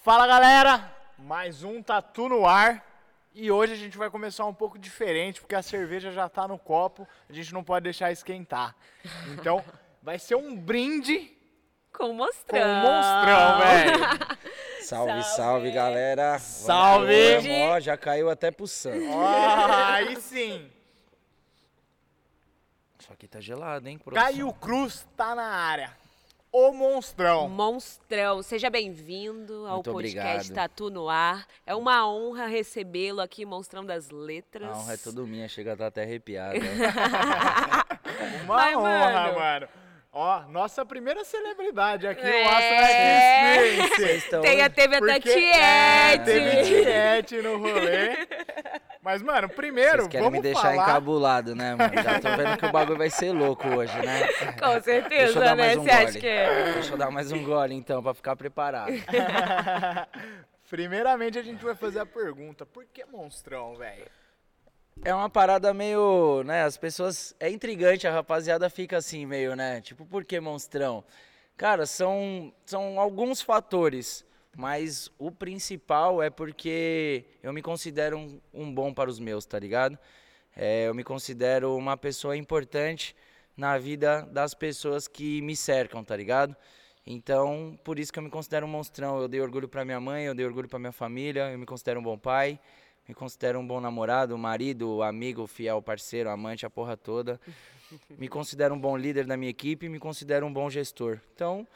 [0.00, 2.84] Fala galera, mais um Tatu no ar.
[3.34, 6.58] E hoje a gente vai começar um pouco diferente, porque a cerveja já tá no
[6.58, 8.74] copo, a gente não pode deixar esquentar.
[9.32, 9.62] Então,
[10.02, 11.30] vai ser um brinde
[11.92, 12.60] Com o com monstrão.
[12.60, 14.38] o monstrão, velho.
[14.82, 15.70] Salve, salve, Salve.
[15.72, 16.38] galera.
[16.38, 17.36] Salve.
[17.36, 19.04] Vamos, Ó, já caiu até pro santo.
[19.10, 20.70] Ó, aí sim.
[22.98, 24.24] Isso aqui tá gelado, hein, produção?
[24.24, 25.94] Caio Cruz tá na área.
[26.50, 27.46] O monstrão.
[27.48, 30.54] Monstrão, seja bem-vindo ao Muito podcast obrigado.
[30.70, 31.46] Tatu no Ar.
[31.66, 34.70] É uma honra recebê-lo aqui, Monstrão das Letras.
[34.70, 36.58] A honra é tudo minha, chega a estar até arrepiado.
[38.44, 39.38] Uma Mas, honra, mano.
[39.38, 39.68] mano.
[40.10, 42.44] Ó, nossa primeira celebridade aqui, É.
[42.44, 44.40] o Astro.
[44.40, 45.50] Tem, teve até Porque- Tiete.
[45.54, 48.26] É, teve tiete no rolê.
[49.08, 50.82] Mas, mano, primeiro, Vocês querem vamos me deixar falar...
[50.82, 51.94] encabulado, né, mano?
[51.94, 54.26] Já tô vendo que o bagulho vai ser louco hoje, né?
[54.60, 55.62] Com Deixa eu certeza, dar né?
[55.64, 56.20] mais um Você acha gole.
[56.20, 56.72] que é?
[56.74, 58.92] Deixa eu dar mais um gole, então, pra ficar preparado.
[60.68, 64.04] Primeiramente, a gente vai fazer a pergunta, por que monstrão, velho?
[65.02, 67.34] É uma parada meio, né, as pessoas...
[67.40, 69.80] É intrigante, a rapaziada fica assim meio, né?
[69.80, 71.02] Tipo, por que monstrão?
[71.56, 74.22] Cara, são, são alguns fatores,
[74.56, 79.58] mas o principal é porque eu me considero um, um bom para os meus, tá
[79.58, 79.98] ligado?
[80.56, 83.14] É, eu me considero uma pessoa importante
[83.56, 86.56] na vida das pessoas que me cercam, tá ligado?
[87.06, 89.20] Então, por isso que eu me considero um monstrão.
[89.20, 92.00] Eu dei orgulho pra minha mãe, eu dei orgulho pra minha família, eu me considero
[92.00, 92.60] um bom pai,
[93.08, 97.40] me considero um bom namorado, marido, amigo, fiel, parceiro, amante, a porra toda.
[98.18, 101.18] Me considero um bom líder da minha equipe, me considero um bom gestor.
[101.34, 101.66] Então,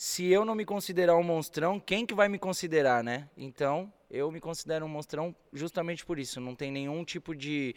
[0.00, 3.28] se eu não me considerar um monstrão, quem que vai me considerar, né?
[3.36, 6.40] Então, eu me considero um monstrão justamente por isso.
[6.40, 7.76] Não tem nenhum tipo de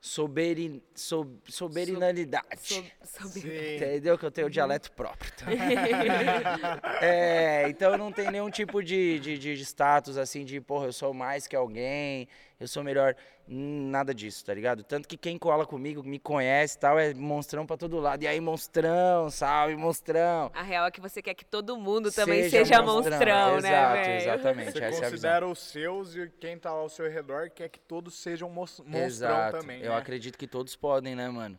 [0.00, 2.46] soberi, sob, soberinalidade.
[2.56, 3.76] Sob- sob- Sim.
[3.76, 4.16] Entendeu?
[4.16, 5.30] Que eu tenho dialeto próprio.
[5.32, 5.44] tá?
[7.04, 11.12] é, então não tem nenhum tipo de, de, de status assim de, porra, eu sou
[11.12, 12.28] mais que alguém,
[12.60, 13.14] eu sou melhor.
[13.46, 14.82] Nada disso, tá ligado?
[14.82, 18.22] Tanto que quem cola comigo, me conhece e tal, é monstrão pra todo lado.
[18.22, 20.50] E aí, monstrão, salve, monstrão.
[20.54, 23.68] A real é que você quer que todo mundo também Seja seja, monstrão, monstrão, né,
[23.68, 24.16] exato, velho?
[24.20, 24.72] exatamente.
[24.72, 28.14] Você essa é considera os seus e quem tá ao seu redor quer que todos
[28.14, 29.60] sejam monstrão Exato.
[29.60, 29.96] também, Eu né?
[29.96, 31.58] acredito que todos podem, né, mano?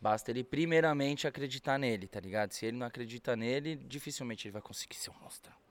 [0.00, 2.52] Basta ele primeiramente acreditar nele, tá ligado?
[2.52, 5.63] Se ele não acredita nele, dificilmente ele vai conseguir ser um monstrão.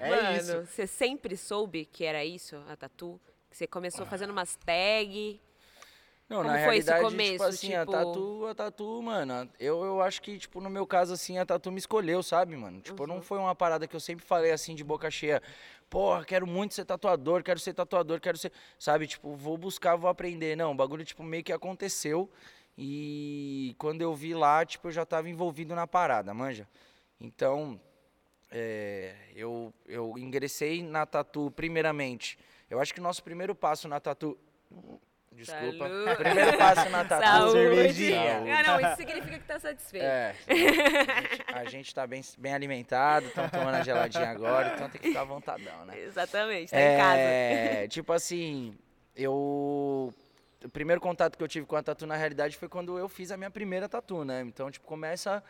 [0.00, 0.66] É Mano, isso.
[0.66, 3.20] você sempre soube que era isso, a tatu?
[3.50, 5.40] Que você começou fazendo umas tag.
[6.28, 9.48] Não, Como na foi esse realidade, começo, tipo assim, a tipo- tatu, a tatu, mano,
[9.60, 12.80] eu, eu acho que, tipo, no meu caso, assim, a tatu me escolheu, sabe, mano?
[12.80, 13.08] Tipo, Uhum.
[13.08, 15.40] não foi uma parada que eu sempre falei, assim, de boca cheia,
[15.88, 19.06] porra, quero muito ser tatuador, quero ser tatuador, quero ser, sabe?
[19.06, 20.56] Tipo, vou buscar, vou aprender.
[20.56, 22.28] Não, o bagulho, tipo, meio que aconteceu
[22.76, 26.68] e quando eu vi lá, tipo, eu já tava envolvido na parada, manja?
[27.20, 27.80] Então,
[28.50, 32.38] é, eu, eu ingressei na tatu, primeiramente,
[32.70, 34.38] eu acho que o nosso primeiro passo na tatu...
[35.32, 35.86] Desculpa.
[35.86, 36.16] Saúde.
[36.16, 37.26] Primeiro passo na tatu.
[37.26, 37.52] Saúde.
[37.52, 38.58] cervejinha.
[38.58, 40.04] Ah, não, isso significa que tá satisfeito.
[40.06, 40.34] É.
[41.52, 45.20] A gente, tá bem, bem alimentado, estamos tomando a geladinha agora, então tem que ficar
[45.20, 46.00] à vontadão, né?
[46.00, 47.18] Exatamente, tá em casa.
[47.18, 48.74] É, tipo assim,
[49.14, 50.12] eu.
[50.64, 53.30] O primeiro contato que eu tive com a tatu, na realidade, foi quando eu fiz
[53.30, 54.40] a minha primeira tatu, né?
[54.40, 55.44] Então, tipo, começa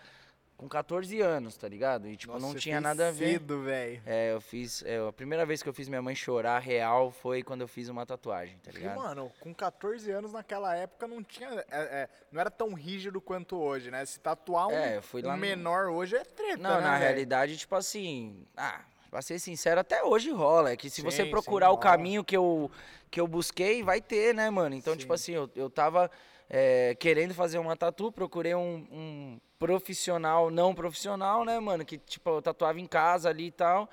[0.56, 2.09] com 14 anos, tá ligado?
[2.09, 3.33] E, tipo, Nossa, não você tinha nada a ver.
[3.34, 4.03] cedo, velho.
[4.06, 4.83] É, eu fiz.
[4.87, 7.89] é, a primeira vez que eu fiz minha mãe chorar real foi quando eu fiz
[7.89, 8.97] uma tatuagem, tá E, ligado?
[8.97, 11.50] mano, com 14 anos naquela época não tinha.
[11.50, 14.05] é, é, não era tão rígido quanto hoje, né?
[14.06, 17.03] Se tatuar um, É, um no- menor hoje é treta, Não, né, na velho?
[17.05, 18.81] realidade, tipo assim, ah,
[19.11, 20.71] pra ser sincero, até hoje rola.
[20.73, 21.83] É que se você Sim, procurar sim, o rola.
[21.83, 22.71] caminho que eu,
[23.11, 24.75] que eu busquei, vai ter, né, mano?
[24.75, 26.11] Então, tipo assim, eu, eu tava
[26.48, 31.84] é, querendo fazer uma tatu, procurei um, um profissional não profissional, né, mano?
[31.84, 33.88] Que, tipo, eu tatuava em casa ali e tal.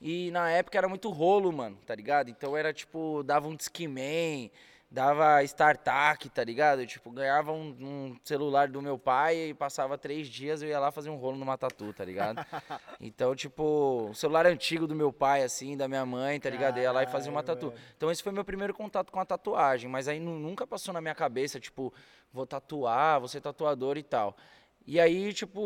[0.00, 2.30] E na época era muito rolo, mano, tá ligado?
[2.30, 4.50] Então era tipo, dava um Discman,
[4.90, 6.84] dava StarTAC, tá ligado?
[6.84, 10.90] Tipo, ganhava um, um celular do meu pai e passava três dias eu ia lá
[10.90, 12.44] fazer um rolo numa tatu, tá ligado?
[13.00, 16.76] Então, tipo, um celular antigo do meu pai, assim, da minha mãe, tá ligado?
[16.76, 17.72] Eu ia lá e fazia uma tatu.
[17.96, 21.00] Então esse foi meu primeiro contato com a tatuagem, mas aí nu- nunca passou na
[21.00, 21.92] minha cabeça, tipo,
[22.32, 24.36] vou tatuar, vou ser tatuador e tal.
[24.86, 25.60] E aí, tipo,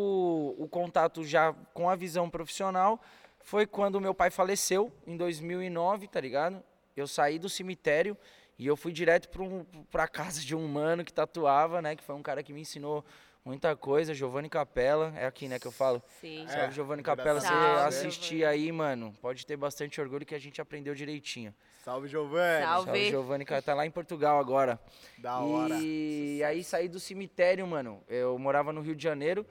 [0.57, 3.01] o contato já com a visão profissional
[3.41, 6.63] foi quando meu pai faleceu, em 2009, tá ligado?
[6.95, 8.15] Eu saí do cemitério
[8.57, 11.95] e eu fui direto pra, um, pra casa de um mano que tatuava, né?
[11.95, 13.03] Que foi um cara que me ensinou
[13.45, 16.01] muita coisa, Giovanni Capella, é aqui, né, que eu falo.
[16.19, 16.45] Sim.
[16.45, 20.39] É, Salve, Giovanni Capella, você Salve, assistir aí, mano, pode ter bastante orgulho que a
[20.39, 21.53] gente aprendeu direitinho.
[21.83, 22.65] Salve, Giovanni.
[22.65, 22.85] Salve.
[22.85, 24.79] Salve, Giovanni, tá lá em Portugal agora.
[25.19, 25.75] Da hora.
[25.79, 28.01] E aí saí do cemitério, mano.
[28.07, 29.45] Eu morava no Rio de Janeiro.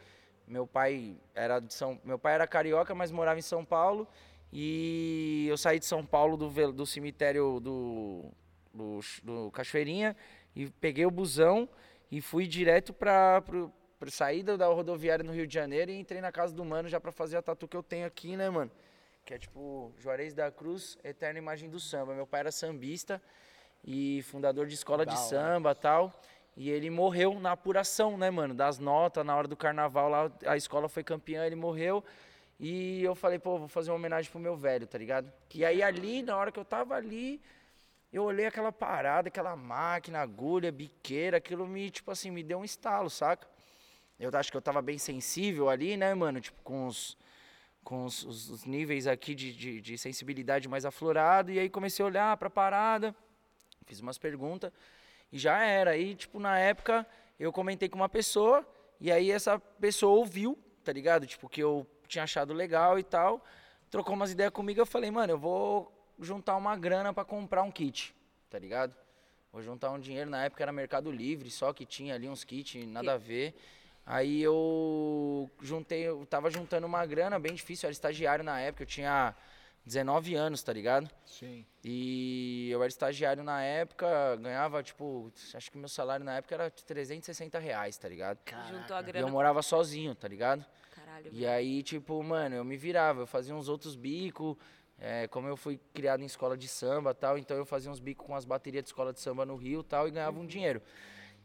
[0.44, 4.08] Meu pai era de São, meu pai era carioca, mas morava em São Paulo.
[4.52, 8.24] E eu saí de São Paulo do, do cemitério do,
[8.74, 10.16] do, do Cachoeirinha
[10.54, 11.68] e peguei o busão
[12.10, 13.42] e fui direto pra
[14.08, 17.10] saída da rodoviária no Rio de Janeiro e entrei na casa do mano já pra
[17.12, 18.70] fazer a tatu que eu tenho aqui, né, mano?
[19.24, 22.14] Que é tipo Juarez da Cruz, Eterna Imagem do Samba.
[22.14, 23.22] Meu pai era sambista
[23.82, 25.28] e fundador de escola Da de hora.
[25.28, 26.12] samba e tal.
[26.56, 28.54] E ele morreu na apuração, né, mano?
[28.54, 32.04] Das notas, na hora do carnaval lá, a escola foi campeã, ele morreu.
[32.60, 35.32] E eu falei, pô, vou fazer uma homenagem pro meu velho, tá ligado?
[35.52, 37.40] E aí ali, na hora que eu tava ali,
[38.14, 42.64] eu olhei aquela parada, aquela máquina, agulha, biqueira, aquilo me, tipo assim, me deu um
[42.64, 43.46] estalo, saca?
[44.18, 46.40] Eu acho que eu tava bem sensível ali, né, mano?
[46.40, 47.18] Tipo, com os,
[47.82, 51.50] com os, os- os níveis aqui de, de, de sensibilidade mais aflorado.
[51.50, 53.14] E aí comecei a olhar pra parada,
[53.86, 54.72] fiz umas perguntas
[55.32, 55.90] e já era.
[55.92, 57.06] Aí, tipo, na época,
[57.38, 58.66] eu comentei com uma pessoa
[59.00, 61.26] e aí essa pessoa ouviu, tá ligado?
[61.26, 63.44] Tipo, que eu tinha achado legal e tal.
[63.90, 67.70] Trocou umas ideias comigo, eu falei, mano, eu vou juntar uma grana pra comprar um
[67.70, 68.14] kit,
[68.50, 68.94] tá ligado?
[69.52, 72.84] Vou juntar um dinheiro, na época era Mercado Livre, só que tinha ali uns kits,
[72.86, 73.54] nada a ver.
[74.06, 78.82] Aí eu juntei, eu tava juntando uma grana bem difícil, eu era estagiário na época,
[78.82, 79.34] eu tinha
[79.86, 81.08] 19 anos, tá ligado?
[81.24, 81.64] Sim.
[81.82, 86.68] E eu era estagiário na época, ganhava, tipo, acho que meu salário na época era
[86.70, 88.38] de 360 reais, tá ligado?
[88.68, 89.26] Juntou a E eu grana.
[89.28, 90.64] morava sozinho, tá ligado?
[90.94, 91.28] Caralho.
[91.32, 94.56] E aí, tipo, mano, eu me virava, eu fazia uns outros bicos,
[95.30, 98.34] como eu fui criado em escola de samba tal, então eu fazia uns bicos com
[98.34, 100.80] as baterias de escola de samba no Rio e tal, e ganhava um dinheiro.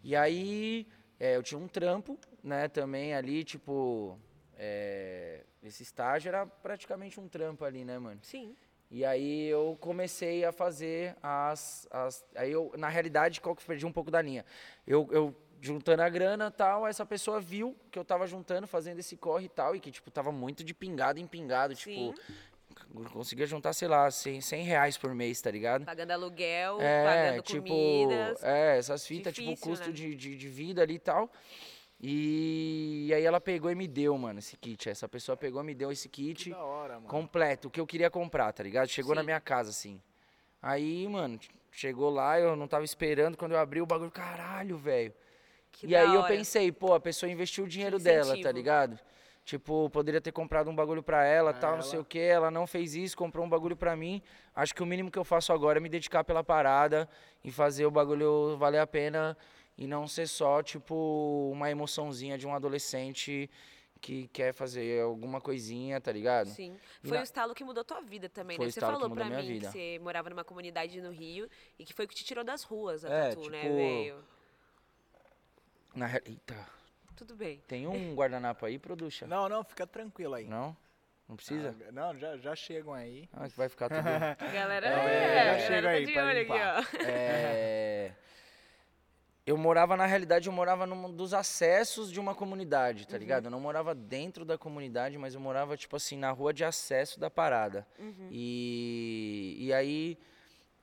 [0.04, 0.88] E aí,
[1.20, 4.18] é, eu tinha um trampo, né, também ali, tipo,
[4.58, 8.20] é, esse estágio era praticamente um trampo ali, né, mano?
[8.24, 8.56] Sim.
[8.92, 12.26] E aí eu comecei a fazer as, as.
[12.36, 14.44] Aí eu, na realidade, qual que perdi um pouco da linha?
[14.88, 19.00] Eu, eu juntando a grana e tal, essa pessoa viu que eu tava juntando, fazendo
[19.00, 21.76] esse corre e tal, e que, tipo, tava muito de pingado em pingado.
[21.76, 22.14] Sim.
[22.14, 22.22] Tipo,
[23.14, 25.86] conseguia juntar, sei lá, 100, 100 reais por mês, tá ligado?
[25.86, 28.44] Pagando aluguel, É, pagando tipo, comidas.
[28.44, 29.94] é, essas fitas, Difícil, tipo, custo né?
[29.94, 31.32] de, de, de vida ali e tal.
[32.02, 34.90] E, aí ela pegou e me deu, mano, esse kit.
[34.90, 37.08] Essa pessoa pegou e me deu esse Que kit da hora, mano.
[37.08, 38.88] completo, o que eu queria comprar, tá ligado?
[38.88, 39.26] Chegou na Sim.
[39.26, 40.02] minha casa, assim.
[40.62, 41.38] Aí, mano,
[41.72, 45.14] chegou lá, eu não tava esperando, quando eu abri o bagulho, caralho, velho.
[45.72, 46.28] Que E aí eu hora.
[46.34, 48.98] pensei, pô, a pessoa investiu o dinheiro dela, tá ligado?
[49.46, 52.02] Tipo, poderia ter comprado um bagulho pra ela, Pra tal, não sei ela.
[52.04, 54.22] o que, ela não fez isso, comprou um bagulho pra mim.
[54.54, 57.10] Acho que o mínimo que eu faço agora é me dedicar pela parada
[57.44, 59.36] e fazer o bagulho valer a pena
[59.76, 63.50] e não ser só, tipo, uma emoçãozinha de um adolescente
[64.02, 66.48] que quer fazer alguma coisinha, tá ligado?
[66.50, 66.78] Sim.
[67.02, 68.72] Foi na- o estalo que mudou tua vida também, Foi né?
[68.72, 69.66] Você falou pra mim vida.
[69.68, 72.64] que você morava numa comunidade no Rio e que foi o que te tirou das
[72.64, 74.24] ruas, a É, tatu, né, tipo, velho?
[75.96, 76.68] Na Eita,
[77.20, 77.62] Tudo bem.
[77.68, 79.28] tem um guardanapo aí, producha?
[79.28, 80.48] Não, não, fica tranquilo aí.
[80.48, 80.76] Não?
[81.28, 81.76] Não precisa?
[81.88, 83.28] Ah, não, já, já chegam aí.
[83.34, 84.00] Ah, que vai ficar tudo...
[84.40, 86.78] A galera, É, é, já galera chega tá aí de pra olho limpar.
[86.80, 86.98] aqui, ó.
[87.06, 88.14] É,
[89.46, 93.46] Eu morava, na realidade, eu morava num dos acessos de uma comunidade, tá ligado?
[93.46, 97.20] Eu não morava dentro da comunidade, mas eu morava, tipo assim, na rua de acesso
[97.20, 97.86] da parada.
[98.32, 100.20] E, e aí,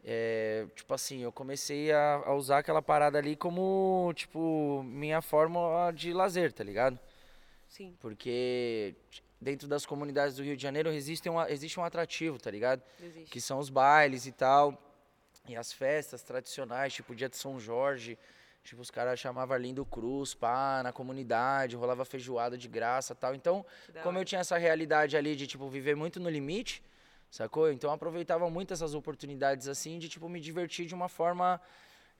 [0.08, 5.91] é, tipo assim, eu comecei a, a usar aquela parada ali como, tipo, minha forma
[5.93, 6.97] de lazer, tá ligado?
[7.69, 8.95] Sim, Porque
[9.40, 12.83] dentro das comunidades do Rio de Janeiro existe um, existe um atrativo, tá ligado?
[13.02, 13.28] existe.
[13.33, 14.81] que são os bailes e tal,
[15.49, 18.16] e as festas tradicionais, tipo o dia de São Jorge,
[18.62, 23.35] tipo os caras chamavam Arlindo Cruz, pá, na comunidade, rolava feijoada de graça e tal.
[23.35, 23.66] Então,
[24.04, 26.81] como eu tinha essa realidade ali de, tipo, viver muito no limite,
[27.30, 27.71] sacou?
[27.71, 31.61] Então eu aproveitava muito essas oportunidades, assim, de, tipo, me divertir de uma forma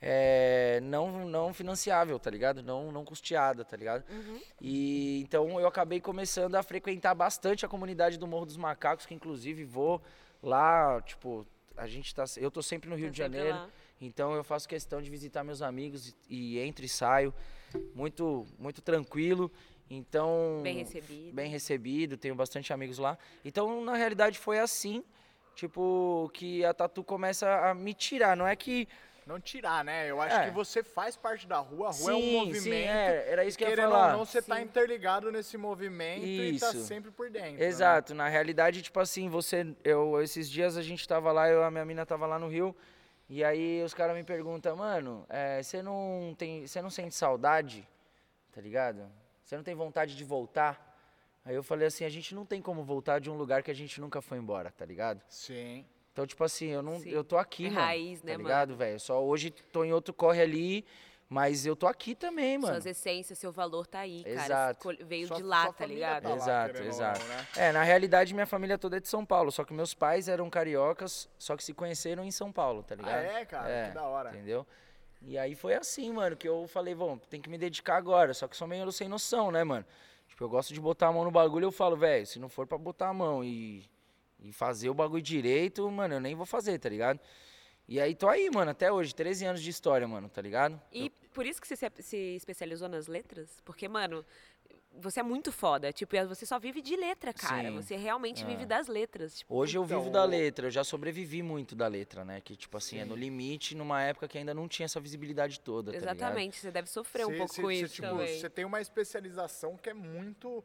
[0.01, 2.63] é, não, não financiável, tá ligado?
[2.63, 4.05] Não, não custeada, tá ligado?
[4.11, 4.41] Uhum.
[4.61, 9.15] E então eu acabei começando a frequentar bastante a comunidade do Morro dos Macacos, que
[9.15, 10.03] inclusive vou
[10.43, 11.47] lá, tipo,
[11.77, 13.71] a gente tá, eu tô sempre no Rio Tá de Janeiro, lá.
[14.01, 17.33] então eu faço questão de visitar meus amigos e, e entro e saio,
[17.95, 19.51] muito muito tranquilo.
[19.89, 21.33] Então, Bem recebido.
[21.35, 23.17] bem recebido, tenho bastante amigos lá.
[23.45, 25.05] Então, na realidade foi assim,
[25.55, 28.89] tipo, que a tatu começa a me tirar, não é que
[29.27, 30.09] Não tirar, né?
[30.09, 30.45] Eu acho É.
[30.45, 32.63] que você faz parte da rua, a rua é um Sim, movimento.
[32.63, 34.13] sim, é, era isso que eu ia Querendo falar.
[34.13, 34.63] ou não, você tá Sim.
[34.63, 36.85] interligado nesse movimento e tá Isso.
[36.85, 37.59] sempre por dentro.
[37.59, 37.65] né?
[37.65, 41.71] Exato, na realidade, tipo assim, você, eu, esses dias a gente tava lá, eu, a
[41.73, 42.75] minha mina tava lá no Rio,
[43.29, 47.85] e aí os caras me perguntam, mano, é, você não tem, você não sente saudade,
[48.53, 49.11] tá ligado?
[49.47, 50.93] Você não tem vontade de voltar?
[51.45, 53.75] Aí eu falei assim, a gente não tem como voltar de um lugar que a
[53.75, 55.23] gente nunca foi embora, tá ligado?
[55.29, 55.87] Sim.
[56.13, 57.11] Então, tipo assim, eu não, Sim.
[57.11, 57.81] eu tô aqui, É mano.
[57.81, 58.49] raiz, né, tá mano?
[58.49, 58.99] ligado, velho?
[58.99, 60.85] Só hoje tô em outro corre ali,
[61.29, 62.75] Mas eu tô aqui também, mano.
[62.75, 64.45] Suas essências, seu valor tá aí, cara.
[64.45, 64.89] Exato.
[65.05, 66.23] Veio Sua- de lá, tá ligado?
[66.23, 67.19] tá lá, Exato, exato.
[67.21, 67.47] não, né?
[67.57, 70.49] É, na realidade, minha família toda é de São Paulo, só que meus pais eram
[70.49, 73.25] cariocas, só que se conheceram em São Paulo, tá Ah, ligado?
[73.25, 73.89] é, cara?
[73.89, 74.31] Que da hora.
[74.31, 74.65] Entendeu?
[75.29, 78.47] E aí foi assim, mano, que eu falei, bom, tem que me dedicar agora, só
[78.47, 79.85] que sou meio sem noção, né, mano?
[80.29, 82.65] Tipo, eu gosto de botar a mão no bagulho, eu falo, velho, se não for
[82.65, 83.85] pra botar a mão e,
[84.39, 87.19] e fazer o bagulho direito, mano, eu nem vou fazer, tá ligado?
[87.89, 90.81] E aí tô aí, mano, até hoje, 13 anos de história, mano, tá ligado?
[90.93, 93.61] E por isso que você se especializou nas letras?
[93.65, 94.25] Porque, mano,
[95.01, 95.93] você é muito foda.
[95.93, 97.69] Tipo, você só vive de letra, cara.
[97.71, 97.77] Sim.
[97.77, 98.47] Você realmente É.
[98.47, 99.39] vive das letras.
[99.39, 102.41] Tipo, Hoje eu Então, vivo da o- letra, eu já sobrevivi muito da letra, né?
[102.41, 105.93] Que, tipo assim, é no limite, numa época que ainda não tinha essa visibilidade toda,
[105.93, 106.17] tá ligado?
[106.17, 106.57] exatamente.
[106.57, 108.39] Você deve sofrer um Cê- pouco cê- com cê, isso tipo, também.
[108.41, 110.65] Você tem uma especialização que é muito.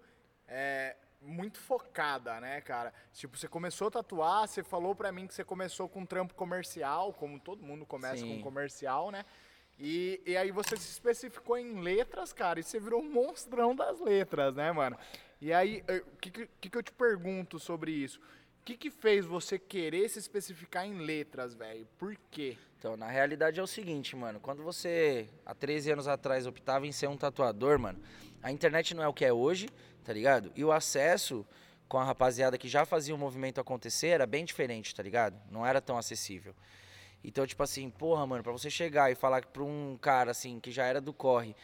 [0.53, 2.91] é, muito focada, né, cara?
[3.13, 7.13] Tipo, você começou a tatuar, você falou pra mim que você começou com trampo comercial,
[7.13, 8.35] como todo mundo começa Sim.
[8.37, 9.23] com comercial, né?
[9.79, 13.99] E, e aí você se especificou em letras, cara, e você virou um monstrão das
[13.99, 14.97] letras, né, mano?
[15.41, 18.19] E aí, eh, o que, que, que eu te pergunto sobre isso?
[18.61, 21.87] O que, que fez você querer se especificar em letras, velho?
[21.97, 22.55] Por quê?
[22.77, 24.39] Então, na realidade é o seguinte, mano.
[24.39, 27.99] Quando você, há 13 anos atrás, optava em ser um tatuador, mano,
[28.43, 29.67] a internet não é o que é hoje,
[30.03, 30.51] tá ligado?
[30.55, 31.43] E o acesso
[31.87, 35.41] com a rapaziada que já fazia o movimento acontecer era bem diferente, tá ligado?
[35.49, 36.55] Não era tão acessível.
[37.23, 40.71] Então, tipo assim, porra, mano, pra você chegar e falar pra um cara, assim, que
[40.71, 41.55] já era do corre,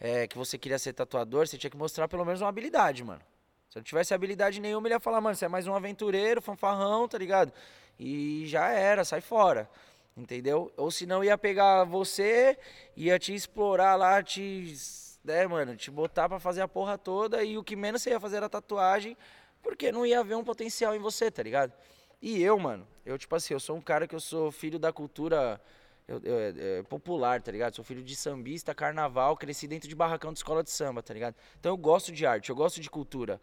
[0.00, 3.22] é, que você queria ser tatuador, você tinha que mostrar pelo menos uma habilidade, mano.
[3.70, 7.08] Se não tivesse habilidade nenhuma, ele ia falar, mano, você é mais um aventureiro, fanfarrão,
[7.08, 7.52] tá ligado?
[7.98, 9.68] E já era, sai fora.
[10.16, 10.72] Entendeu?
[10.78, 12.58] Ou senão ia pegar você,
[12.96, 14.74] ia te explorar lá, te.
[15.22, 18.20] né, mano, te botar pra fazer a porra toda e o que menos você ia
[18.20, 19.14] fazer era tatuagem,
[19.62, 21.72] porque não ia ver um potencial em você, tá ligado?
[22.20, 24.92] E eu, mano, eu, tipo assim, eu sou um cara que eu sou filho da
[24.92, 25.60] cultura
[26.08, 27.74] eu- eu- é, é, popular, tá ligado?
[27.74, 31.34] Sou filho de sambista, carnaval, cresci dentro de barracão de escola de samba, tá ligado?
[31.58, 33.40] Então eu gosto de arte, eu gosto de cultura.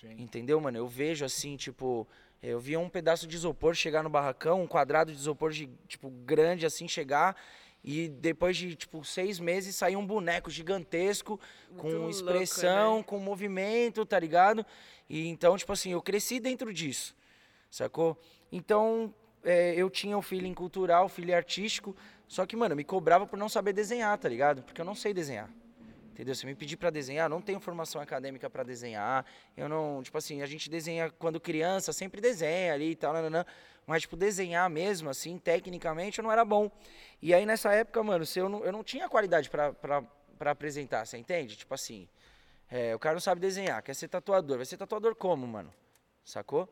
[0.00, 0.14] Sim.
[0.18, 0.78] Entendeu, mano?
[0.78, 2.06] Eu vejo assim, tipo,
[2.42, 6.08] eu via um pedaço de isopor chegar no barracão, um quadrado de isopor, de, tipo,
[6.10, 7.36] grande assim, chegar.
[7.84, 11.38] E depois de, tipo, seis meses sair um boneco gigantesco,
[11.76, 13.02] com louco, expressão, né?
[13.04, 14.66] com movimento, tá ligado?
[15.08, 17.14] E então, tipo assim, eu cresci dentro disso,
[17.70, 18.18] sacou?
[18.50, 21.96] Então, é, eu tinha o feeling cultural, o feeling artístico,
[22.26, 24.62] só que, mano, eu me cobrava por não saber desenhar, tá ligado?
[24.62, 25.48] Porque eu não sei desenhar.
[26.10, 26.34] Entendeu?
[26.34, 29.24] Se me pedir pra desenhar, não tenho formação acadêmica pra desenhar.
[29.54, 33.44] Eu não, tipo assim, a gente desenha quando criança, sempre desenha ali e tal, nananã,
[33.86, 36.70] mas tipo desenhar mesmo assim, tecnicamente, eu não era bom.
[37.20, 40.02] E aí nessa época, mano, se eu não, eu não tinha qualidade pra
[40.40, 41.54] apresentar, você entende?
[41.54, 42.08] Tipo assim,
[42.70, 45.72] é, o cara não sabe desenhar, quer ser tatuador, vai ser tatuador como, mano?
[46.24, 46.66] Sacou?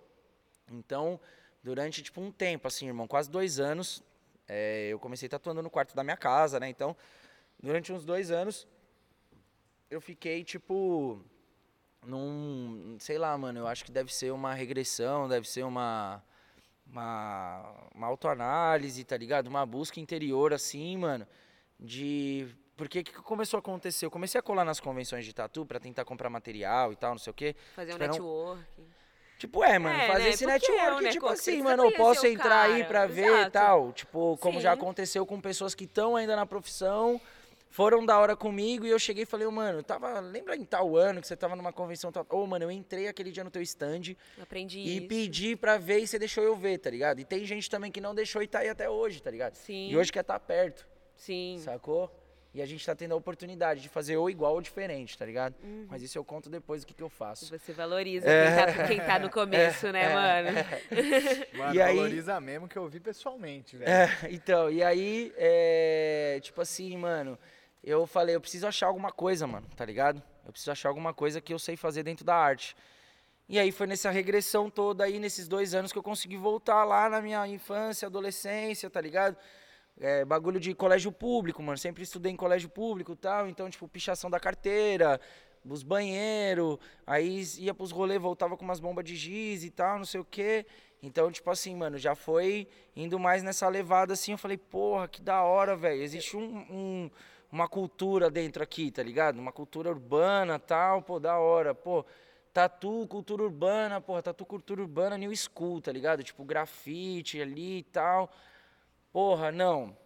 [0.71, 1.21] Então,
[1.63, 4.03] durante tipo um tempo, assim, irmão, quase dois anos,
[4.49, 6.69] é, eu comecei tatuando no quarto da minha casa, né?
[6.69, 6.97] Então,
[7.63, 8.67] durante uns dois anos,
[9.91, 11.21] eu fiquei, tipo,
[12.07, 12.97] num.
[12.99, 16.23] Sei lá, mano, eu acho que deve ser uma regressão, deve ser uma.
[16.87, 19.47] Uma, uma autoanálise, tá ligado?
[19.49, 21.27] Uma busca interior, assim, mano,
[21.81, 22.47] de.
[22.77, 24.05] Porque o que começou a acontecer?
[24.05, 27.19] Eu comecei a colar nas convenções de tatu pra tentar comprar material e tal, não
[27.19, 27.57] sei o quê.
[27.75, 28.87] Fazer um Esperar um- networking.
[29.39, 30.31] Tipo, é, mano, É, fazer né?
[30.31, 33.47] esse Porque é network, tipo network, assim, mano, eu posso entrar aí cara, pra ver
[33.47, 33.93] e tal.
[33.93, 34.79] Tipo, como já Sim.
[34.81, 37.21] aconteceu com pessoas que estão ainda na profissão,
[37.69, 40.21] foram da hora comigo e eu cheguei e falei, mano, tava.
[40.21, 42.25] Lembra em tal ano que você tava numa convenção tal.
[42.31, 45.09] Ô, mano, eu entrei aquele dia no teu stand Aprendi e isso.
[45.09, 47.19] pedi pra ver e você deixou eu ver, tá ligado?
[47.21, 49.57] E tem gente também que não deixou e tá aí até hoje, tá ligado?
[49.57, 49.89] Sim.
[49.91, 50.87] E hoje quer estar perto,
[51.17, 51.59] Sim.
[51.59, 52.09] sacou?
[52.55, 55.57] E a gente tá tendo a oportunidade de fazer ou igual ou diferente, tá ligado?
[55.61, 55.87] Uhum.
[55.91, 57.47] Mas isso eu conto depois o que, que eu faço.
[57.47, 60.59] Você valoriza quem, tá, quem tá no começo, né, é, mano?
[61.59, 63.91] Mano, E aí- valoriza mesmo que eu vi pessoalmente, velho.
[63.91, 67.37] É, então, e aí, é, tipo assim, mano,
[67.83, 70.23] eu falei, eu preciso achar alguma coisa, mano, tá ligado?
[70.47, 72.77] Eu preciso achar alguma coisa que eu sei fazer dentro da arte.
[73.49, 77.11] E aí foi nessa regressão toda aí, nesses dois anos, que eu consegui voltar lá
[77.11, 79.37] na minha infância, adolescência, tá ligado?
[80.01, 81.79] É, bagulho de colégio público, mano.
[81.79, 83.49] Sempre estudei em colégio público e tal.
[83.49, 85.21] Então, tipo, pichação da carteira,
[85.65, 86.79] os banheiros.
[87.07, 90.25] Aí ia pros rolês, voltava com umas bombas de giz e tal, não sei o
[90.25, 90.67] quê.
[91.03, 94.33] Então, tipo assim, mano, já foi indo mais nessa levada assim.
[94.33, 96.03] Eu falei, porra, que da hora, velho.
[96.03, 97.11] Existe um, um-
[97.53, 99.39] uma cultura dentro aqui, tá ligado?
[99.39, 101.73] Uma cultura urbana tal, pô, da hora.
[101.75, 102.05] Pô,
[102.53, 106.23] tatu, cultura urbana, porra, tatu, cultura urbana, new school, tá ligado?
[106.25, 108.31] Tipo, grafite ali e tal.
[109.15, 109.97] Porra, não.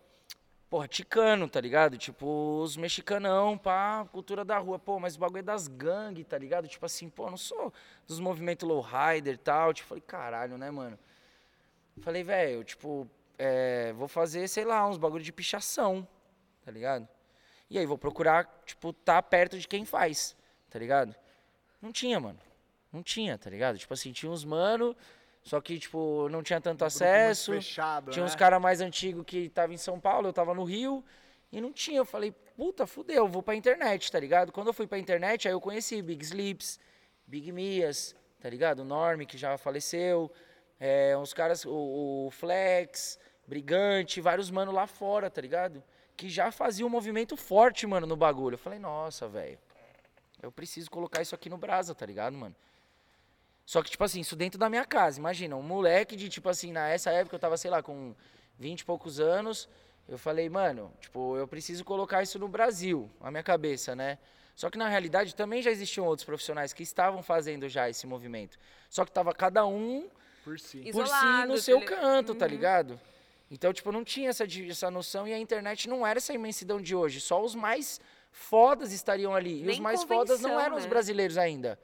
[0.69, 1.97] Porra, ticano, tá ligado?
[1.97, 4.79] Tipo, os mexicanão, pá, cultura da rua.
[4.79, 6.69] Pô, mas o bagulho é das gangues, tá ligado?
[6.69, 7.73] Tipo assim, pô, não sou
[8.07, 9.73] dos movimentos lowrider e tal.
[9.73, 10.99] Tipo, falei, caralho, né, mano?
[12.03, 16.07] Falei, velho, tipo, é, vou fazer, sei lá, uns bagulho de pichação,
[16.63, 17.09] tá ligado?
[17.71, 20.37] E aí vou procurar, tipo, tá perto de quem faz,
[20.69, 21.17] tá ligado?
[21.81, 22.39] Não tinha, mano.
[22.93, 23.79] Não tinha, tá ligado?
[23.79, 24.95] Tipo assim, tinha uns mano,
[25.49, 27.53] só que, tipo, não tinha tanto Um acesso.
[27.53, 28.39] Fechado, Tinha uns né?
[28.39, 31.03] caras mais antigos que tava em São Paulo, eu tava no Rio,
[31.51, 31.97] e não tinha.
[31.97, 34.53] Eu falei, puta, fudeu, eu vou pra internet, tá ligado?
[34.53, 36.79] Quando eu fui pra internet, aí eu conheci Big Sleeps,
[37.27, 38.81] Big Mias, tá ligado?
[38.81, 40.31] O Norme, que já faleceu,
[40.79, 45.83] é, uns caras, o, o Flex, Brigante, vários mano lá fora, tá ligado?
[46.15, 48.55] Que já fazia um movimento forte, mano, no bagulho.
[48.55, 49.59] Eu falei, nossa, velho,
[50.43, 52.55] eu preciso colocar isso aqui no Brasa, tá ligado, mano?
[53.69, 55.19] Só que, tipo assim, isso dentro da minha casa.
[55.19, 58.15] Imagina, um moleque de, tipo assim, nessa época eu tava, sei lá, com
[58.59, 59.69] 20 e poucos anos.
[60.09, 64.17] Eu falei, mano, tipo, eu preciso colocar isso no Brasil, na minha cabeça, né?
[64.57, 68.57] Só que na realidade também já existiam outros profissionais que estavam fazendo já esse movimento.
[68.89, 70.09] Só que tava cada um
[70.43, 70.79] Por si.
[70.89, 70.93] Isso.
[70.99, 72.51] por si Isolado, no seu tele- canto, tá Uhum.
[72.51, 73.01] ligado?
[73.51, 76.95] Então, tipo, não tinha essa, essa noção e a internet não era essa imensidão de
[76.97, 77.21] hoje.
[77.21, 78.01] Só os mais
[78.33, 79.59] fodas estariam ali.
[79.59, 80.89] E os Nem mais fodas não eram os né?
[80.89, 81.79] brasileiros ainda.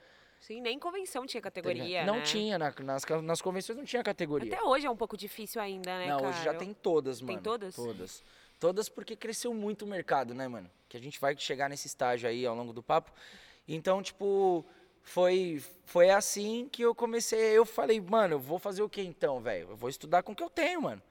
[0.46, 2.22] Sim, nem convenção tinha categoria, não né?
[2.22, 4.52] tinha, na- nas, nas convenções não tinha categoria.
[4.54, 6.28] Até hoje é um pouco difícil ainda, né, Não, cara?
[6.28, 7.40] hoje já tem todas, Tem mano.
[7.40, 7.74] todas?
[7.74, 8.22] Todas.
[8.60, 10.70] Todas porque cresceu muito o mercado, né, mano?
[10.86, 13.10] Que a gente vai chegar nesse estágio aí ao longo do papo.
[13.66, 14.62] Então, tipo,
[15.02, 17.40] foi foi assim que eu comecei.
[17.56, 19.70] Eu falei, mano, eu vou fazer o que então, velho?
[19.70, 21.02] Eu vou estudar com o que eu tenho, mano.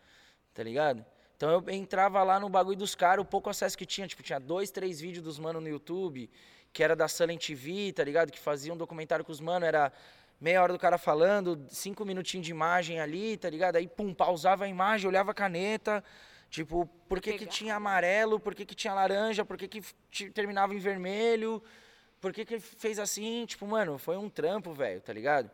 [0.54, 1.04] Tá ligado?
[1.36, 4.40] Então eu entrava lá no bagulho dos caras, o pouco acesso que tinha, tipo, tinha
[4.40, 6.30] dois, três vídeos dos mano no YouTube,
[6.74, 8.32] que era da Silent TV, tá ligado?
[8.32, 9.94] Que fazia um documentário com os mano, era
[10.42, 13.76] meia hora do cara falando, cinco minutinhos de imagem ali, tá ligado?
[13.76, 16.04] Aí, pum, pausava a imagem, olhava a caneta,
[16.50, 19.82] tipo, por que que tinha amarelo, por que que tinha laranja, por que que
[20.32, 21.64] terminava em vermelho,
[22.20, 25.50] por que que fez assim, tipo, mano, foi um trampo, velho, tá ligado?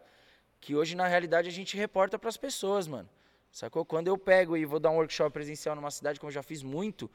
[0.62, 3.10] Que hoje, na realidade, a gente reporta pras pessoas, mano.
[3.52, 3.84] Sacou?
[3.84, 6.64] Quando eu pego e vou dar um workshop presencial numa cidade, como eu já fiz
[6.64, 7.10] muito,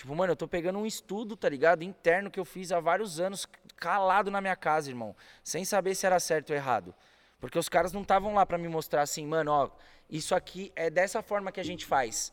[0.00, 1.82] tipo, mano, eu tô pegando um estudo, tá ligado?
[1.82, 5.14] Interno que eu fiz há vários anos, calado na minha casa, irmão.
[5.44, 6.94] Sem saber se era certo ou errado.
[7.38, 9.70] Porque os caras não estavam lá pra me mostrar assim, mano, ó,
[10.08, 12.32] isso aqui é dessa forma que a gente faz.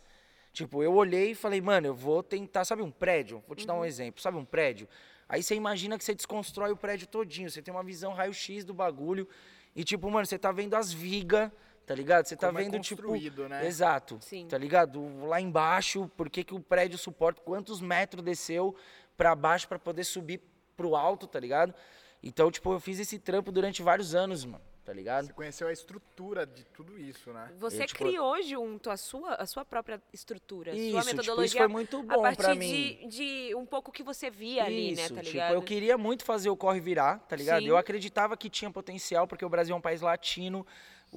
[0.53, 3.43] Tipo, eu olhei e falei, mano, eu vou tentar, sabe um prédio?
[3.45, 4.87] Vou te dar um exemplo, sabe um prédio?
[5.27, 8.73] Aí você imagina que você desconstrói o prédio todinho, você tem uma visão raio-x do
[8.73, 9.27] bagulho
[9.75, 11.51] e tipo, mano, você tá vendo as vigas,
[11.87, 12.25] tá ligado?
[12.27, 13.65] Você tá Como é vendo tipo, construído, né?
[13.65, 14.45] exato, Sim.
[14.47, 15.25] tá ligado?
[15.25, 18.75] Lá embaixo, por que, que o prédio suporta, quantos metros desceu
[19.15, 20.41] pra baixo pra poder subir
[20.75, 21.73] pro alto, tá ligado?
[22.21, 25.27] Então, tipo, eu fiz esse trampo durante vários anos, mano, tá ligado?
[25.27, 27.51] Você conheceu a estrutura de tudo isso, né?
[27.57, 31.45] Você Eu, tipo- criou junto a sua, a sua própria estrutura, Isso, sua tipo, metodologia.
[31.45, 33.07] isso foi muito a bom partir pra mim.
[33.07, 35.53] De, de um pouco que você via ali, né, Isso, tá tipo, ligado?
[35.53, 37.61] eu queria muito fazer o corre virar, tá ligado?
[37.61, 37.69] Sim.
[37.69, 40.65] Eu acreditava que tinha potencial, porque o Brasil é um país latino,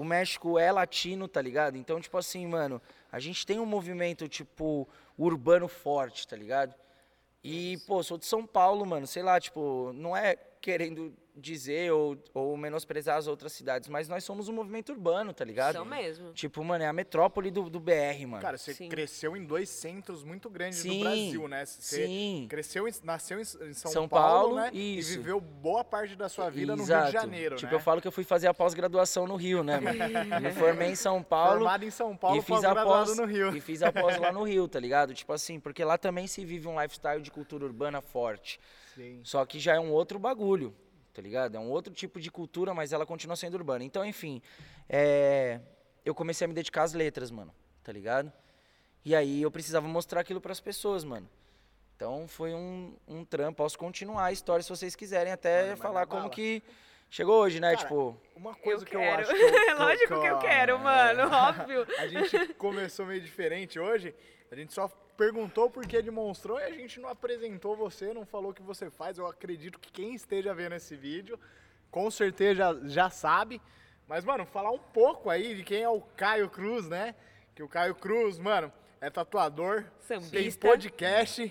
[0.01, 1.77] o México é latino, tá ligado?
[1.77, 2.81] Então, tipo assim, mano,
[3.13, 6.75] a gente tem um movimento, tipo, urbano forte, tá ligado?
[7.45, 12.17] E, pô, sou de São Paulo, mano, sei lá, tipo, não é querendo dizer ou,
[12.35, 15.75] ou menosprezar as outras cidades, mas nós somos um movimento urbano, tá ligado?
[15.75, 16.33] São mesmo.
[16.33, 18.43] Tipo, mano, é a metrópole do, do BR, mano.
[18.43, 18.89] Cara, você Sim.
[18.89, 21.65] cresceu em dois centros muito grandes Sim, do Brasil, né?
[21.65, 22.47] Você sim.
[22.49, 24.71] cresceu, em- nasceu em, São, São Paulo, Paulo, né?
[24.73, 25.15] isso.
[25.15, 27.07] E viveu boa parte da sua vida no Rio Exato.
[27.07, 27.77] de Janeiro, Tipo, né?
[27.77, 29.99] eu falo que eu fui fazer a pós-graduação no Rio, né, mano?
[30.41, 31.59] Me formei em São Paulo.
[31.59, 33.57] Formado em São Paulo, e fiz a pós no Rio.
[33.57, 35.15] E fiz a pós lá no Rio, tá ligado?
[35.15, 38.61] Tipo assim, porque lá também se vive um lifestyle de cultura urbana forte.
[38.95, 39.21] Sim.
[39.25, 40.75] Só que já é um outro bagulho,
[41.13, 41.57] tá ligado?
[41.57, 43.85] É um outro tipo de cultura, mas ela continua sendo urbana.
[43.85, 44.41] Então, enfim,
[44.89, 45.61] é,
[46.05, 48.33] eu comecei a me dedicar às letras, mano, tá ligado?
[49.05, 51.29] E aí eu precisava mostrar aquilo pras pessoas, mano.
[51.97, 53.59] Então foi um, um trampo.
[53.59, 56.33] Posso continuar a história se vocês quiserem, até manda falar como bala.
[56.35, 56.63] que
[57.11, 57.73] chegou hoje, né?
[57.75, 59.23] Cara, tipo, Uma coisa eu que eu quero.
[59.23, 61.87] acho que eu, que eu- Lógico que eu quero, é, mano, óbvio.
[61.99, 64.15] A gente começou meio diferente hoje.
[64.51, 64.89] A gente só
[65.25, 68.89] perguntou por que demonstrou e a gente não apresentou você, não falou o que você
[68.91, 69.19] faz.
[69.19, 71.39] Eu acredito que quem esteja vendo esse vídeo
[71.91, 73.61] com certeza já, já sabe.
[74.09, 77.15] Mas, mano, falar um pouco aí de quem é o Caio Cruz, né?
[77.55, 80.67] Que o Caio Cruz, mano, é tatuador, tem Sambista.
[80.67, 81.49] podcast,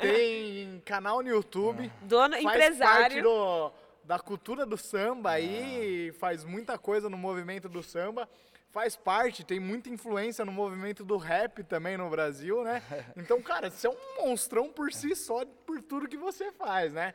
[0.00, 3.22] tem canal no YouTube Dono, faz parte empresário.
[3.22, 3.72] do-
[4.04, 8.28] da cultura do samba aí, faz muita coisa no movimento do samba.
[8.74, 12.82] Faz parte, tem muita influência no movimento do rap também no Brasil, né?
[13.16, 17.14] Então, cara, você é um monstrão por si só, por tudo que você faz, né?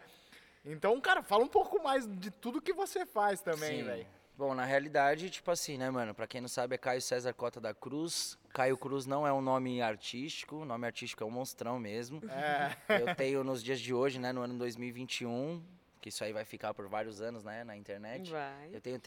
[0.64, 4.08] Então, cara, fala um pouco mais de tudo que você faz também, velho.
[4.38, 6.16] Bom, na realidade, tipo assim, né, mano?
[6.16, 8.38] Pra quem não sabe, é Caio César Cota da Cruz.
[8.54, 12.22] Caio Cruz não é um nome artístico, o nome artístico é um monstrão mesmo.
[12.30, 15.62] É, Eu tenho nos dias de hoje, né, no ano 2021,
[16.00, 18.32] que isso aí vai ficar por vários anos, né, na internet.
[18.32, 18.70] Vai.
[18.72, 18.98] Eu tenho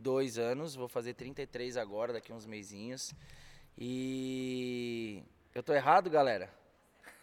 [0.00, 3.12] 32 anos, vou fazer 33 agora, daqui uns meizinhos.
[3.78, 5.22] E
[5.54, 6.48] eu tô errado, galera?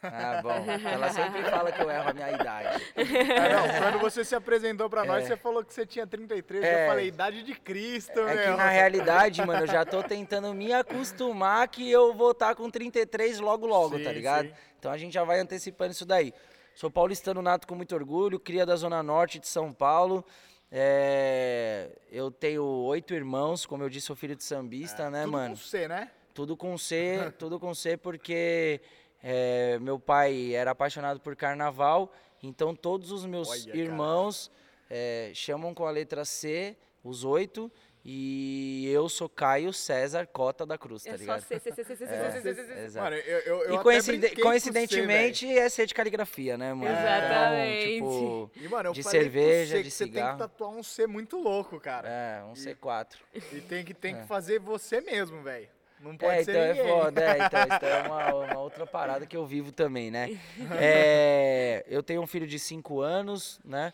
[0.04, 0.52] Ah, bom.
[0.88, 2.84] Ela sempre fala que eu erro a minha idade.
[2.96, 5.28] Ah, não, quando você se apresentou pra nós, É.
[5.28, 6.64] você falou que você tinha 33.
[6.64, 6.84] É.
[6.86, 8.58] Eu falei, idade de Cristo, É que meu.
[8.58, 13.40] na realidade, mano, eu já tô tentando me acostumar que eu vou estar com 33
[13.40, 14.48] logo logo, Sim, tá ligado?
[14.50, 14.54] sim.
[14.78, 16.32] Então a gente já vai antecipando isso daí.
[16.76, 20.24] Sou paulistano nato com muito orgulho, cria da Zona Norte de São Paulo.
[20.72, 25.56] É, eu tenho oito irmãos, como eu disse, sou filho de sambista, né, Tudo mano?
[25.56, 26.12] com C, né?
[26.34, 28.82] Tudo com C, tudo com C, porque
[29.24, 34.52] é, meu pai era apaixonado por carnaval, então todos os meus Olha, irmãos
[34.90, 37.72] é, chamam com a letra C, os oito,
[38.10, 41.42] e eu sou Caio César Cota da Cruz, tá É só ligado?
[41.42, 46.90] C, C, C, C, C, É, E coincide- coincidentemente é C de caligrafia, né, mano?
[46.90, 47.90] Exatamente.
[47.98, 48.52] Então, tipo.
[48.56, 50.38] E, mano, de cerveja, você de que você tem que cigarro.
[50.40, 52.08] tatuar um C muito louco, cara.
[52.08, 53.18] é, um C4.
[53.52, 54.22] E tem que, tem É.
[54.22, 55.68] que fazer você mesmo, velho.
[56.00, 56.88] Não pode É, ser então é ninguém.
[56.88, 57.50] foda, é, então
[57.82, 60.40] daí é uma, uma outra parada que eu vivo também, né?
[60.80, 63.92] É, eu tenho um filho de 5 anos, né?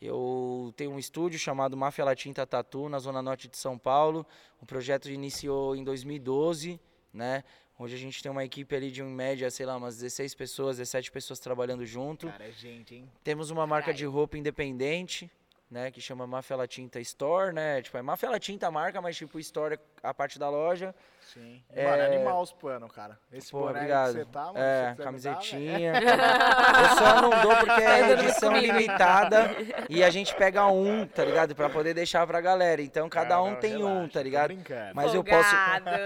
[0.00, 4.26] Eu tenho um estúdio chamado Máfia Latinta Tatu, na Zona Norte de São Paulo.
[4.60, 6.78] O projeto iniciou em 2012,
[7.12, 7.42] né?
[7.78, 10.78] Hoje a gente tem uma equipe ali de, em média, sei lá, umas 16 pessoas,
[10.78, 12.26] 17 pessoas trabalhando junto.
[12.26, 13.10] Cara, gente, hein?
[13.22, 15.30] Temos uma marca de roupa independente,
[15.70, 15.90] né?
[15.90, 17.82] Que chama Máfia Latinta Store, né?
[17.82, 20.94] Tipo, é Máfia Latinta a marca, mas tipo, Store é a parte da loja.
[21.32, 21.60] Sim.
[21.74, 21.84] É.
[21.84, 23.18] Mano, animal os panos, cara.
[23.32, 24.12] Esse Pô, obrigado.
[24.12, 24.58] que você tá, mano.
[24.58, 25.92] é, me dar, camisetinha.
[25.98, 29.50] eu só não dou porque é dando edição limitada
[29.90, 31.54] e a gente pega um, tá ligado?
[31.54, 32.80] Pra poder deixar pra galera.
[32.80, 34.54] Então cada um não, tem um, relaxa, tá tô ligado?
[34.94, 35.54] Mas eu posso,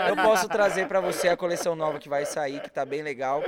[0.09, 3.43] eu posso trazer pra você a coleção nova que vai sair, que tá bem legal.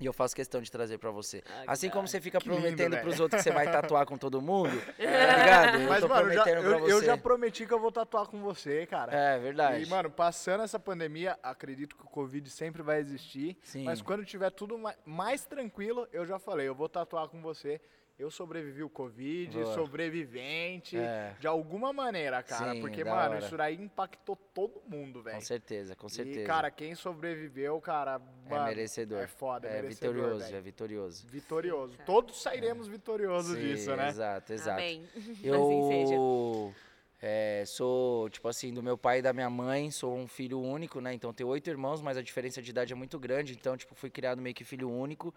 [0.00, 1.42] E eu faço questão de trazer pra você.
[1.48, 3.02] Ah, Assim da como você fica Que prometendo velho.
[3.02, 5.80] pros outros que você vai tatuar com todo mundo, tá ligado?
[5.82, 6.92] Eu Mas, tô mano, já- prometendo pra eu, você.
[6.92, 9.12] eu já prometi que eu vou tatuar com você, cara.
[9.14, 9.84] É, verdade.
[9.84, 13.56] E, mano, passando essa pandemia, acredito que o Covid sempre vai existir.
[13.62, 13.84] Sim.
[13.84, 17.80] Mas quando tiver tudo ma- mais tranquilo, eu já falei, eu vou tatuar com você.
[18.16, 19.74] Eu sobrevivi o Covid, Boa.
[19.74, 21.34] sobrevivente, É.
[21.40, 22.72] de alguma maneira, cara.
[22.72, 23.38] Sim, porque, mano, hora.
[23.38, 25.34] isso daí impactou todo mundo, velho.
[25.36, 26.40] com certeza, com certeza.
[26.42, 29.20] E, cara, quem sobreviveu, cara, é mano, merecedor.
[29.20, 30.56] É foda, é merecedor, vitorioso, velho.
[30.56, 31.26] é vitorioso.
[31.26, 31.98] Vitorioso.
[32.06, 34.08] Todos sairemos vitoriosos Sim, disso, né?
[34.08, 34.78] Exato, exato.
[34.80, 35.08] Amém.
[35.16, 36.14] Assim.
[36.14, 36.72] Eu
[37.20, 41.00] é, sou, tipo assim, do meu pai e da minha mãe, sou um filho único,
[41.00, 41.14] né?
[41.14, 43.54] Então tenho oito irmãos, mas a diferença de idade é muito grande.
[43.54, 45.34] Então, tipo, fui criado meio que filho único.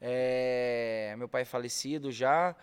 [0.00, 2.54] É, meu pai é falecido já,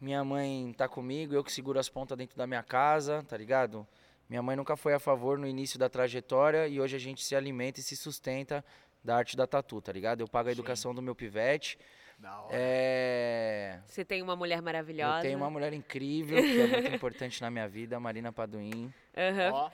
[0.00, 3.86] minha mãe tá comigo, eu que seguro as pontas dentro da minha casa, tá ligado?
[4.28, 7.34] Minha mãe nunca foi a favor no início da trajetória e hoje a gente se
[7.34, 8.64] alimenta e se sustenta
[9.02, 10.20] da arte da tatu, tá ligado?
[10.20, 10.58] Eu pago a Sim.
[10.58, 11.78] educação do meu pivete.
[12.18, 12.48] Da hora.
[12.50, 15.18] É, Você tem uma mulher maravilhosa.
[15.18, 18.92] eu tenho uma mulher incrível, que é muito importante na minha vida, a Marina Paduim.
[19.16, 19.52] Aham.
[19.52, 19.70] Ó,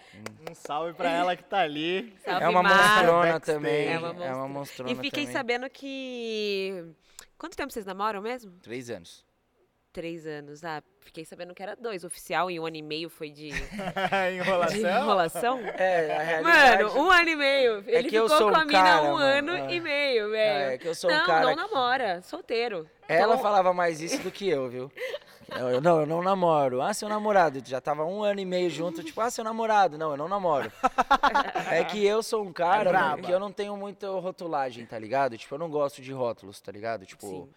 [0.50, 2.14] um salve pra ela que tá ali.
[2.22, 2.76] Salve, é uma Mar.
[3.04, 3.86] monstrona também.
[3.88, 4.12] É É uma uma,
[4.48, 4.48] monstra.
[4.48, 5.32] monstrona E fiquei também.
[5.32, 6.84] sabendo que.
[7.38, 8.52] Quanto tempo vocês namoram mesmo?
[8.62, 9.23] Três anos.
[9.94, 10.64] Três anos.
[10.64, 12.02] Ah, fiquei sabendo que era dois.
[12.02, 13.50] Oficial e um ano e meio foi de,
[14.28, 14.80] de Enrolação.
[15.00, 15.60] enrolação.
[15.78, 16.82] É, a realidade...
[16.82, 17.84] Mano, um ano e meio.
[17.86, 19.72] Ele que eu ficou sou com um a mina cara, um mano, ano é.
[19.72, 20.72] e meio, velho.
[20.72, 22.90] É, que eu sou não, um cara não que- namora, solteiro.
[23.06, 24.92] Ela Então, falava mais isso do que eu, viu?
[25.56, 26.82] Eu, eu- não, eu não namoro.
[26.82, 27.62] Ah, seu namorado.
[27.64, 29.96] Já tava um ano e meio junto, tipo, ah, seu namorado.
[29.96, 30.72] Não, eu não namoro.
[31.70, 35.38] É que eu sou um cara É que eu não tenho muita rotulagem, tá ligado?
[35.38, 37.06] Tipo, eu não gosto de rótulos, tá ligado?
[37.06, 37.26] Tipo.
[37.28, 37.48] Sim.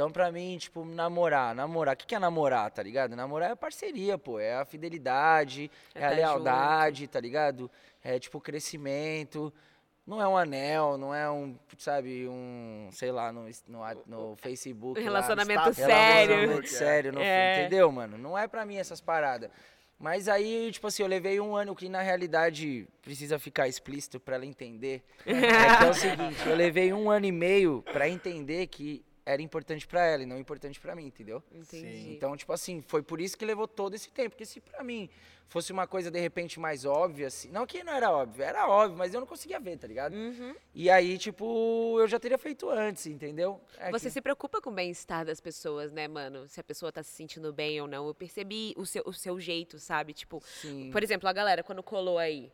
[0.00, 1.92] Então, pra mim, tipo, namorar, namorar.
[1.94, 3.14] O que, que é namorar, tá ligado?
[3.14, 4.40] Namorar é parceria, pô.
[4.40, 7.70] É a fidelidade, É é, a tá lealdade, tá ligado?
[8.02, 9.52] É, tipo, crescimento.
[10.06, 14.98] Não é um anel, não é um, sabe, um, sei lá, no, no, no Facebook.
[14.98, 16.34] um lá, relacionamento está- sério.
[16.34, 17.60] Relacionamento sério, não, É.
[17.60, 18.16] entendeu, mano?
[18.16, 19.50] Não é pra mim essas paradas.
[19.98, 24.36] Mas aí, tipo assim, eu levei um ano que na realidade precisa ficar explícito pra
[24.36, 25.04] ela entender.
[25.26, 29.42] é que é o seguinte, eu levei um ano e meio pra entender que era
[29.42, 31.42] importante pra ela e não importante pra mim, entendeu?
[31.52, 32.12] Entendi.
[32.14, 34.30] Então, tipo assim, foi por isso que levou todo esse tempo.
[34.30, 35.08] Porque se pra mim
[35.46, 38.96] fosse uma coisa de repente mais óbvia, assim, não que não era óbvio, era óbvio,
[38.96, 40.14] mas eu não conseguia ver, tá ligado?
[40.14, 40.54] Uhum.
[40.74, 43.60] E aí, tipo, eu já teria feito antes, entendeu?
[43.78, 46.48] É Você que- se preocupa com o bem-estar das pessoas, né, mano?
[46.48, 48.06] Se a pessoa tá se sentindo bem ou não.
[48.06, 50.12] Eu percebi o seu, o seu jeito, sabe?
[50.12, 50.90] Tipo, Sim.
[50.92, 52.52] por exemplo, a galera quando colou aí.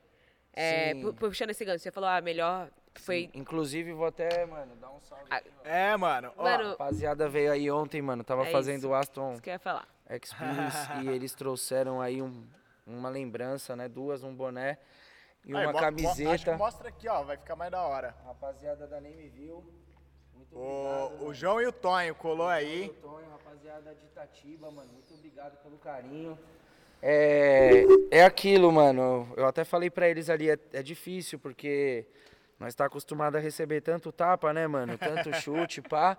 [0.58, 3.30] É, puxando esse gancho, você falou, ah, melhor foi.
[3.34, 5.24] Inclusive, vou até, mano, dar um salve.
[5.30, 5.50] Ah, aqui.
[5.64, 6.32] É, mano.
[6.36, 8.22] Ó, Mano, Rapaziada veio aí ontem, mano.
[8.24, 8.88] Tava É fazendo isso.
[8.88, 9.86] o Aston Isso que eu ia falar.
[10.10, 12.44] Experience e eles trouxeram aí um-
[12.86, 13.88] uma lembrança, né?
[13.88, 14.78] Duas, um boné
[15.44, 16.56] e aí, uma mo- mo- Acho que camiseta.
[16.56, 17.22] mostra aqui, ó.
[17.24, 18.14] Vai ficar mais da hora.
[18.24, 19.64] Rapaziada da Name View,
[20.34, 21.22] muito obrigado.
[21.22, 22.88] O, o João e o Tonho colou aí.
[23.02, 26.38] Tonho, rapaziada de Itatiba, mano, muito obrigado pelo carinho.
[27.02, 29.28] É, é aquilo, mano.
[29.36, 32.06] Eu até falei pra eles ali, é, é difícil, porque
[32.58, 34.96] Nós tá acostumado a receber tanto tapa, né, mano?
[34.96, 36.16] Tanto chute, pá.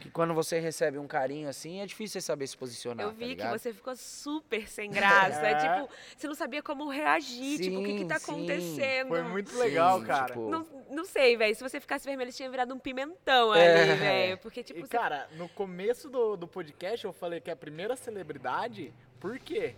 [0.00, 3.06] Que quando você recebe um carinho assim, é difícil você saber se posicionar.
[3.06, 3.58] Eu tá vi que ligado?
[3.58, 5.40] você ficou super sem graça.
[5.46, 5.54] É.
[5.54, 7.58] Tipo, você não sabia como reagir.
[7.58, 8.32] tipo, o que que tá Sim, sim.
[8.32, 9.08] acontecendo?
[9.08, 10.26] Foi muito Sim, legal, cara.
[10.26, 11.54] tipo, Não, não sei, velho.
[11.54, 13.80] Se você ficasse vermelho, tinha virado um pimentão É.
[13.82, 14.38] ali, velho.
[14.38, 14.88] Porque, tipo, E, você...
[14.88, 19.74] cara, no começo do, do podcast eu falei que é a primeira celebridade, por quê?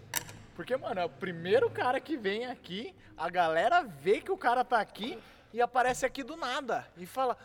[0.56, 4.64] Porque, mano, é o primeiro cara que vem aqui, a galera vê que o cara
[4.64, 5.16] tá aqui
[5.52, 6.86] e aparece aqui do nada.
[6.96, 7.36] E fala,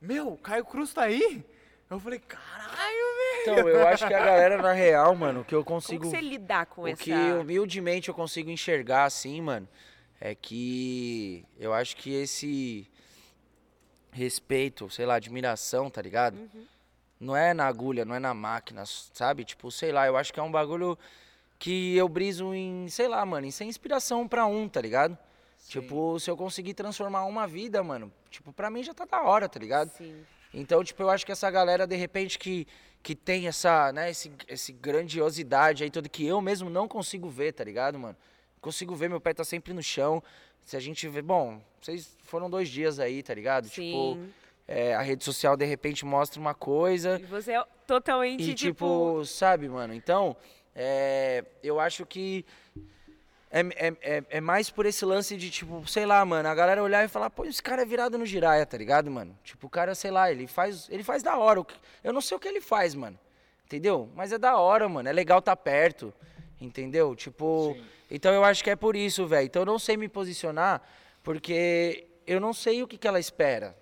[0.00, 1.44] meu, Caio Cruz tá aí?
[1.88, 3.42] Eu falei, caralho, velho.
[3.42, 6.04] Então, eu acho que a galera, na real, mano, o que eu como consigo.
[6.04, 7.02] que você lidar com o essa...
[7.02, 9.68] que humildemente eu consigo enxergar assim, mano,
[10.18, 12.90] é que eu acho que esse
[14.10, 16.36] respeito, sei lá, admiração, tá ligado?
[16.36, 16.66] Uhum.
[17.20, 19.44] Não é na agulha, não é na máquina, sabe?
[19.44, 20.98] Tipo, sei lá, eu acho que é um bagulho
[21.58, 25.16] que eu briso em, sei lá, mano, em ser inspiração pra um, tá ligado?
[25.68, 29.48] Tipo, se eu conseguir transformar uma vida, mano, tipo, pra mim já tá da hora,
[29.48, 29.90] tá ligado?
[29.90, 30.24] Sim.
[30.52, 32.66] Então, tipo, eu acho que essa galera, de repente, que,
[33.02, 37.52] que tem essa, né, esse, esse grandiosidade aí, tudo que eu mesmo não consigo ver,
[37.52, 38.16] tá ligado, mano?
[38.60, 40.22] Consigo ver, meu pé tá sempre no chão.
[40.60, 43.68] Se a gente vê, bom, vocês foram dois dias aí, tá ligado?
[43.68, 44.32] Tipo, Sim.
[44.68, 48.74] é, a rede social, de repente, mostra uma coisa E você é totalmente, e, tipo...
[48.74, 49.94] tipo, sabe, mano?
[49.94, 50.36] Então,
[50.74, 52.44] é, eu acho que
[53.52, 56.82] é, é, é, é mais por esse lance de, tipo, sei lá, mano, a galera
[56.82, 59.38] olhar e falar, pô, esse cara é virado no giraia, tá ligado, mano?
[59.44, 61.62] Tipo, o cara, sei lá, ele faz, ele faz da hora.
[62.02, 63.18] Eu não sei o que ele faz, mano.
[63.66, 64.08] Entendeu?
[64.16, 65.06] Mas é da hora, mano.
[65.06, 66.14] É legal tá perto.
[66.58, 67.14] Entendeu?
[67.14, 67.84] Tipo, Sim.
[68.10, 69.44] então eu acho que é por isso, velho.
[69.44, 70.80] Então eu não sei me posicionar,
[71.22, 73.76] porque eu não sei o que, que ela espera.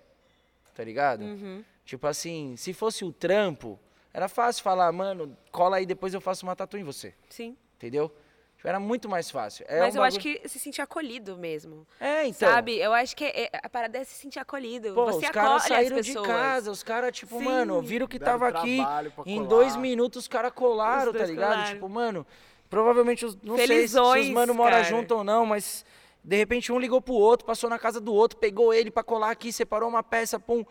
[0.74, 1.22] Tá ligado?
[1.22, 1.64] Uhum.
[1.85, 3.78] Tipo assim, se fosse o trampo,
[4.12, 7.14] era fácil falar, mano, cola aí, depois eu faço uma tatu em você.
[7.28, 7.56] Sim.
[7.76, 8.11] Entendeu?
[8.60, 9.64] Tipo, era muito mais fácil.
[9.66, 11.86] É Mas um eu acho bagulho- que se sentir acolhido mesmo.
[11.98, 12.46] É, então.
[12.46, 12.76] Sabe?
[12.78, 14.92] Eu acho que é- a parada é se sentir acolhido.
[14.92, 17.44] Pô, você os caras saíram as de casa, os caras, tipo, Sim.
[17.44, 18.78] mano, viram que Deram tava aqui.
[19.24, 21.52] Em dois minutos os caras colaram, Os tá ligado?
[21.52, 21.72] colaram.
[21.72, 22.26] Tipo, mano,
[22.68, 24.84] provavelmente, os, não sei se- Felizões, os mano moram cara.
[24.84, 25.82] junto ou não, mas
[26.22, 29.30] de repente um ligou pro outro, passou na casa do outro, pegou ele pra colar
[29.30, 30.62] aqui, separou uma peça, pum.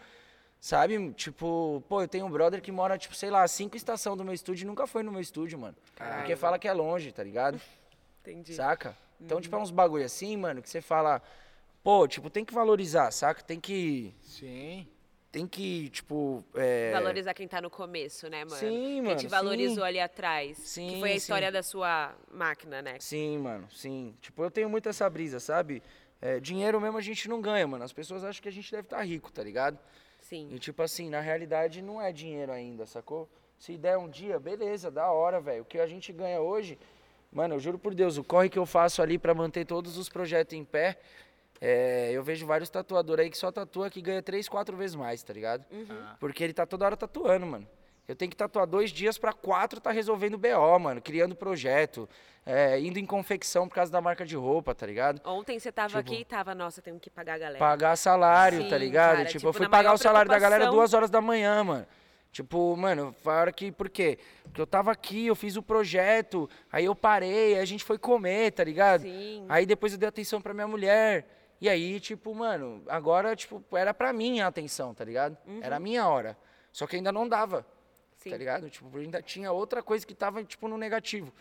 [0.62, 1.12] Sabe?
[1.14, 4.34] Tipo, pô, eu tenho um brother que mora, tipo, sei lá, cinco estações do meu
[4.34, 5.76] estúdio e nunca foi no meu estúdio, mano.
[6.18, 7.60] Porque fala que é longe, tá ligado?
[8.32, 8.54] Entendi.
[8.54, 8.98] Saca?
[9.20, 11.22] Então, tipo, é uns bagulho assim, mano, que você fala,
[11.84, 13.44] pô, tipo, tem que valorizar, saca?
[13.44, 14.14] Tem que.
[14.22, 14.88] Sim.
[15.32, 16.44] Tem que, tipo.
[16.56, 16.92] É...
[16.92, 18.58] Valorizar quem tá no começo, né, mano?
[18.58, 19.90] Sim, Quem mano, te valorizou sim.
[19.90, 20.58] ali atrás.
[20.58, 21.18] Sim, que foi a sim.
[21.18, 22.98] história da sua máquina, né?
[23.00, 24.16] Sim, mano, sim.
[24.22, 25.84] Tipo, eu tenho muito essa brisa, sabe?
[26.22, 27.84] É, dinheiro mesmo a gente não ganha, mano.
[27.84, 29.78] As pessoas acham que a gente deve estar rico, tá ligado?
[30.20, 30.50] Sim.
[30.52, 33.30] E tipo assim, na realidade não é dinheiro ainda, sacou?
[33.58, 35.62] Se der um dia, beleza, da hora, velho.
[35.62, 36.78] O que a gente ganha hoje,
[37.32, 40.10] mano, eu juro por Deus, o corre que eu faço ali pra manter todos os
[40.10, 40.98] projetos em pé,
[41.62, 45.22] é, eu vejo vários tatuadores aí que só tatua que ganha três, quatro vezes mais,
[45.22, 45.66] tá ligado?
[45.90, 46.16] Ah.
[46.20, 47.68] Porque ele tá toda hora tatuando, mano.
[48.08, 52.10] Eu tenho que tatuar dois dias pra quatro tá resolvendo BO, mano, criando projeto,
[52.44, 55.22] é, indo em confecção por causa da marca de roupa, tá ligado?
[55.24, 57.60] Ontem você tava Tipo- aqui e tava, nossa, tenho que pagar a galera.
[57.60, 59.12] Pagar salário, tá Sim, ligado?
[59.18, 61.86] cara, tipo, tipo, eu fui pagar o salário da galera duas horas da manhã, mano.
[62.32, 63.72] Tipo, mano, foi a hora que.
[63.72, 64.20] Por quê?
[64.44, 67.98] Porque eu tava aqui, eu fiz o projeto, aí eu parei, aí a gente foi
[67.98, 69.02] comer, tá ligado?
[69.02, 69.46] Sim.
[69.50, 71.28] Aí depois eu dei atenção pra minha mulher.
[71.62, 75.38] E aí, tipo, mano, agora, tipo, era pra mim a atenção, tá ligado?
[75.62, 76.38] Era a minha hora.
[76.72, 77.66] Só que ainda não dava,
[78.16, 78.30] Sim.
[78.30, 78.70] tá ligado?
[78.70, 81.34] Tipo, ainda tinha outra coisa que tava, tipo, no negativo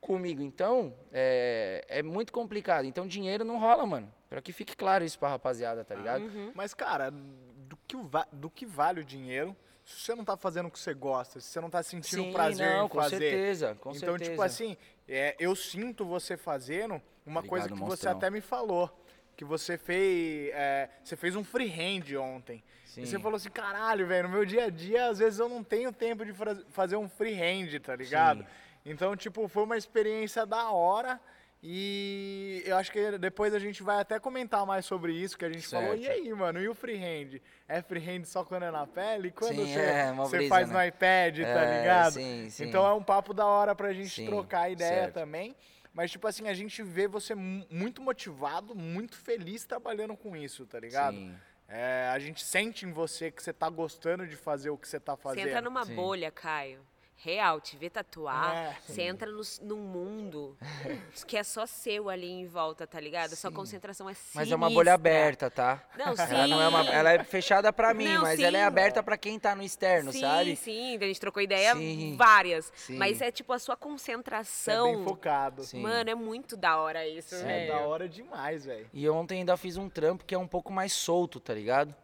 [0.00, 0.42] comigo.
[0.42, 2.84] Então, é, é muito complicado.
[2.84, 4.12] Então, dinheiro não rola, mano.
[4.28, 6.22] Pra que fique claro isso pra rapaziada, tá ligado?
[6.22, 6.52] Uhum.
[6.54, 7.96] Mas, cara, do que,
[8.32, 9.56] do que vale o dinheiro
[9.92, 12.32] se você não tá fazendo o que você gosta, se você não tá sentindo Sim,
[12.32, 13.18] prazer não, em com fazer.
[13.18, 14.30] certeza, com então, certeza.
[14.30, 14.76] tipo assim,
[15.08, 18.12] é, eu sinto você fazendo uma Obrigado, coisa que você monstrão.
[18.12, 18.98] até me falou.
[19.36, 20.50] Que você fez.
[20.54, 22.62] é, você fez um freehand ontem.
[22.84, 23.02] Sim.
[23.02, 25.64] E você falou assim, caralho, velho, no meu dia a dia, às vezes eu não
[25.64, 26.32] tenho tempo de
[26.68, 28.40] fazer um freehand, tá ligado?
[28.40, 28.46] Sim.
[28.84, 31.18] Então, tipo, foi uma experiência da hora.
[31.62, 35.48] E eu acho que depois a gente vai até comentar mais sobre isso que a
[35.50, 35.94] gente falou.
[35.94, 36.18] E Certo.
[36.20, 37.40] aí, mano, e o freehand?
[37.68, 39.30] É freehand só quando é na pele?
[39.30, 40.74] Quando Sim, você, é, uma você brisa, faz né?
[40.74, 42.12] no iPad, tá É, ligado?
[42.14, 42.64] sim, sim.
[42.64, 45.14] Então é um papo da hora pra gente Sim, trocar ideia certo.
[45.14, 45.54] também.
[45.94, 50.66] Mas, tipo assim, a gente vê você mu- muito motivado, muito feliz trabalhando com isso,
[50.66, 51.16] tá ligado?
[51.16, 51.36] Sim.
[51.68, 54.98] É, a gente sente em você que você tá gostando de fazer o que você
[54.98, 55.46] tá Você fazendo.
[55.48, 55.94] entra numa Sim.
[55.94, 56.80] bolha, Caio.
[57.24, 58.76] Real, te ver tatuar, É.
[58.84, 60.56] você entra no, num mundo
[61.24, 63.36] que é só seu ali em volta, tá ligado?
[63.36, 64.40] Sua concentração é sinistra.
[64.40, 65.80] Mas é uma bolha aberta, tá?
[65.96, 66.22] Não, sim.
[66.34, 68.66] Ela, não é uma, ela é fechada pra mim, Não, mas ela é sim.
[68.66, 70.56] aberta pra quem tá no externo, sim, sabe?
[70.56, 72.16] Sim, a gente trocou ideia Sim.
[72.16, 72.72] várias.
[72.74, 72.96] Sim.
[72.98, 74.92] Mas é tipo a sua Você é concentração.
[74.96, 75.62] bem focado.
[75.62, 75.80] Sim.
[75.80, 77.72] Mano, é muito da hora isso, É velho.
[77.72, 78.90] da hora demais, velho.
[78.92, 81.94] E ontem ainda fiz um trampo que é um pouco mais solto, tá ligado?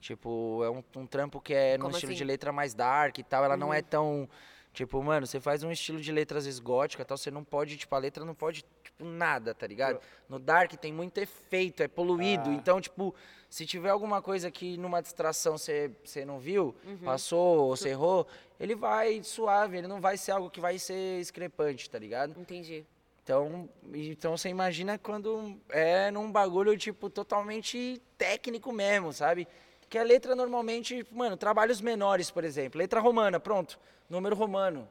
[0.00, 2.18] Tipo, é um, um trampo que é num Como estilo assim?
[2.18, 3.44] de letra mais dark e tal.
[3.44, 3.84] Ela não é Uhum.
[3.84, 4.28] tão.
[4.74, 7.44] Tipo, mano, você faz um estilo de letra às vezes gótica e tal, você não
[7.44, 10.00] pode, tipo, a letra não pode, tipo, nada, tá ligado?
[10.28, 12.50] No dark tem muito efeito, é poluído.
[12.50, 12.54] Ah.
[12.54, 13.14] Então, tipo,
[13.48, 16.98] se tiver alguma coisa que numa distração você você não viu, Uhum.
[16.98, 18.26] passou ou você errou,
[18.58, 22.38] ele vai suave, ele não vai ser algo que vai ser discrepante, tá ligado?
[22.38, 22.84] Entendi.
[23.22, 29.46] Então, então você imagina quando é num bagulho, tipo, totalmente técnico mesmo, sabe?
[29.88, 32.78] Que a letra normalmente, mano, trabalhos menores, por exemplo.
[32.78, 33.78] Letra romana, pronto.
[34.08, 34.88] Número romano.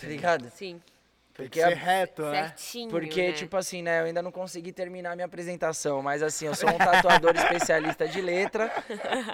[0.00, 0.50] Tá ligado?
[0.50, 0.80] Sim.
[1.34, 2.48] Tem Porque que ser a- reto, né?
[2.48, 2.90] Certinho.
[2.90, 3.32] Porque, né?
[3.32, 6.76] tipo assim, né, eu ainda não consegui terminar minha apresentação, mas assim, eu sou um
[6.76, 8.66] tatuador especialista de letra,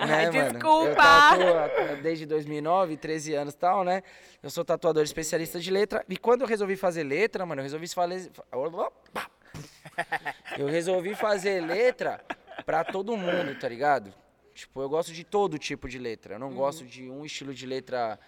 [0.07, 0.39] né, mano?
[0.39, 0.95] Eu Desculpa!
[0.95, 4.03] tatuo há- desde 2009, 13 anos e tal, né?
[4.43, 7.89] Eu sou tatuador especialista de letra, e quando eu resolvi fazer letra, mano, eu resolvi
[7.89, 8.31] fazer...
[10.59, 12.21] Eu resolvi fazer letra
[12.65, 14.13] pra todo mundo, tá ligado?
[14.57, 17.67] Tipo, eu gosto de todo tipo de letra, eu não gosto de um estilo de
[17.67, 18.19] letra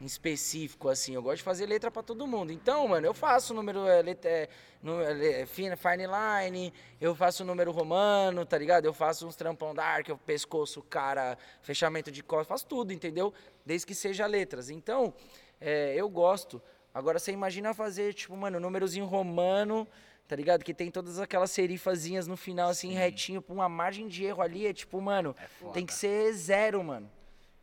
[0.00, 1.14] em específico, assim.
[1.14, 2.50] Eu gosto de fazer letra pra todo mundo.
[2.50, 4.48] Então, mano, eu faço número, é, letra, é,
[4.82, 8.86] nu- é, le- fine, fine line, eu faço número romano, tá ligado?
[8.86, 13.34] Eu faço uns trampão dark, eu pescoço, cara, fechamento de costas, faço tudo, entendeu?
[13.64, 14.70] Desde que seja letras.
[14.70, 15.12] Então,
[15.60, 16.60] é, eu gosto.
[16.94, 19.86] Agora, você imagina fazer, tipo, mano, númerozinho romano,
[20.26, 20.64] tá ligado?
[20.64, 24.66] Que tem todas aquelas serifazinhas no final, assim, retinho, com uma margem de erro ali,
[24.66, 25.34] é tipo, mano,
[25.72, 27.10] tem que ser zero, mano.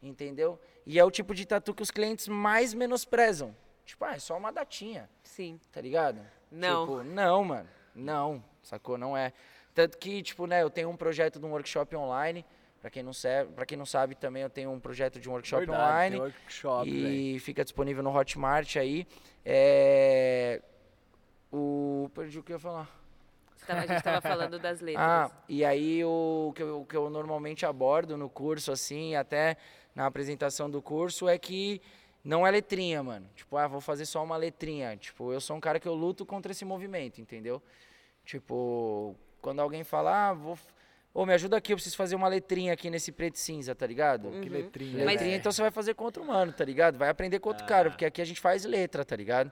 [0.02, 0.60] Entendeu?
[0.86, 3.56] E é o tipo de tatu que os clientes mais menosprezam.
[3.86, 5.60] Tipo, ah, é só uma datinha, Sim.
[5.71, 6.19] tá ligado?
[6.52, 6.86] Não.
[6.86, 7.69] Tipo, não, mano.
[7.95, 8.97] Não, sacou?
[8.97, 9.34] Não é.
[9.73, 12.45] Tanto que, tipo, né, eu tenho um projeto de um workshop online.
[12.80, 15.32] Pra quem não sabe, pra quem não sabe também, eu tenho um projeto de um
[15.32, 16.15] workshop Verdade, online.
[16.17, 19.08] tem workshop, e fica disponível no Hotmart aí.
[19.45, 20.62] É...
[21.53, 22.09] O.
[22.15, 22.89] Perdi o que eu ia falar.
[23.67, 25.05] Tava- a gente tava falando das letras.
[25.05, 29.55] Ah, e aí o que, eu, o que eu normalmente abordo no curso, assim, até
[29.95, 31.79] na apresentação do curso, é que
[32.23, 33.29] não é letrinha, mano.
[33.35, 34.97] Tipo, ah, vou fazer só uma letrinha.
[34.97, 37.61] Tipo, eu sou um cara que eu luto contra esse movimento, entendeu?
[38.25, 40.57] Tipo, quando alguém fala, ah, vou.
[41.13, 43.85] Ô, me ajuda aqui, eu preciso fazer uma letrinha aqui nesse preto e cinza, tá
[43.85, 44.31] ligado?
[44.41, 45.35] Que letrinha, Letrinha, velho.
[45.35, 46.97] então você vai fazer com outro mano, tá ligado?
[46.97, 49.51] Vai aprender com outro cara, porque aqui a gente faz letra, tá ligado?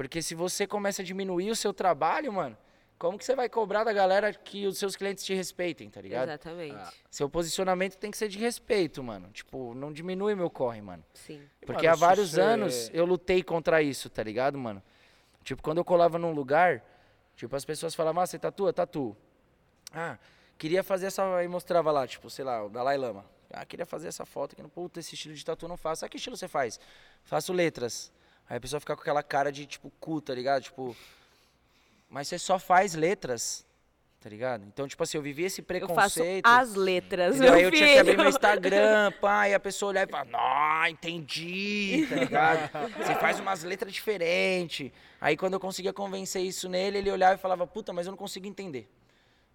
[0.00, 2.56] Porque se você começa a diminuir o seu trabalho, mano,
[2.98, 6.30] como que você vai cobrar da galera que os seus clientes te respeitem, tá ligado?
[6.30, 6.74] Exatamente.
[6.74, 6.90] Ah.
[7.10, 9.28] Seu posicionamento tem que ser de respeito, mano.
[9.30, 11.04] Tipo, não diminui meu corre, mano.
[11.12, 11.42] Sim.
[11.66, 14.82] Porque Mano, há vários você- anos eu lutei contra isso, tá ligado, mano?
[15.44, 16.82] Tipo, quando eu colava num lugar,
[17.36, 18.72] tipo, as pessoas falavam, ah, você tatua?
[18.72, 19.14] Tatu.
[19.92, 20.16] Ah,
[20.56, 21.36] queria fazer essa.
[21.36, 23.26] Aí mostrava lá, tipo, sei lá, o Dalai Lama.
[23.52, 24.66] Ah, queria fazer essa foto aqui.
[24.70, 26.06] Puta, esse estilo de tatu eu não faço.
[26.06, 26.80] Ah, que estilo você faz?
[27.22, 28.10] Faço letras.
[28.50, 30.64] Aí a pessoa fica com aquela cara de, tipo, cu, tá ligado?
[30.64, 30.96] Tipo,
[32.08, 33.64] mas você só faz letras,
[34.20, 34.64] tá ligado?
[34.66, 36.44] Então, tipo assim, eu vivi esse Eu faço preconceito.
[36.46, 37.54] as letras, Entendeu?
[37.54, 38.28] Aí eu tinha que abrir meu filho.
[38.30, 39.12] Instagram,
[39.48, 42.70] e a pessoa olhar e falar, não, entendi, tá ligado?
[42.98, 44.90] Você faz umas letras diferentes.
[45.20, 48.18] Aí quando eu conseguia convencer isso nele, ele olhava e falava, puta, mas eu não
[48.18, 48.90] consigo entender.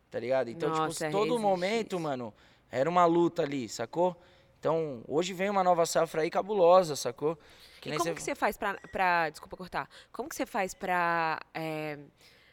[0.10, 0.50] Tá ligado?
[0.50, 2.00] Então, Nossa, tipo, todo momento, isso.
[2.00, 2.34] mano,
[2.72, 4.16] era uma luta ali, sacou?
[4.58, 7.38] Então, hoje vem uma nova safra aí cabulosa, sacou?
[7.86, 9.90] E nem como você- que você faz pra, pra- Desculpa cortar.
[10.12, 11.98] Como que você faz pra é,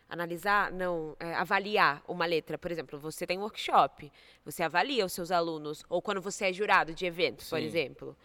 [0.09, 2.59] analisar, não, é, avaliar uma letra?
[2.59, 4.12] Por exemplo, você tem um workshop,
[4.45, 7.64] você avalia os seus alunos, ou quando você é jurado de evento, por Sim.
[7.64, 8.16] exemplo.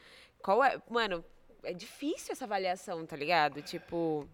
[0.41, 0.81] Qual é.
[0.89, 1.23] Mano,
[1.63, 3.61] é difícil essa avaliação, tá ligado?
[3.61, 4.27] Tipo.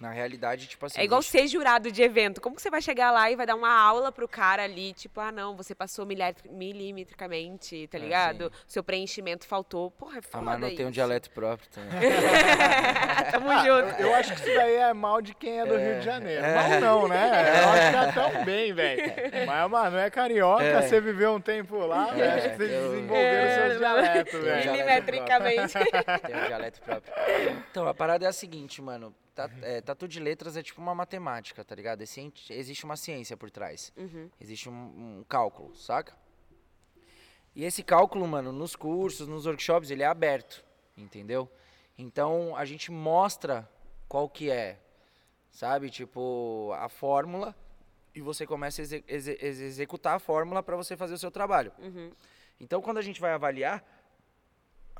[0.00, 1.00] Na realidade, tipo assim...
[1.00, 2.40] É igual existe- ser jurado de evento.
[2.40, 5.20] Como que você vai chegar lá e vai dar uma aula pro cara ali, tipo,
[5.20, 8.52] ah, não, você passou milhar- milimetricamente, tá É, ligado?
[8.68, 9.90] Seu preenchimento faltou.
[9.90, 11.90] Porra, é A foda Manu tem um dialeto próprio também.
[13.32, 14.00] Tamo junto.
[14.00, 16.44] Eu acho que isso daí é mal de quem é do Rio de Janeiro.
[16.44, 16.54] É.
[16.54, 17.62] Mal não, né?
[17.62, 19.02] Eu acho que tá tão bem, velho.
[19.46, 20.80] Mas, mano, é carioca, É.
[20.82, 22.34] você viveu um tempo lá, velho.
[22.34, 24.70] Acho que vocês eu- desenvolveram seus É, dialetos, eu velho.
[24.72, 25.72] Milimetricamente.
[25.74, 27.12] Tem um dialeto próprio.
[27.70, 29.12] Então, a parada é a seguinte, mano.
[29.46, 32.02] Ta- é, tatu de letras é tipo uma matemática, tá ligado?
[32.02, 32.04] É
[32.50, 33.92] existe uma ciência por trás.
[33.96, 34.28] Uhum.
[34.40, 36.16] Existe um, um cálculo, saca?
[37.54, 40.64] E esse cálculo, mano, nos cursos, nos workshops, ele é aberto,
[40.96, 41.48] entendeu?
[41.96, 43.68] Então, a gente mostra
[44.08, 44.80] qual que é,
[45.50, 45.88] sabe?
[45.88, 47.54] Tipo, a fórmula
[48.14, 51.72] e você começa a exe- executar a fórmula para você fazer o seu trabalho.
[51.78, 52.10] Uhum.
[52.60, 53.84] Então, quando a gente vai avaliar,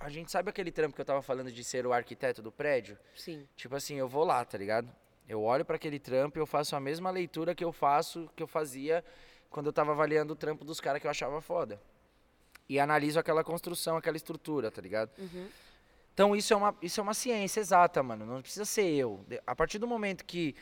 [0.00, 2.98] a gente sabe aquele trampo que eu tava falando de ser o arquiteto do prédio?
[3.16, 3.46] Sim.
[3.56, 4.90] Tipo assim, eu vou lá, tá ligado?
[5.28, 8.42] Eu olho para aquele trampo e eu faço a mesma leitura que eu faço, que
[8.42, 9.04] eu fazia
[9.50, 11.80] quando eu tava avaliando o trampo dos caras que eu achava foda.
[12.68, 15.10] E analiso aquela construção, aquela estrutura, tá ligado?
[15.18, 15.48] Uhum.
[16.14, 18.26] Então isso é uma, isso é uma ciência exata, mano.
[18.26, 19.24] Não precisa ser eu.
[19.46, 20.54] A partir do momento que,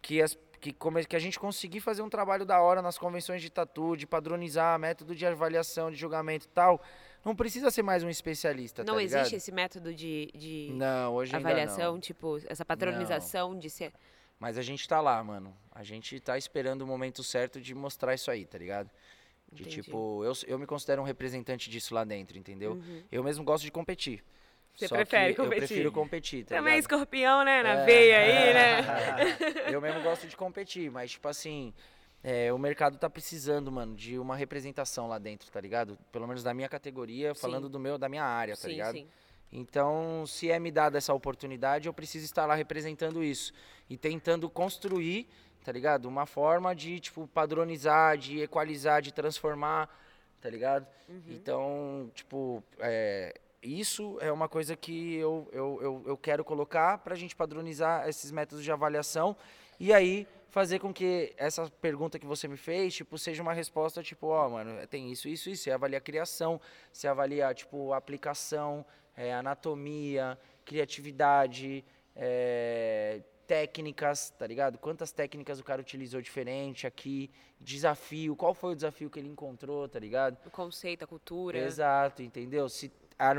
[0.00, 3.42] que, as, que, come- que a gente conseguir fazer um trabalho da hora nas convenções
[3.42, 6.80] de tatu, de padronizar método de avaliação, de julgamento e tal,
[7.24, 9.20] não precisa ser mais um especialista, Não tá ligado?
[9.20, 12.00] existe esse método de, de Não, hoje avaliação, não.
[12.00, 13.92] tipo, essa patronização de ser.
[14.38, 15.54] Mas a gente tá lá, mano.
[15.70, 18.90] A gente tá esperando o momento certo de mostrar isso aí, tá ligado?
[19.52, 19.82] De Entendi.
[19.82, 22.72] tipo, eu, eu me considero um representante disso lá dentro, entendeu?
[22.72, 23.02] Uhum.
[23.12, 24.22] Eu mesmo gosto de competir.
[24.76, 25.66] Você Só prefere que Eu competir?
[25.66, 26.80] prefiro competir, tá Também ligado?
[26.80, 27.62] escorpião, né?
[27.62, 27.84] Na É.
[27.84, 29.68] veia aí, né?
[29.74, 31.74] eu mesmo gosto de competir, mas, tipo assim,
[32.22, 35.98] é, o mercado tá precisando, mano, de uma representação lá dentro, tá ligado?
[36.12, 37.40] Pelo menos da minha categoria, Sim.
[37.40, 38.96] falando do meu, da minha área, tá sim, ligado?
[38.96, 39.08] sim.
[39.52, 43.52] Então, se é me dada essa oportunidade, eu preciso estar lá representando isso
[43.88, 45.28] e tentando construir,
[45.64, 46.06] tá ligado?
[46.06, 49.88] Uma forma de, tipo, padronizar, de equalizar, de transformar,
[50.40, 50.86] tá ligado?
[51.28, 57.14] Então, tipo, é, isso é uma coisa que eu, eu, eu, eu quero colocar pra
[57.14, 59.36] gente padronizar esses métodos de avaliação
[59.78, 64.02] e aí fazer com que essa pergunta que você me fez, tipo, seja uma resposta,
[64.02, 65.64] tipo, ó, mano, tem isso, isso, isso.
[65.64, 66.60] Você avalia a criação,
[66.92, 68.84] você avalia, tipo, a aplicação,
[69.16, 71.84] é, anatomia, criatividade,
[72.14, 74.78] é, técnicas, tá ligado?
[74.78, 77.30] Quantas técnicas o cara utilizou diferente aqui,
[77.60, 80.38] desafio, qual foi o desafio que ele encontrou, tá ligado?
[80.46, 81.58] O conceito, a cultura.
[81.58, 82.68] Exato, entendeu?
[82.68, 82.92] Se,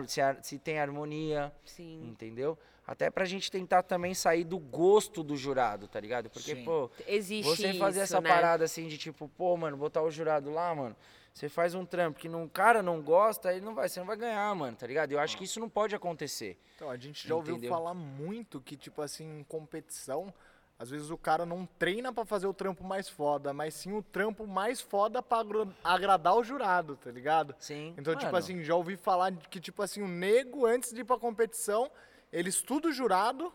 [0.07, 2.09] se, se tem harmonia, Sim.
[2.09, 2.57] entendeu?
[2.91, 6.29] Até pra gente tentar também sair do gosto do jurado, tá ligado?
[6.29, 6.65] Porque, Sim.
[6.65, 8.29] pô, Existe você fazer isso, essa né?
[8.29, 10.93] parada assim de tipo, pô, mano, botar o jurado lá, mano.
[11.33, 14.17] Você faz um trampo que o cara não gosta, ele não vai, você não vai
[14.17, 15.13] ganhar, mano, tá ligado?
[15.13, 16.59] Eu acho que isso não pode acontecer.
[16.75, 17.73] Então, a gente já ouviu Entendeu?
[17.73, 20.33] falar muito que, tipo assim, em competição,
[20.77, 24.03] às vezes o cara não treina pra fazer o trampo mais foda, mas sim o
[24.03, 25.45] trampo mais foda pra
[25.81, 27.55] agradar o jurado, tá ligado?
[27.57, 27.93] Sim.
[27.97, 28.37] Então, tipo mano.
[28.37, 31.89] assim, já ouvi falar de que, tipo assim, o nego, antes de ir pra competição,
[32.31, 33.53] ele estuda o jurado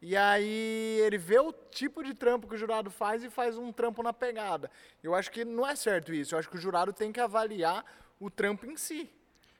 [0.00, 3.72] e aí ele vê o tipo de trampo que o jurado faz e faz um
[3.72, 4.70] trampo na pegada.
[5.02, 6.34] Eu acho que não é certo isso.
[6.34, 7.84] Eu acho que o jurado tem que avaliar
[8.20, 9.10] o trampo em si.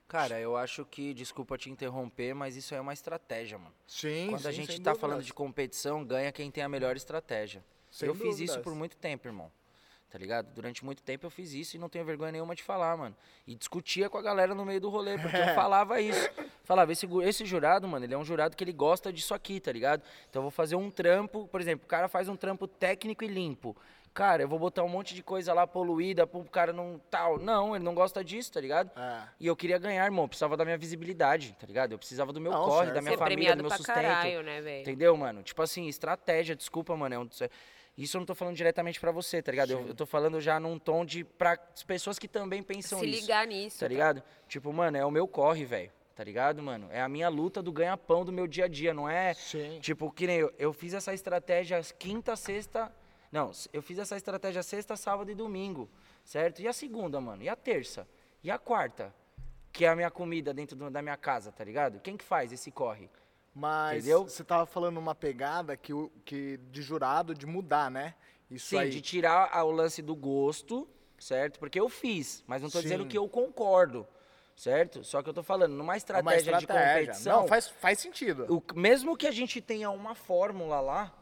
[0.06, 3.74] Cara, eu acho que, desculpa te interromper, mas isso é uma estratégia, mano.
[3.86, 5.00] Sim, Quando a sim, gente sem tá dúvidas.
[5.00, 7.62] falando de competição, ganha quem tem a melhor estratégia.
[7.90, 8.62] Sem eu fiz isso dúvidas.
[8.64, 9.52] por muito tempo, irmão.
[10.10, 10.46] Tá ligado?
[10.54, 13.14] Durante muito tempo eu fiz isso e não tenho vergonha nenhuma de falar, mano.
[13.46, 16.30] E discutia com a galera no meio do rolê, porque eu falava isso.
[16.64, 19.70] Falava, esse, esse jurado, mano, ele é um jurado que ele gosta disso aqui, tá
[19.70, 20.02] ligado?
[20.30, 23.26] Então eu vou fazer um trampo, por exemplo, o cara faz um trampo técnico e
[23.28, 23.76] limpo.
[24.14, 27.38] Cara, eu vou botar um monte de coisa lá poluída pro cara não tal.
[27.38, 28.90] Não, ele não gosta disso, tá ligado?
[28.98, 29.22] É.
[29.38, 30.24] E eu queria ganhar, irmão.
[30.24, 31.92] Eu precisava da minha visibilidade, tá ligado?
[31.92, 32.94] Eu precisava do meu Não, corre, certo.
[32.94, 33.94] da minha Ser família, do meu pra sustento.
[33.94, 34.80] caralho, né, velho?
[34.80, 35.42] Entendeu, mano?
[35.42, 37.14] Tipo assim, estratégia, desculpa, mano.
[37.14, 37.28] é um-
[38.04, 39.70] isso eu não tô falando diretamente pra você, tá ligado?
[39.72, 43.06] Eu, eu tô falando já num tom de pra as pessoas que também pensam Se
[43.06, 43.20] isso.
[43.22, 43.80] ligar nisso.
[43.80, 44.22] Tá ligado?
[44.46, 45.90] Tipo, mano, é o meu corre, velho.
[46.14, 46.88] Tá ligado, mano?
[46.90, 49.34] É a minha luta do ganha-pão do meu dia a dia, não é?
[49.34, 49.78] Sim.
[49.80, 52.92] Tipo, que nem eu, eu fiz essa estratégia quinta, sexta.
[53.30, 55.88] Não, eu fiz essa estratégia sexta, sábado e domingo,
[56.24, 56.60] certo?
[56.60, 57.42] E a segunda, mano?
[57.42, 58.08] E a terça?
[58.42, 59.14] E a quarta?
[59.72, 62.00] Que é a minha comida dentro do- da minha casa, tá ligado?
[62.00, 63.08] Quem que faz esse corre?
[63.58, 64.22] Mas Entendeu?
[64.28, 65.92] você tava falando uma pegada que,
[66.24, 68.14] que de jurado de mudar, né?
[68.48, 68.88] Isso Sim, aí.
[68.90, 70.88] de tirar a- o lance do gosto,
[71.18, 71.58] certo?
[71.58, 74.06] Porque eu fiz, mas não tô dizendo que eu concordo,
[74.54, 75.02] certo?
[75.02, 78.46] Só que eu tô falando, numa É uma estratégia, de competição, Não, faz, faz sentido.
[78.48, 81.12] o- mesmo que a gente tenha uma fórmula lá,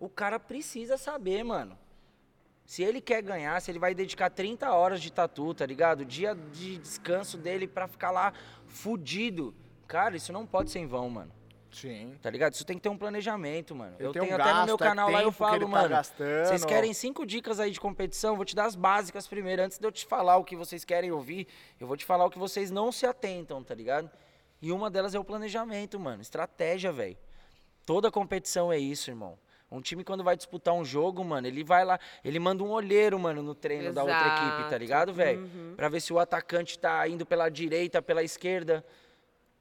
[0.00, 1.78] o cara precisa saber, mano.
[2.66, 6.00] Se ele quer ganhar, se ele vai dedicar 30 horas de tatu, tá ligado?
[6.00, 8.32] O dia de descanso dele pra ficar lá
[8.66, 9.54] fudido.
[9.86, 11.30] Cara, isso não pode ser em vão, mano.
[11.74, 12.16] Sim.
[12.22, 12.54] Tá ligado?
[12.54, 13.96] Isso tem que ter um planejamento, mano.
[13.98, 15.66] Ele eu tem um tenho até no meu gasto, é canal lá eu falo, tá
[15.66, 15.88] mano.
[15.88, 16.46] gastando.
[16.46, 18.36] Vocês querem cinco dicas aí de competição?
[18.36, 19.62] Vou te dar as básicas primeiro.
[19.62, 21.46] Antes de eu te falar o que vocês querem ouvir,
[21.80, 24.10] eu vou te falar o que vocês não se atentam, tá ligado?
[24.62, 26.22] E uma delas é o planejamento, mano.
[26.22, 27.16] Estratégia, velho.
[27.84, 29.38] Toda competição é isso, irmão.
[29.70, 33.18] Um time, quando vai disputar um jogo, mano, ele vai lá, ele manda um olheiro,
[33.18, 34.76] mano, no treino da outra equipe, tá Exato.
[34.76, 35.40] ligado, velho?
[35.40, 35.74] Uhum.
[35.74, 38.84] Pra ver se o atacante tá indo pela direita, pela esquerda.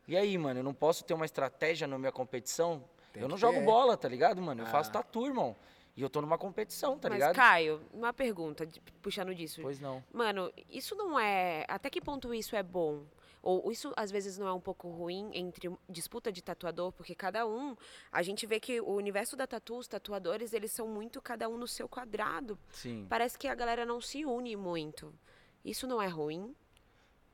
[0.08, 2.84] E aí, mano, eu não posso ter uma estratégia na minha competição?
[3.12, 3.66] Tem eu não jogo ter.
[3.66, 4.62] bola, tá ligado, mano?
[4.64, 4.70] Eu Ah.
[4.70, 5.56] faço tatu, irmão.
[5.95, 7.36] E eu tô numa competição, tá Mas, ligado?
[7.36, 8.68] Caio, uma pergunta,
[9.01, 9.62] puxando disso.
[9.62, 10.04] Pois não.
[10.12, 11.66] Mano, isso não é.
[11.68, 13.06] Até que ponto isso é bom?
[13.43, 17.45] Ou isso às vezes não é um pouco ruim entre disputa de tatuador, porque cada
[17.45, 17.76] um,
[18.12, 21.58] a gente vê que o universo da tatu, os tatuadores, eles são muito cada um
[21.58, 22.58] no seu quadrado.
[22.72, 23.06] Sim.
[23.08, 25.14] Parece que a galera não se une muito.
[25.64, 26.56] Isso não é ruim?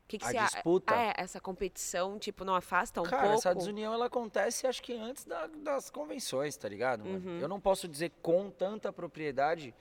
[0.10, 0.96] Que, que A você a- disputa?
[0.96, 3.38] É, essa competição, tipo, não afasta um Cara, pouco?
[3.38, 7.06] essa desunião ela acontece acho que antes da- das convenções, tá ligado?
[7.06, 7.30] mano?
[7.30, 7.40] Uhum.
[7.40, 9.74] Eu não posso dizer com tanta propriedade.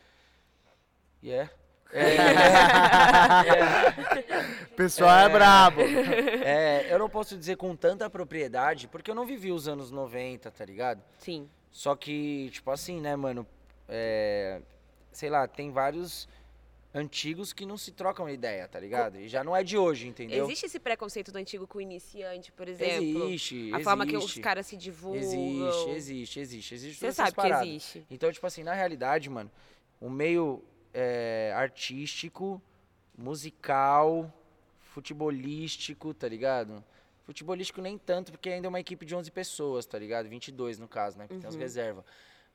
[1.23, 1.51] E é.
[4.71, 5.81] O pessoal é, brabo.
[5.81, 10.51] É, eu não posso dizer com tanta propriedade, porque eu não vivi os anos 90,
[10.51, 11.03] tá ligado?
[11.19, 11.49] Sim.
[11.71, 13.47] Só que, tipo assim, né, mano?
[13.89, 14.61] É,
[15.11, 16.29] sei lá, tem vários
[16.95, 19.19] antigos que não se trocam ideia, tá ligado?
[19.19, 20.45] E já não é de hoje, entendeu?
[20.45, 23.25] Existe esse preconceito do antigo com o iniciante, por exemplo?
[23.29, 24.41] Existe, A forma que os existe.
[24.41, 25.21] caras se divulgam.
[25.21, 26.75] Existe, existe, existe.
[26.75, 28.07] Existe Você sabe que existe.
[28.11, 29.51] Então, tipo assim, na realidade, mano,
[30.01, 30.65] o meio
[30.95, 32.61] é, artístico,
[33.17, 34.33] musical,
[34.81, 36.83] futebolístico, tá ligado?
[37.25, 40.29] Futebolístico nem tanto, porque ainda é uma equipe de 11 pessoas, tá ligado?
[40.29, 41.27] 22 no caso, né?
[41.27, 41.61] Porque tem as Uhum.
[41.61, 42.05] reservas.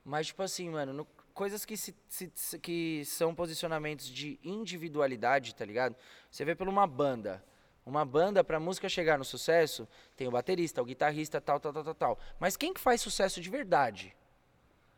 [0.04, 5.56] Mas, tipo assim, mano, no- coisas que, se, se- se- que são posicionamentos de individualidade,
[5.56, 5.96] tá ligado?
[6.30, 7.44] Você vê por uma banda.
[7.86, 11.84] Uma banda, pra música chegar no sucesso, tem o baterista, o guitarrista, tal, tal, tal,
[11.84, 12.20] tal, tal.
[12.40, 14.16] Mas quem que faz sucesso de verdade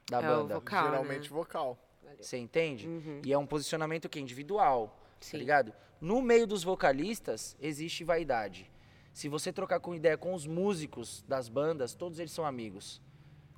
[0.09, 0.55] da É o banda?
[0.55, 0.89] vocal, né?
[0.91, 1.79] Geralmente vocal.
[2.19, 2.87] Você entende?
[2.87, 3.21] Uhum.
[3.25, 5.31] E é um posicionamento que individual, Sim.
[5.31, 5.73] tá ligado?
[5.99, 8.69] No meio dos vocalistas existe vaidade.
[9.11, 13.01] Se você trocar com ideia com os músicos das bandas, todos eles são amigos.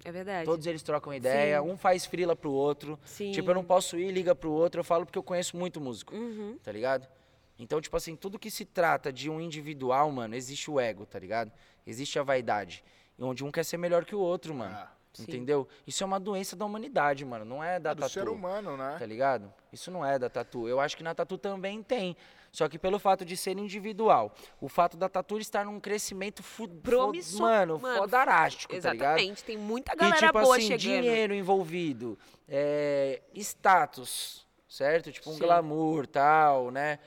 [0.08, 0.46] É verdade.
[0.46, 2.98] Todos eles trocam ideia, um faz frila pro outro.
[3.04, 3.32] Sim.
[3.34, 6.16] Tipo, eu não posso ir, liga pro outro, eu falo porque eu conheço muito músico,
[6.16, 6.58] Uhum.
[6.64, 7.06] tá ligado?
[7.60, 11.20] Então, tipo assim, tudo que se trata de um individual, mano, existe o ego, tá
[11.20, 11.52] ligado?
[11.86, 12.86] Existe a vaidade.
[13.20, 14.74] E onde um quer ser melhor que o outro, mano.
[14.74, 15.24] Ah, Sim.
[15.24, 15.68] Entendeu?
[15.86, 17.44] Isso é uma doença da humanidade, mano.
[17.44, 18.14] Não é da é do tatu.
[18.14, 18.96] ser humano, né?
[19.00, 19.52] Tá ligado?
[19.74, 20.68] Isso não é da tatu.
[20.70, 22.16] Eu acho que na tatu também tem.
[22.52, 26.44] Só que pelo fato de ser individual, o fato da tatu estar num crescimento
[26.82, 29.18] Promissor, mano, mano, fodarástico, tá ligado?
[29.20, 29.44] Exatamente.
[29.44, 30.80] Tem muita E galera tipo boa assim, chegando.
[30.80, 32.18] dinheiro envolvido,
[32.48, 35.12] é, status, certo?
[35.12, 35.40] Tipo um Sim.
[35.40, 37.00] glamour, tal, né?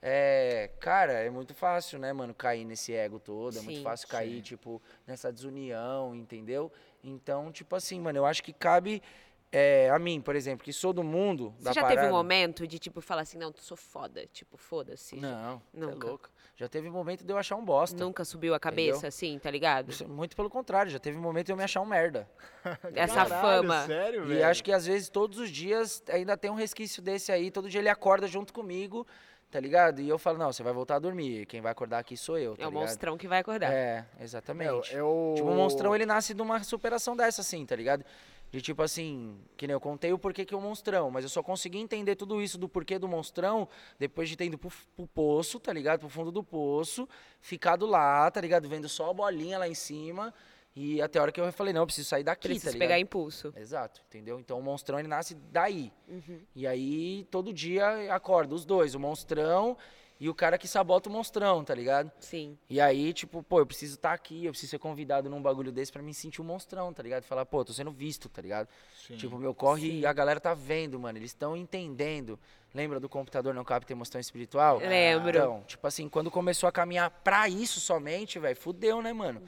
[0.00, 3.82] É, cara, é muito fácil, né, mano, cair nesse ego todo, é muito Sim.
[3.82, 4.42] fácil cair, Sim.
[4.42, 6.70] tipo, nessa desunião, entendeu?
[7.02, 9.02] Então, tipo assim, mano, eu acho que cabe
[9.50, 12.00] é, a mim, por exemplo, que sou do mundo da Você já parada.
[12.02, 14.26] teve um momento de, tipo, falar assim, não, tu sou foda.
[14.32, 15.16] Tipo, foda-se.
[15.16, 16.28] Não, você é louco.
[16.56, 17.96] Já teve momento de eu achar um bosta.
[18.04, 19.08] Nunca subiu a cabeça, Entendeu?
[19.08, 19.92] assim, tá ligado?
[20.02, 22.28] É Muito pelo contrário, já teve momento de eu me achar um merda.
[22.94, 23.86] Essa Caralho, fama.
[23.86, 24.46] Sério, E velho?
[24.46, 27.50] acho que às vezes todos os dias ainda tem um resquício desse aí.
[27.50, 29.06] Todo dia ele acorda junto comigo,
[29.52, 30.00] tá ligado?
[30.00, 31.46] E eu falo, não, você vai voltar a dormir.
[31.46, 32.82] Quem vai acordar aqui sou eu, tá É o ligado?
[32.82, 33.72] monstrão que vai acordar.
[33.72, 34.92] É, exatamente.
[34.94, 35.34] eu...
[35.36, 38.04] Tipo, o monstrão ele nasce de uma superação dessa, assim, tá ligado?
[38.50, 41.42] De tipo assim, que nem eu contei o porquê que o monstrão, mas eu só
[41.42, 43.68] consegui entender tudo isso do porquê do monstrão
[43.98, 46.00] depois de ter ido pro, pro poço, tá ligado?
[46.00, 47.06] Pro fundo do poço,
[47.40, 48.68] ficado lá, tá ligado?
[48.68, 50.32] Vendo só a bolinha lá em cima.
[50.74, 52.88] E até a hora que eu falei, não, eu preciso sair daqui, Preciso tá ligado?
[52.88, 53.52] pegar impulso.
[53.56, 54.38] Exato, entendeu?
[54.38, 55.92] Então o monstrão ele nasce daí.
[56.06, 56.40] Uhum.
[56.54, 59.76] E aí todo dia acorda os dois, o monstrão
[60.20, 62.10] e o cara que sabota o monstrão, tá ligado?
[62.18, 62.58] Sim.
[62.68, 65.92] E aí, tipo, pô, eu preciso estar aqui, eu preciso ser convidado num bagulho desse
[65.92, 67.22] pra me sentir um monstrão, tá ligado?
[67.22, 68.68] Falar, pô, tô sendo visto, tá ligado?
[69.06, 69.16] Sim.
[69.16, 70.00] Tipo, meu corre Sim.
[70.00, 72.38] e a galera tá vendo, mano, eles estão entendendo.
[72.74, 74.78] Lembra do computador não capta emoção espiritual?
[74.78, 75.30] Lembro.
[75.30, 79.40] Então, tipo assim, quando começou a caminhar pra isso somente, velho, fudeu, né, mano?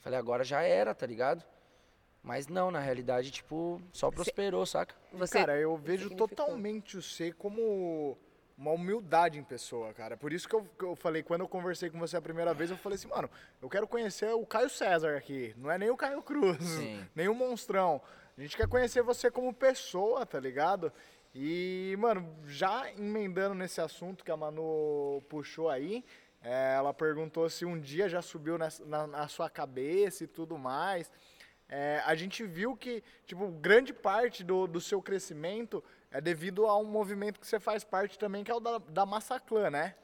[0.00, 1.44] Falei, agora já era, tá ligado?
[2.22, 4.94] Mas não, na realidade, tipo, só prosperou, saca?
[5.12, 5.38] Você...
[5.38, 8.18] Cara, eu vejo totalmente o C como
[8.60, 10.18] uma humildade em pessoa, cara.
[10.18, 12.70] Por isso que eu, que eu falei, quando eu conversei com você a primeira vez,
[12.70, 13.28] eu falei assim, mano,
[13.62, 15.54] eu quero conhecer o Caio César aqui.
[15.56, 17.02] Não é nem o Caio Cruz, Sim.
[17.16, 18.02] nem o Monstrão.
[18.36, 20.92] A gente quer conhecer você como pessoa, tá ligado?
[21.34, 26.04] E, mano, já emendando nesse assunto que a Manu puxou aí,
[26.42, 30.58] é, ela perguntou se um dia já subiu nessa- na, na sua cabeça e tudo
[30.58, 31.10] mais.
[31.66, 36.76] É, a gente viu que, tipo, grande parte do, do seu crescimento é devido a
[36.78, 39.94] um movimento que você faz parte também, que é o da, da Massaclã, né?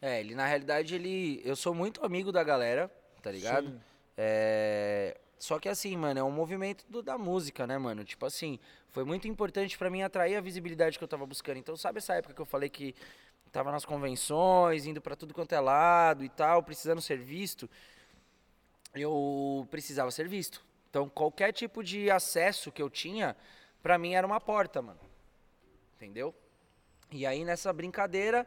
[0.00, 1.40] É, ele na realidade ele.
[1.44, 2.90] Eu sou muito amigo da galera,
[3.22, 3.68] tá ligado?
[3.68, 3.80] Sim.
[4.16, 8.04] É, Só que assim, mano, é um movimento do- da música, né, mano?
[8.04, 8.58] Tipo assim,
[8.88, 11.58] foi muito importante pra mim atrair a visibilidade que eu tava buscando.
[11.58, 12.94] Então, sabe essa época que eu falei que
[13.52, 17.68] tava nas convenções, indo pra tudo quanto é lado e tal, precisando ser visto?
[18.94, 20.64] Eu precisava ser visto.
[20.88, 23.36] Então, qualquer tipo de acesso que eu tinha,
[23.82, 24.98] pra mim era uma porta, mano.
[26.06, 26.32] Entendeu?
[27.10, 28.46] E aí nessa brincadeira,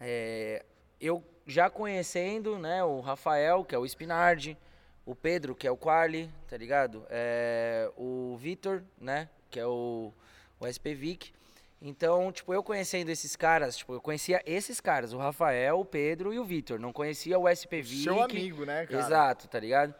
[0.00, 0.64] é,
[1.00, 4.58] eu já conhecendo, né, o Rafael, que é o Spinardi,
[5.06, 7.06] o Pedro, que é o Quali, tá ligado?
[7.08, 10.12] É, o Vitor, né, que é o,
[10.58, 11.32] o SPVIC.
[11.80, 16.34] Então, tipo, eu conhecendo esses caras, tipo, eu conhecia esses caras, o Rafael, o Pedro
[16.34, 16.80] e o Vitor.
[16.80, 18.02] Não conhecia o SPVIC.
[18.02, 19.04] Seu amigo, né, cara?
[19.04, 19.94] Exato, tá ligado?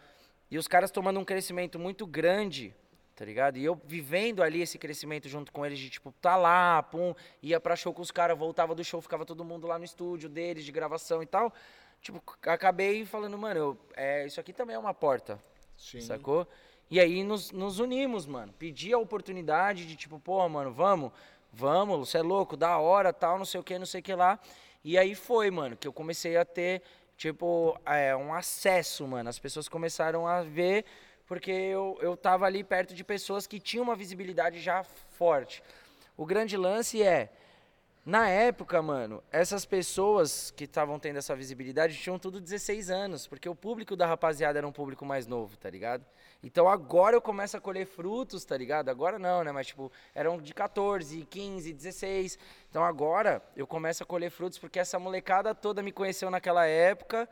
[0.51, 2.75] E os caras tomando um crescimento muito grande,
[3.19, 3.57] tá ligado?
[3.59, 7.13] E eu vivendo ali esse crescimento junto com eles, de tipo, tá lá, pum,
[7.43, 10.29] ia pra show com os caras, voltava do show, ficava todo mundo lá no estúdio
[10.29, 11.53] deles, de gravação e tal.
[12.01, 15.37] tipo, acabei falando, mano, eu- é, isso aqui também é uma porta,
[15.77, 16.01] Sim.
[16.01, 16.47] sacou?
[16.89, 18.53] E aí nos, nos unimos, mano.
[18.57, 21.11] Pedi a oportunidade de, tipo, pô, mano, vamos,
[21.53, 24.15] vamos, você é louco, da hora, tal, não sei o que, não sei o que
[24.15, 24.39] lá.
[24.85, 26.83] E aí foi, mano, que eu comecei a ter,
[27.17, 29.29] tipo, é, um acesso, mano.
[29.29, 30.85] As pessoas começaram a ver,
[31.29, 35.63] porque eu, eu tava ali perto de pessoas que tinham uma visibilidade já forte.
[36.17, 37.31] O grande lance é,
[38.09, 43.47] na época, mano, essas pessoas que estavam tendo essa visibilidade tinham tudo 16 anos, porque
[43.47, 46.07] o público da rapaziada era um público mais novo, tá ligado?
[46.43, 48.89] Então agora eu começo a colher frutos, tá ligado?
[48.89, 49.53] Agora não, né?
[49.53, 52.39] Mas tipo, eram de 14, 15, 16.
[52.71, 57.29] Então agora eu começo a colher frutos porque essa molecada toda me conheceu naquela época.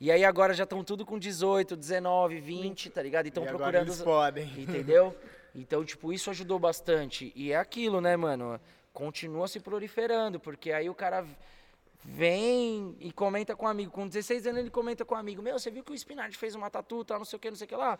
[0.00, 3.26] E aí agora já estão tudo com 18, 19, 20, tá ligado?
[3.26, 3.88] E estão E agora procurando.
[3.88, 4.44] eles podem.
[4.56, 5.16] Entendeu?
[5.54, 7.32] Então, tipo, isso ajudou bastante.
[7.34, 8.60] E é aquilo, né, mano?
[8.92, 11.26] Continua se proliferando, porque aí o cara
[12.04, 13.90] vem e comenta com um amigo.
[13.90, 16.54] Com 16 anos ele comenta com um amigo: Meu, você viu que o Spinard fez
[16.54, 17.98] uma tatu, tal, não sei o que, não sei o que lá.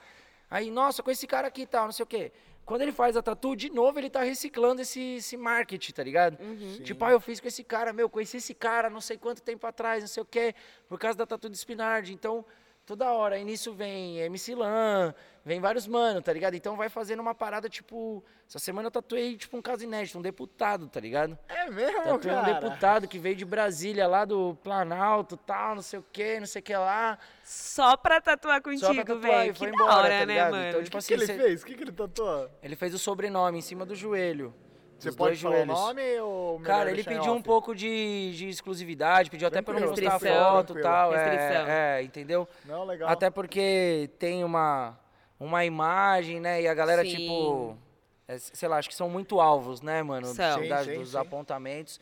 [0.50, 2.32] Aí, nossa, com esse cara aqui e tal, não sei o que.
[2.64, 6.36] Quando ele faz a tatu, de novo ele tá reciclando esse, esse marketing, tá ligado?
[6.84, 9.66] Tipo, ah, eu fiz com esse cara, meu, conheci esse cara não sei quanto tempo
[9.66, 10.54] atrás, não sei o que,
[10.86, 12.12] por causa da tatu de Spinard.
[12.12, 12.44] Então,
[12.88, 13.36] toda hora.
[13.36, 15.14] Aí nisso vem MC Lan,
[15.44, 16.54] vem vários mano, tá ligado?
[16.54, 18.24] Então vai fazendo uma parada, tipo.
[18.48, 21.38] Essa semana eu tatuei, tipo, um caso inédito, um deputado, tá ligado?
[21.46, 22.52] É mesmo, Tatuei um cara?
[22.60, 26.60] deputado que veio de Brasília, lá do Planalto, tal, não sei o que, não sei
[26.60, 27.18] o que lá.
[27.44, 29.52] Só pra tatuar contigo, tatuar velho.
[29.52, 30.50] Que foi da embora, hora, tá né, ligado?
[30.52, 30.68] mano?
[30.70, 31.62] Então, tipo O assim, que ele cê- fez?
[31.62, 32.50] O que, que ele tatuou?
[32.62, 34.54] ele fez o sobrenome em cima do joelho.
[34.98, 35.78] Você pode falar joelhos.
[35.78, 39.78] o nome ou melhor Cara, ele pediu um pouco de, de exclusividade, pediu até pra
[39.78, 41.12] não postar foto e tal.
[41.12, 41.66] Restrição.
[41.68, 42.48] É, é, entendeu?
[42.64, 43.08] Não, legal.
[43.08, 44.98] Até porque tem uma,
[45.38, 46.62] uma imagem, né?
[46.62, 47.10] E a galera, Sim.
[47.10, 47.78] tipo.
[48.26, 50.26] é, sei lá, acho que são muito alvos, né, mano?
[50.26, 50.62] São.
[50.62, 51.16] Sim, das- sim, dos sim.
[51.18, 52.00] apontamentos.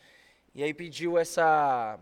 [0.55, 1.99] E aí pediu essa.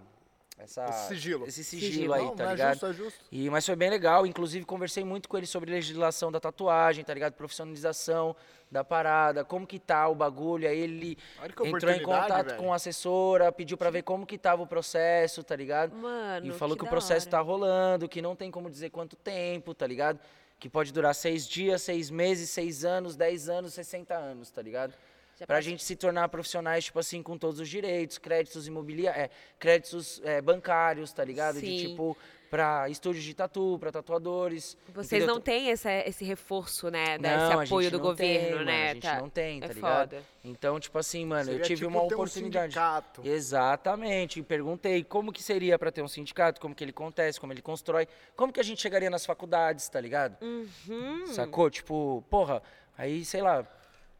[0.64, 1.46] Essa Esse sigilo.
[1.46, 2.12] Esse sigilo, Sigilo.
[2.14, 2.70] aí, Não, tá não ligado?
[2.70, 3.24] É justo, é justo.
[3.30, 7.14] E, mas foi bem legal, inclusive conversei muito com ele sobre legislação da tatuagem, tá
[7.14, 7.34] ligado?
[7.34, 8.34] Profissionalização
[8.70, 10.68] da parada, como que tá o bagulho.
[10.68, 11.16] Aí ele
[11.56, 12.58] que entrou em contato velho.
[12.58, 15.94] com a assessora, pediu pra ver como que tava o processo, tá ligado?
[15.96, 17.30] Mano, E falou que, o da processo hora.
[17.30, 20.18] tá rolando, que não tem como dizer quanto tempo, tá ligado?
[20.58, 24.94] Que pode durar seis dias, seis meses, seis anos, dez anos, 60 anos, tá ligado?
[25.38, 29.24] Já Pra passa- gente se tornar profissionais, tipo assim, com todos os direitos, créditos imobiliários,
[29.24, 31.60] é, créditos é, bancários, tá ligado?
[31.60, 31.88] De Sim.
[31.88, 32.16] tipo,
[32.48, 34.76] pra estúdios de tatu, pra tatuadores.
[34.94, 35.34] Vocês entendeu?
[35.34, 37.18] não têm essa, esse reforço, né?
[37.18, 38.90] Desse Não, a apoio do governo, tem, mano, né?
[38.90, 39.18] a gente Tá.
[39.18, 40.10] não tem, tá é ligado?
[40.10, 40.22] foda.
[40.44, 42.72] Então, tipo assim, mano, eu Seria tive tipo uma ter um oportunidade.
[42.74, 43.22] sindicato.
[43.24, 44.38] Exatamente.
[44.38, 47.62] E perguntei como que seria pra ter um sindicato, como que ele acontece, como ele
[47.62, 48.06] constrói,
[48.36, 50.36] como que a gente chegaria nas faculdades, tá ligado?
[50.40, 51.26] Uhum.
[51.26, 51.68] Sacou?
[51.70, 52.62] Tipo, porra,
[52.96, 53.66] aí, sei lá,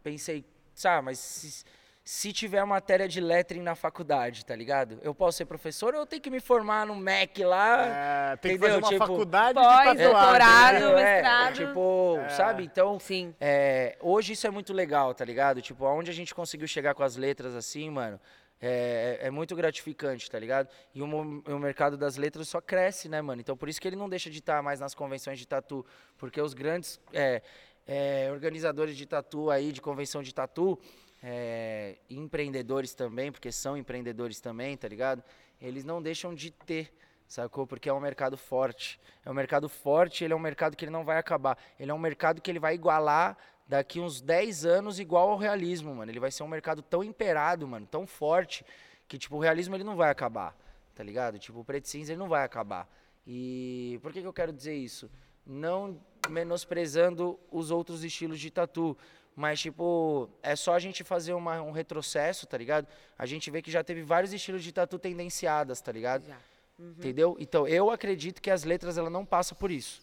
[0.03, 0.45] pensei,
[0.75, 1.65] sabe, mas se,
[2.03, 4.99] se tiver matéria de lettering na faculdade, tá ligado?
[5.03, 7.87] Eu posso ser professor ou eu tenho que me formar no MEC lá?
[8.33, 8.81] É, tem que entendeu?
[8.81, 10.05] fazer uma Tipo, faculdade pós, de tatuagem.
[10.11, 11.03] doutorado, né?
[11.03, 11.55] É, mestrado.
[11.55, 12.65] tipo, sabe?
[12.65, 13.35] Então, Sim.
[13.41, 15.63] é, hoje isso é muito legal, tá ligado?
[15.63, 18.21] Tipo, aonde a gente conseguiu chegar com as letras assim, mano,
[18.61, 20.69] é, é muito gratificante, tá ligado?
[20.95, 23.41] E o, o mercado das letras só cresce, né, mano?
[23.41, 25.85] Então por isso que ele não deixa de estar mais nas convenções de tatu,
[26.17, 27.43] porque os grandes é,
[27.87, 30.79] é, organizadores de tatu aí, de convenção de tatu,
[31.23, 35.23] é, empreendedores também, porque são empreendedores também, tá ligado?
[35.61, 36.93] Eles não deixam de ter,
[37.27, 37.67] sacou?
[37.67, 39.01] Porque é um mercado forte.
[39.25, 41.59] É um mercado forte, ele é um mercado que ele não vai acabar.
[41.79, 45.95] Ele é um mercado que ele vai igualar daqui uns 10 anos igual ao realismo,
[45.95, 46.11] mano.
[46.11, 48.65] Ele vai ser um mercado tão imperado, mano, tão forte,
[49.09, 50.55] que tipo, o realismo ele não vai acabar,
[50.95, 51.39] tá ligado?
[51.39, 52.89] Tipo, o preto cinza ele não vai acabar.
[53.27, 55.11] E por que, que eu quero dizer isso?
[55.47, 58.97] Não menosprezando os outros estilos de tatu,
[59.37, 62.87] mas tipo, é só a gente fazer uma- um retrocesso, tá ligado?
[63.19, 66.27] A gente vê que já teve vários estilos de tatu tendenciadas, tá ligado?
[66.27, 66.37] Já.
[66.79, 67.37] Entendeu?
[67.39, 70.03] Então, eu acredito que as letras ela não passa por isso.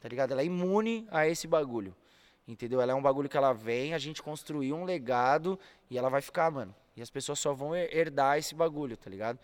[0.00, 0.32] Tá ligado?
[0.32, 1.94] Ela é imune a esse bagulho.
[2.46, 2.80] Entendeu?
[2.80, 5.58] Ela é um bagulho que ela vem, a gente construiu um legado
[5.90, 6.74] e ela vai ficar, mano.
[6.96, 9.38] E as pessoas só vão her- herdar esse bagulho, tá ligado?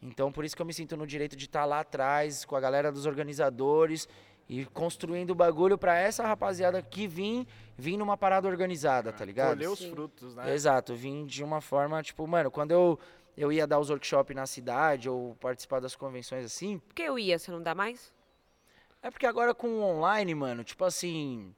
[0.00, 2.60] Então, por isso que eu me sinto no direito de estar lá atrás com a
[2.60, 4.08] galera dos organizadores
[4.48, 7.46] e construindo o bagulho pra essa rapaziada que vim,
[7.76, 9.50] vim numa parada organizada, tá ligado?
[9.50, 9.90] Colher os Sim.
[9.90, 10.54] frutos, né?
[10.54, 12.98] Exato, vim de uma forma, tipo, mano, quando eu,
[13.36, 17.18] eu ia dar os workshops na cidade ou participar das convenções assim, Por que eu
[17.18, 18.12] ia, você não dá mais?
[19.02, 21.54] é porque agora com o online, mano, tipo assim,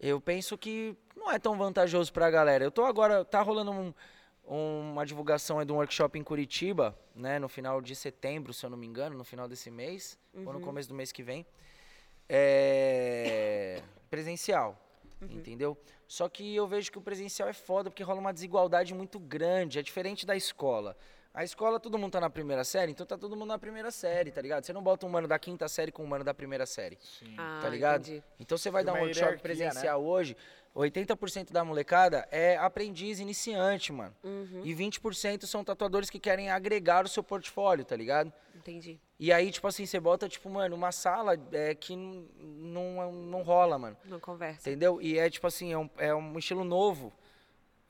[0.00, 2.64] eu penso que não é tão vantajoso pra galera.
[2.64, 3.94] Eu tô agora, tá rolando um-
[4.44, 8.70] uma divulgação aí de um workshop em Curitiba, né, no final de setembro, se eu
[8.70, 11.46] não me engano, no final desse mês, ou no começo do mês que vem,
[12.34, 14.78] é presencial,
[15.22, 15.76] entendeu?
[16.08, 19.78] Só que eu vejo que o presencial é foda porque rola uma desigualdade muito grande,
[19.78, 20.96] é diferente da escola.
[21.34, 24.30] A escola, todo mundo tá na primeira série, então tá todo mundo na primeira série,
[24.30, 24.64] tá ligado?
[24.64, 27.34] Você não bota um mano da quinta série com um mano da primeira série, Sim.
[27.38, 28.02] Ah, tá ligado?
[28.02, 28.22] entendi.
[28.38, 29.38] Então você vai Tem dar um workshop né?
[29.38, 30.36] presencial hoje,
[30.76, 34.14] 80% da molecada é aprendiz iniciante, mano.
[34.22, 38.30] Uhum, E 20% são tatuadores que querem agregar o seu portfólio, tá ligado?
[38.54, 39.00] entendi.
[39.22, 43.78] E aí, tipo assim, você bota, tipo, mano, uma sala é, que não, não rola,
[43.78, 43.96] mano.
[44.04, 44.68] Não conversa.
[44.68, 45.00] Entendeu?
[45.00, 47.12] E é, tipo assim, é um, é um estilo novo,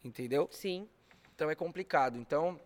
[0.04, 0.46] entendeu?
[0.52, 0.86] Sim.
[1.34, 2.18] Então é complicado.
[2.18, 2.60] Então,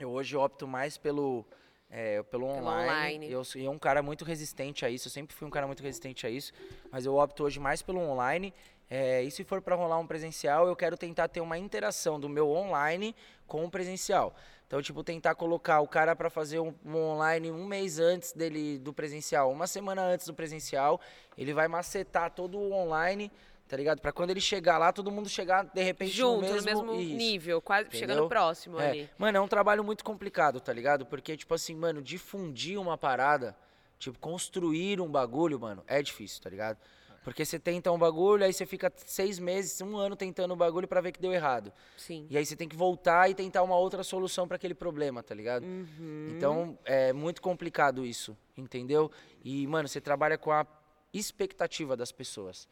[0.00, 1.44] eu hoje opto mais pelo,
[1.90, 2.90] é, pelo online.
[2.90, 3.30] online.
[3.30, 5.08] Eu sou eu um cara muito resistente a isso.
[5.08, 6.54] Eu sempre fui um cara muito resistente a isso.
[6.90, 8.54] Mas eu opto hoje mais pelo online.
[8.90, 12.28] É, e se for para rolar um presencial, eu quero tentar ter uma interação do
[12.28, 13.16] meu online
[13.46, 14.34] com o presencial.
[14.66, 18.78] Então, tipo, tentar colocar o cara para fazer um, um online um mês antes dele
[18.78, 20.98] do presencial, uma semana antes do presencial,
[21.36, 23.30] ele vai macetar todo o online,
[23.68, 24.00] tá ligado?
[24.00, 27.00] Para quando ele chegar lá, todo mundo chegar de repente Junto, no no mesmo, mesmo
[27.00, 27.16] Isso.
[27.16, 28.28] nível, quase chegando Entendeu?
[28.30, 28.88] próximo É.
[28.88, 29.10] ali.
[29.18, 31.04] Mano, é um trabalho muito complicado, tá ligado?
[31.04, 33.54] Porque, tipo assim, mano, difundir uma parada,
[33.98, 36.78] tipo, construir um bagulho, mano, é difícil, tá ligado?
[37.22, 40.88] Porque você tenta um bagulho, aí você fica seis meses, um ano tentando o bagulho
[40.88, 41.72] pra ver que deu errado.
[41.96, 42.26] Sim.
[42.28, 45.34] E aí você tem que voltar e tentar uma outra solução pra aquele problema, tá
[45.34, 45.64] ligado?
[45.64, 46.34] Uhum.
[46.36, 49.10] Então, é muito complicado isso, entendeu?
[49.44, 50.66] E, mano, você trabalha com a
[51.12, 52.68] expectativa das pessoas,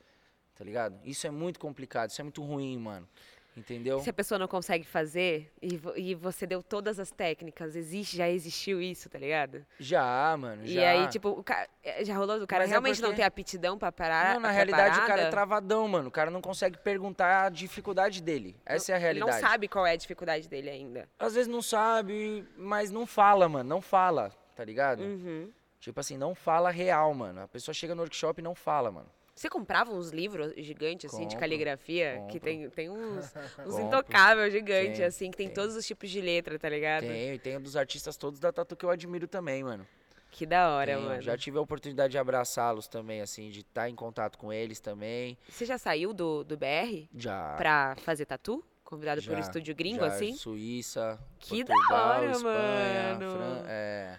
[0.57, 0.99] tá ligado?
[1.05, 3.09] Isso é muito complicado, isso é muito ruim, mano.
[3.57, 3.99] Entendeu?
[3.99, 8.29] Se a pessoa não consegue fazer e, e você deu todas as técnicas, existe, já
[8.29, 9.67] existiu isso, tá ligado?
[9.79, 10.81] Já, mano, já.
[10.81, 11.69] E aí, tipo, o cara,
[12.03, 14.35] já rolou do cara Mas é realmente não porque- ter aptidão pra parar?
[14.35, 15.31] Não, na realidade o cara é parada?
[15.31, 16.09] travadão, mano.
[16.09, 18.57] O cara não consegue perguntar a dificuldade dele.
[18.65, 19.33] Essa é a Ele realidade.
[19.43, 21.09] não sabe qual é a dificuldade dele ainda.
[21.19, 23.69] Às vezes não sabe, mas não fala, mano.
[23.69, 25.03] Não fala, tá ligado?
[25.03, 25.51] Uhum.
[25.81, 27.41] Tipo assim, não fala real, mano.
[27.43, 29.09] A pessoa chega no workshop e não fala, mano.
[29.41, 32.17] Você comprava uns livros gigantes, assim, de Compro, caligrafia?
[32.29, 32.41] Que compro.
[32.41, 33.33] tem, tem uns,
[33.67, 35.55] uns intocáveis gigantes, Tem, assim, que tem tem.
[35.55, 37.05] todos os tipos de letra, tá ligado?
[37.07, 39.87] Tenho, e tenho dos artistas todos da Tatu que eu admiro também, mano.
[40.31, 41.09] Que da hora, Tenho.
[41.09, 41.23] mano.
[41.23, 45.39] Já tive a oportunidade de abraçá-los também, assim, de estar em contato com eles também.
[45.49, 47.55] Você já saiu do, do BR Já.
[47.57, 48.63] pra fazer tatu?
[48.85, 50.35] Convidado por um estúdio gringo, já, assim?
[50.35, 53.31] Suíça, Que da Portugal, hora, Espanha, mano.
[53.39, 54.19] Fran- é.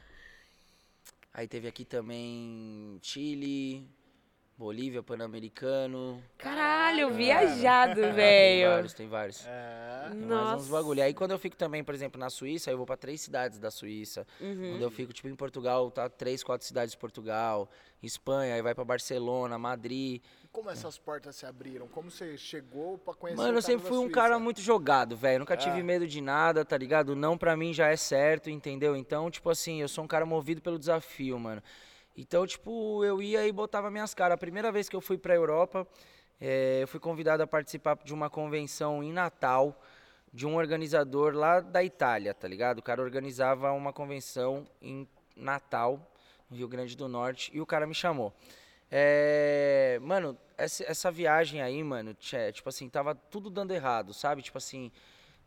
[1.32, 3.88] Aí teve aqui também Chile,
[4.66, 6.22] Bolívia, Pan-Americano.
[6.38, 7.12] Caralho, É.
[7.12, 8.70] viajado, Tem velho.
[8.70, 9.44] vários, tem vários.
[9.48, 10.10] É.
[10.12, 10.56] Tem mais Nossa.
[10.58, 11.02] uns bagulho.
[11.04, 13.72] Aí quando eu fico também, por exemplo, na Suíça, eu vou pra três cidades da
[13.72, 14.26] Suíça.
[14.40, 14.74] Uhum.
[14.74, 17.68] Quando eu fico, tipo, em Portugal, tá três, quatro cidades de Portugal.
[18.04, 20.22] Espanha, aí vai pra Barcelona, Madrid.
[20.52, 21.88] Como essas portas se abriram?
[21.88, 24.14] Como você chegou pra conhecer Mano, eu sempre fui um Suíça?
[24.16, 25.40] cara muito jogado, velho.
[25.40, 25.84] Nunca tive É.
[25.84, 27.16] medo de nada, tá ligado?
[27.16, 28.96] Não pra mim já é certo, entendeu?
[28.96, 31.64] Então, tipo assim, eu sou um cara movido pelo desafio, mano.
[32.16, 34.36] Então, tipo, eu ia e botava minhas caras.
[34.36, 35.88] A primeira vez que eu fui pra Europa,
[36.40, 39.80] eh, eu fui convidado a participar de uma convenção em Natal
[40.34, 42.80] de um organizador lá da Itália, tá ligado?
[42.80, 46.00] O cara organizava uma convenção em Natal,
[46.50, 48.34] no Rio Grande do Norte, e o cara me chamou.
[48.90, 54.42] É, mano, essa, essa viagem aí, mano, tchê, tipo assim, tava tudo dando errado, sabe?
[54.42, 54.92] Tipo assim,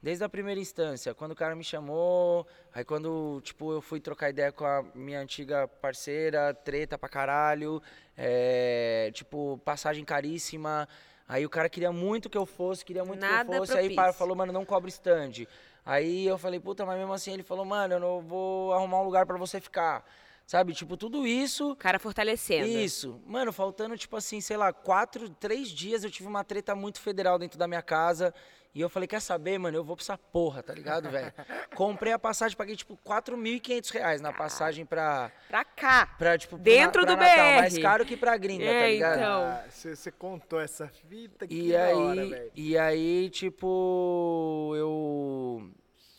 [0.04, 4.28] desde a primeira instância, quando o cara me chamou, aí quando, tipo, eu fui trocar
[4.28, 7.82] ideia com a minha antiga parceira, treta pra caralho,
[8.14, 10.86] é, tipo, passagem caríssima,
[11.26, 13.78] aí o cara queria muito que eu fosse, queria muito que Nada eu fosse, aí
[13.78, 13.96] propício.
[13.96, 15.46] para, falou, mano, não cobre stand.
[15.86, 19.04] Aí eu falei, puta, mas mesmo assim ele falou, mano, eu não vou arrumar um
[19.04, 20.04] lugar pra você ficar.
[20.46, 22.66] Sabe, tipo, tudo isso O cara fortalecendo.
[22.66, 23.18] isso.
[23.26, 27.38] Mano, faltando, tipo assim, sei lá, quatro, três dias eu tive uma treta muito federal
[27.38, 28.34] dentro da minha casa.
[28.74, 31.32] E eu falei, quer saber, mano, eu vou pra essa porra, tá ligado, velho?
[31.76, 36.06] Comprei a passagem, paguei, tipo, 4.500 reais na passagem pra, Pra cá.
[36.18, 37.52] pra tipo, Dentro do pra Natal.
[37.52, 37.60] BR.
[37.60, 39.16] Mais caro que pra gringa, tá É, ligado?
[39.18, 39.42] então.
[39.44, 42.50] Ah, Você você contou essa fita, que E aí, hora, velho.
[42.52, 45.70] e aí, tipo, eu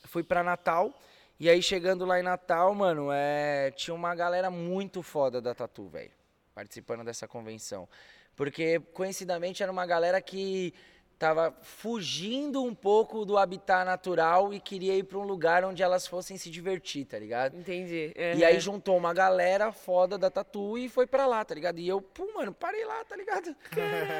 [0.06, 0.97] fui pra Natal.
[1.38, 5.89] E aí, chegando lá em Natal, mano, é, tinha uma galera muito foda da Tatu,
[5.89, 6.12] velho,
[6.53, 7.89] participando dessa convenção.
[8.34, 10.74] Porque, conhecidamente, era uma galera que
[11.18, 16.05] tava fugindo um pouco do habitat natural e queria ir pra um lugar onde elas
[16.05, 17.55] fossem se divertir, tá ligado?
[17.57, 18.11] Entendi.
[18.16, 18.59] E aí Uhum.
[18.59, 21.80] juntou uma galera foda da Tatu e foi pra lá, tá ligado?
[21.80, 23.55] E eu, pô, mano, parei lá, tá ligado?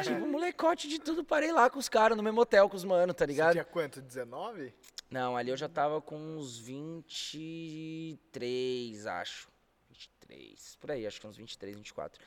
[0.04, 3.14] tipo, molecote de tudo, parei lá com os caras no mesmo hotel com os mano,
[3.14, 3.52] tá Você ligado?
[3.54, 4.02] tinha quanto?
[4.02, 4.74] 19?
[5.10, 9.48] Não, ali eu já tava com uns 23, acho.
[9.90, 12.20] 23, por aí, acho que uns 23, 24.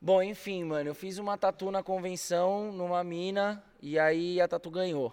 [0.00, 4.70] Bom, enfim, mano, eu fiz uma tatu na convenção, numa mina, e aí a tatu
[4.70, 5.12] ganhou.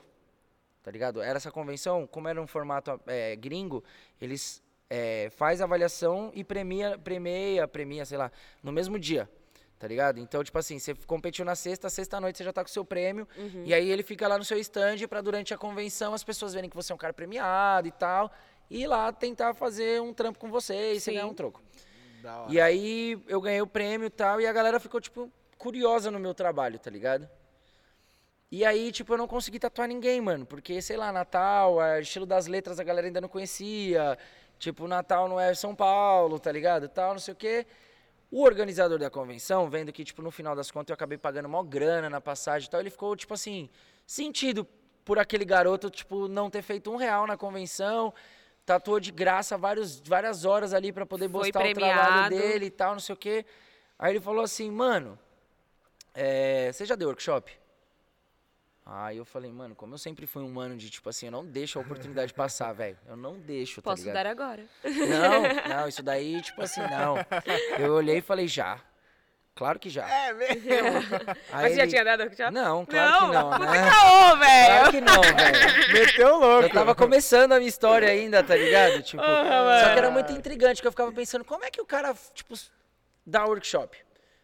[0.84, 1.22] Tá ligado?
[1.22, 3.84] Era essa convenção, como era um formato é, gringo,
[4.22, 8.32] eles é, faz a avaliação e premia, premia, premia, sei lá,
[8.62, 9.28] no mesmo dia.
[9.80, 10.20] Tá ligado?
[10.20, 12.86] Então, tipo assim, você competiu na sexta, sexta noite você já tá com o seu
[12.86, 13.28] prêmio.
[13.36, 13.64] Uhum.
[13.66, 16.70] E aí ele fica lá no seu stand pra durante a convenção as pessoas verem
[16.70, 18.32] que você é um cara premiado e tal.
[18.70, 21.18] E ir lá tentar fazer um trampo com você e você Sim.
[21.18, 21.62] ganhar um troco.
[22.50, 26.20] E aí eu ganhei o prêmio e tal, e a galera ficou, tipo, curiosa no
[26.20, 27.30] meu trabalho, tá ligado?
[28.52, 32.26] E aí, tipo, eu não consegui tatuar ninguém, mano, porque, sei lá, Natal, é, estilo
[32.26, 34.18] das letras a galera ainda não conhecia,
[34.60, 36.88] tipo, Natal não é São Paulo, tá ligado?
[36.88, 37.66] Tal, não sei o quê.
[38.32, 41.64] O organizador da convenção, vendo que, tipo, no final das contas eu acabei pagando mó
[41.64, 43.70] grana na passagem e tal, ele ficou, tipo assim,
[44.06, 44.68] sentido
[45.04, 48.14] por aquele garoto, tipo, não ter feito um real na convenção,
[48.66, 52.02] tatuou de graça vários, várias horas ali pra poder Foi postar o premiado.
[52.02, 53.46] trabalho dele e tal, não sei o quê.
[53.98, 55.18] Aí ele falou assim, mano,
[56.14, 57.52] é, você já deu workshop?
[58.88, 61.44] Aí eu falei, mano, como eu sempre fui um mano de, tipo assim, eu não
[61.44, 62.98] deixo a oportunidade passar, velho.
[63.08, 64.24] Eu não deixo, tá Posso ligado?
[64.24, 64.64] dar agora.
[64.84, 65.42] Não,
[65.82, 67.16] não, isso daí, tipo assim, não.
[67.80, 68.80] Eu olhei e falei, já.
[69.56, 70.06] Claro que já.
[70.10, 70.70] É mesmo?
[70.70, 72.52] Aí Mas você já ele- tinha dado workshop?
[72.54, 73.90] Não, claro que não, né?
[73.90, 74.66] caô, velho.
[74.68, 75.94] Claro que não, velho.
[75.94, 76.64] Meteu louco.
[76.66, 79.02] Eu tava começando a minha história ainda, tá ligado?
[79.02, 81.86] Tipo, Porra, só que era muito intrigante, que eu ficava pensando, como é que o
[81.86, 82.54] cara, tipo,
[83.26, 83.98] dá workshop?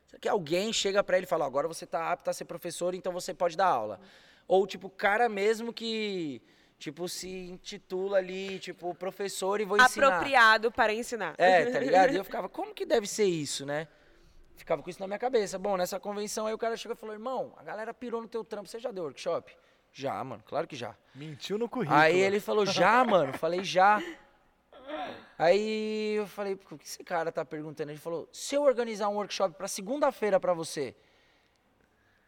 [0.08, 2.96] Será que alguém chega pra ele e fala, agora você tá apto a ser professor,
[2.96, 4.00] então você pode dar aula?
[4.48, 6.42] Ou, tipo, o cara mesmo que,
[6.80, 10.08] tipo, se intitula ali, tipo, professor e vou ensinar.
[10.08, 11.36] Apropriado para ensinar.
[11.38, 12.14] É, tá ligado?
[12.14, 13.90] E eu ficava, como que deve ser isso, né?
[14.62, 15.58] Ficava com isso na minha cabeça.
[15.58, 18.44] Bom, nessa convenção aí o cara chegou e falou, irmão, a galera pirou no teu
[18.44, 19.58] trampo, você já deu workshop?
[19.92, 20.96] Já, mano, claro que já.
[21.16, 22.00] Mentiu no currículo.
[22.00, 23.34] Aí ele falou, já, mano?
[23.34, 24.00] Falei, já.
[25.36, 27.90] Aí eu falei, por que esse cara tá perguntando?
[27.92, 30.96] Ele falou, se eu organizar um workshop pra segunda-feira pra você,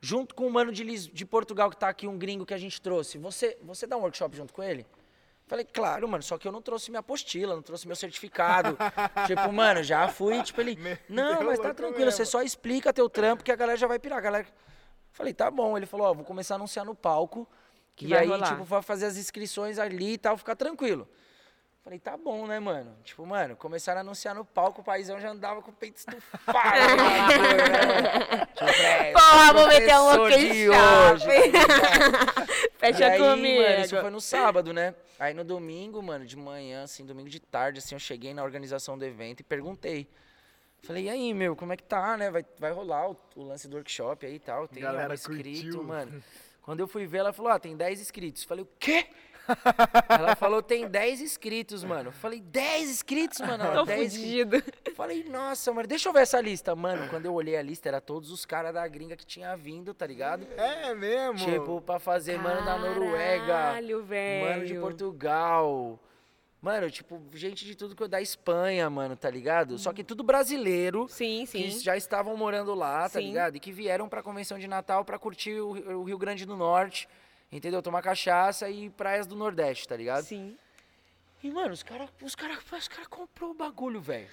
[0.02, 2.82] junto com o mano de, de Portugal que tá aqui, um gringo que a gente
[2.82, 4.88] trouxe, você, você dá um workshop junto com ele?
[5.46, 8.78] Falei, claro, mano, só que eu não trouxe minha apostila, não trouxe meu certificado.
[9.28, 10.78] tipo, mano, já fui, tipo, ele,
[11.10, 12.32] não, mas tá tranquilo, você mesmo.
[12.32, 14.20] só explica teu trampo que a galera já vai pirar.
[14.20, 14.48] A galera...
[15.12, 15.78] Falei, tá bom.
[15.78, 17.48] Ele falou, ó, vou começar a anunciar no palco.
[17.96, 18.48] Que e aí, rolar.
[18.48, 21.08] tipo, vai fazer as inscrições ali e tal, ficar tranquilo.
[21.84, 22.96] Falei, tá bom, né, mano?
[23.04, 26.96] Tipo, mano, começaram a anunciar no palco, o paizão já andava com o peito estufado.
[26.96, 28.48] né?
[28.56, 32.73] Tipo, é, Porra, vou meter um de hoje, ligado?
[32.84, 33.62] Fecha e aí, comigo.
[33.62, 34.94] Mano, isso foi no sábado, né?
[35.18, 38.98] Aí no domingo, mano, de manhã, assim, domingo de tarde, assim, eu cheguei na organização
[38.98, 40.08] do evento e perguntei.
[40.82, 42.30] Falei, e aí, meu, como é que tá, né?
[42.30, 44.68] Vai, vai rolar o, o lance do workshop aí e tal.
[44.68, 45.84] Tem Galera um inscrito, curtiu.
[45.84, 46.22] mano.
[46.62, 48.44] Quando eu fui ver, ela falou, ah, tem 10 inscritos.
[48.44, 49.08] Falei, o quê?
[50.10, 52.12] Ela falou, tem 10 inscritos, mano.
[52.12, 53.64] Falei, 10 inscritos, mano?
[53.64, 54.62] Ela, Tô 10 inscritos.
[54.62, 54.96] fudido.
[54.96, 56.76] Falei, nossa, mano, deixa eu ver essa lista.
[56.76, 59.94] Mano, quando eu olhei a lista, era todos os caras da gringa que tinha vindo,
[59.94, 60.46] tá ligado?
[60.58, 61.38] É mesmo?
[61.40, 64.46] Tipo, pra fazer mano da Noruega, Caralho, velho.
[64.50, 66.00] mano de Portugal.
[66.62, 69.78] Mano, tipo, gente de tudo que eu da Espanha, mano, tá ligado?
[69.78, 71.08] Só que tudo brasileiro.
[71.10, 71.80] Sim, Que sim.
[71.82, 73.28] já estavam morando lá, tá Sim.
[73.28, 73.58] ligado?
[73.58, 77.06] E que vieram pra convenção de Natal pra curtir o Rio Grande do Norte,
[77.58, 77.82] entendeu?
[77.82, 80.24] Tomar cachaça e praias do Nordeste, tá ligado?
[80.24, 80.58] Sim.
[81.42, 84.30] E, mano, os caras os cara, os cara comprou o bagulho, velho.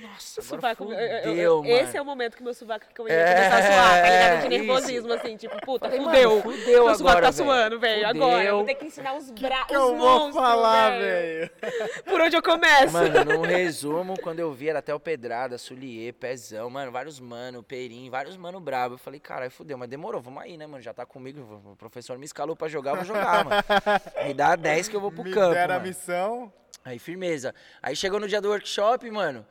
[0.00, 1.68] Nossa, sovaco, fudeu, eu- eu- eu- mano.
[1.74, 4.30] esse é o momento que meu sovaco começa É, a suar, tá ligado?
[4.30, 4.64] De isso.
[4.66, 6.40] nervosismo, assim, tipo, puta, Falei, mano, fudeu.
[6.42, 7.44] fudeu meu sovaco agora, tá velho.
[7.44, 8.24] suando, velho, Fudeu.
[8.24, 8.44] agora.
[8.44, 11.50] Eu vou ter que ensinar os braços, eu vou falar, velho?
[12.06, 12.92] Por onde eu começo?
[12.92, 17.62] Mano, num resumo, quando eu vi, era até o Pedrada, Sulier, Pezão, mano, vários mano,
[17.62, 18.94] Perim, vários mano brabo.
[18.94, 20.82] Eu falei, caralho, fudeu, mas demorou, vamos aí, né, mano?
[20.82, 21.40] Já tá comigo,
[21.72, 23.60] o professor me escalou pra jogar, eu vou jogar, mano.
[24.24, 26.52] Me dá 10 que eu vou pro Me campo, deram a missão.
[26.84, 27.54] Aí, firmeza.
[27.82, 29.44] Aí chegou no dia do workshop, mano.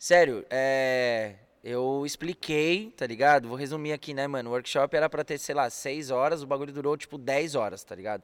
[0.00, 1.34] Sério, é.
[1.62, 3.46] Eu expliquei, tá ligado?
[3.46, 4.48] Vou resumir aqui, né, mano?
[4.48, 7.84] O workshop era pra ter, sei lá, 6 horas, o bagulho durou tipo 10 horas,
[7.84, 8.22] tá ligado?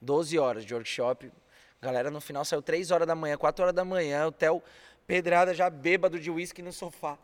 [0.00, 1.30] 12 horas de workshop.
[1.80, 4.60] Galera, no final saiu 3 horas da manhã, 4 horas da manhã, o Theo
[5.06, 7.16] pedrada já bêbado de uísque no sofá.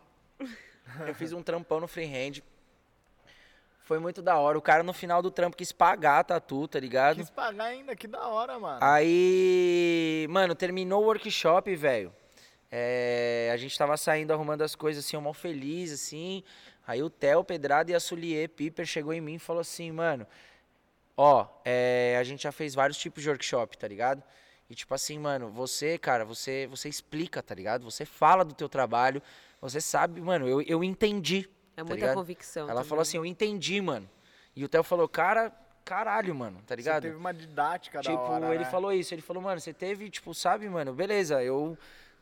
[1.05, 2.41] Eu fiz um trampão no freehand.
[3.83, 4.57] Foi muito da hora.
[4.57, 7.17] O cara no final do trampo quis pagar a tatu, tá ligado?
[7.17, 8.79] Quis pagar ainda, que da hora, mano.
[8.81, 12.13] Aí, mano, terminou o workshop, velho.
[12.71, 16.43] É, a gente tava saindo, arrumando as coisas, assim, eu mal feliz, assim.
[16.87, 20.27] Aí o Theo, Pedrada e a Sulier Piper chegou em mim e falou assim, mano,
[21.17, 24.23] ó, é, a gente já fez vários tipos de workshop, tá ligado?
[24.71, 27.85] E tipo assim, mano, você, cara, você, você explica, tá ligado?
[27.85, 29.23] Você fala do teu trabalho,
[29.61, 31.49] você sabe, mano, eu, eu entendi.
[31.75, 32.15] É tá muita ligado?
[32.17, 32.65] convicção.
[32.65, 32.89] Ela também.
[32.89, 34.09] falou assim, eu entendi, mano.
[34.55, 35.51] E o Theo falou, cara,
[35.85, 37.03] caralho, mano, tá Você ligado?
[37.03, 38.71] teve uma didática da Tipo, hora, ele né?
[38.71, 41.79] falou isso, ele falou, mano, você teve, tipo, sabe, mano, beleza, eu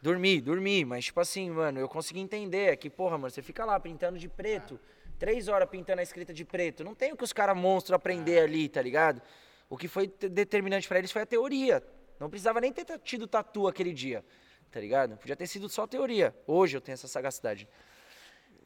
[0.07, 3.65] dormi, dormi, mas tipo assim, mano, eu consegui entender é que, porra, mano, você fica
[3.65, 4.79] lá pintando de preto,
[5.19, 8.39] três horas pintando a escrita de preto, não tem o que os caras monstros aprender
[8.39, 9.21] ali, tá ligado?
[9.69, 11.83] O que foi te- determinante pra eles foi a teoria,
[12.21, 14.25] não precisava nem ter tido tatu aquele dia,
[14.71, 15.17] tá ligado?
[15.17, 17.69] Podia ter sido só teoria, hoje eu tenho essa sagacidade.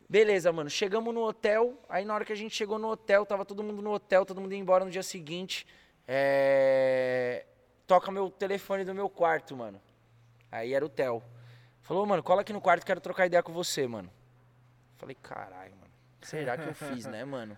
[0.07, 0.68] Beleza, mano.
[0.68, 1.80] Chegamos no hotel.
[1.88, 4.41] Aí na hora que a gente chegou no hotel, tava todo mundo no hotel, todo
[4.41, 5.64] mundo ia embora no dia seguinte.
[6.09, 7.47] É...
[7.86, 9.80] Toca meu telefone do meu quarto, mano.
[10.51, 11.22] Aí era o Theo.
[11.82, 14.11] Falou, mano, cola aqui no quarto, quero trocar ideia com você, mano.
[14.96, 15.90] Falei, caralho, mano.
[16.22, 17.57] Será que eu fiz, né, mano?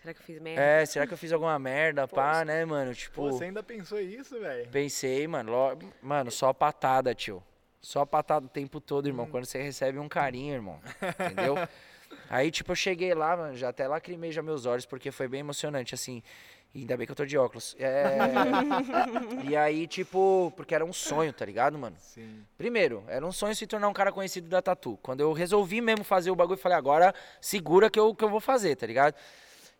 [0.00, 0.62] Será que eu fiz merda?
[0.62, 2.94] É, será que eu fiz alguma merda, pá, né, mano?
[2.94, 3.22] Tipo.
[3.22, 4.68] Pô, você ainda pensou isso, velho?
[4.70, 5.50] Pensei, mano.
[5.52, 7.42] lo- Mano, só patada, tio.
[7.80, 9.26] Só patada o tempo todo, irmão.
[9.26, 10.80] Quando você recebe um carinho, irmão.
[11.24, 11.56] Entendeu?
[12.30, 15.40] Aí, tipo, eu cheguei lá, mano, já até lacrimei já meus olhos, porque foi bem
[15.40, 16.22] emocionante, assim.
[16.76, 17.74] E ainda bem que eu tô de óculos.
[17.78, 18.18] É...
[19.48, 21.96] e aí, tipo, porque era um sonho, tá ligado, mano?
[21.98, 22.44] Sim.
[22.58, 24.98] Primeiro, era um sonho se tornar um cara conhecido da Tatu.
[25.02, 28.28] Quando eu resolvi mesmo fazer o bagulho, eu falei, agora segura que eu, que eu
[28.28, 29.14] vou fazer, tá ligado?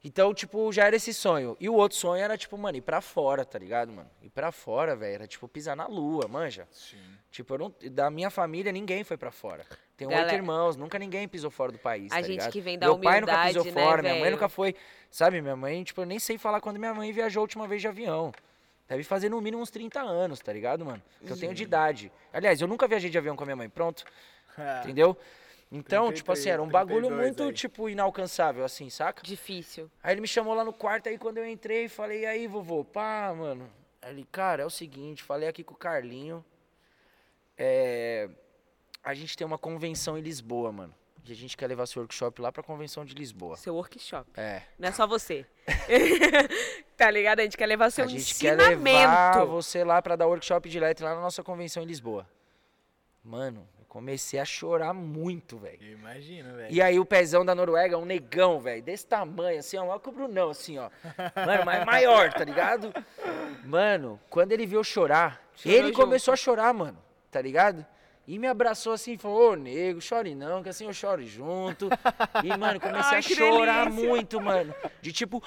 [0.02, 1.54] Então, tipo, já era esse sonho.
[1.60, 4.10] E o outro sonho era, tipo, mano, ir pra fora, tá ligado, mano?
[4.22, 6.66] Ir pra fora, velho, era, tipo, pisar na lua, manja.
[6.70, 6.96] Sim.
[7.30, 9.66] Tipo, eu não, da minha família, ninguém foi pra fora.
[9.96, 12.52] Tenho oito irmãos, nunca ninguém pisou fora do país, A tá gente ligado?
[12.52, 14.74] que vem da Meu pai nunca pisou né, fora, minha mãe nunca foi...
[15.10, 17.80] Sabe, minha mãe, tipo, eu nem sei falar quando minha mãe viajou a última vez
[17.80, 18.32] de avião.
[18.88, 21.02] Deve fazer no mínimo uns 30 anos, tá ligado, mano?
[21.24, 22.12] Que eu tenho de idade.
[22.32, 24.04] Aliás, eu nunca viajei de avião com a minha mãe, pronto.
[24.58, 24.80] É.
[24.84, 25.14] Entendeu?
[25.70, 27.52] Então, tipo assim, 33, era um bagulho 32 muito, aí.
[27.52, 29.22] tipo, inalcançável, assim, saca?
[29.22, 29.90] Difícil.
[30.02, 32.82] Aí ele me chamou lá no quarto, aí quando eu entrei, falei, e aí, vovô,
[32.82, 33.68] pá, mano.
[34.00, 36.42] Aí ele, cara, é o seguinte, falei aqui com o Carlinho.
[37.58, 38.30] É,
[39.06, 40.92] a gente tem uma convenção em Lisboa, mano.
[41.24, 43.56] E a gente quer levar seu workshop lá pra convenção de Lisboa.
[43.56, 44.28] Seu workshop.
[44.36, 44.62] É.
[44.76, 45.46] Não é só você.
[46.96, 47.38] tá ligado?
[47.38, 48.82] A gente quer levar seu a gente quer ensinamento.
[48.82, 52.28] levar você lá pra dar workshop de letra lá na nossa convenção em Lisboa.
[53.22, 55.78] Mano, eu comecei a chorar muito, velho.
[55.80, 56.74] Eu imagino, velho.
[56.74, 60.08] E aí o pezão da Noruega, um negão, velho, desse tamanho, assim, ó, maior que
[60.08, 60.90] o Brunão, assim, ó.
[61.46, 62.92] Mano, mas maior, tá ligado?
[63.64, 66.00] Mano, quando ele viu eu chorar, Chorou ele junto.
[66.00, 66.98] começou a chorar, mano,
[67.30, 67.86] tá ligado?
[68.26, 71.88] E me abraçou assim e falou, ô, nego, chore não, que assim eu choro junto.
[72.42, 74.08] E, mano, comecei Ai, a chorar delícia.
[74.08, 74.74] muito, mano.
[75.00, 75.42] De tipo...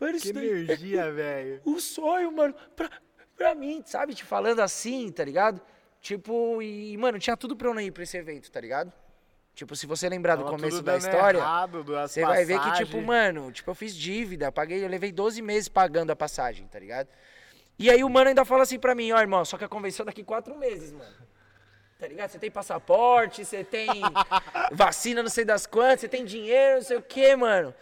[0.00, 1.60] Mano, Que energia, velho.
[1.66, 2.88] um sonho, mano, pra,
[3.36, 4.14] pra mim, sabe?
[4.14, 5.60] Te falando assim, tá ligado?
[6.00, 8.92] Tipo, e, mano, tinha tudo pra eu não ir pra esse evento, tá ligado?
[9.54, 12.64] Tipo, se você lembrar do Tava começo tudo da história, errado, você vai ver que,
[12.72, 13.06] tipo, passagens.
[13.06, 17.08] mano, tipo, eu fiz dívida, paguei, eu levei 12 meses pagando a passagem, tá ligado?
[17.78, 20.04] E aí o mano ainda fala assim pra mim, ó, irmão, só que a convenção
[20.04, 21.14] é daqui quatro meses, mano.
[21.98, 22.30] Tá ligado?
[22.30, 23.88] Você tem passaporte, você tem
[24.72, 27.74] vacina, não sei das quantas, você tem dinheiro, não sei o quê, mano.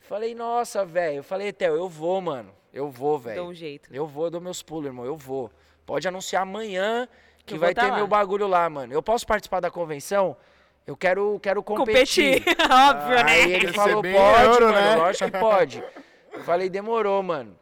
[0.00, 1.18] Falei, nossa, velho.
[1.18, 2.52] Eu falei, Theo, eu vou, mano.
[2.72, 3.36] Eu vou, velho.
[3.36, 3.88] Dou um jeito.
[3.92, 5.04] Eu vou, eu dou meus pulos, irmão.
[5.04, 5.50] Eu vou.
[5.86, 7.08] Pode anunciar amanhã
[7.46, 7.96] que eu vai tá ter lá.
[7.96, 8.92] meu bagulho lá, mano.
[8.92, 10.36] Eu posso participar da convenção?
[10.86, 12.42] Eu quero, quero competir.
[12.42, 12.56] Competir.
[12.70, 13.32] Óbvio, né?
[13.32, 14.96] Aí ele falou, pode, euro, mano, né?
[14.96, 15.84] lógico que pode.
[16.32, 17.56] Eu falei, demorou, mano.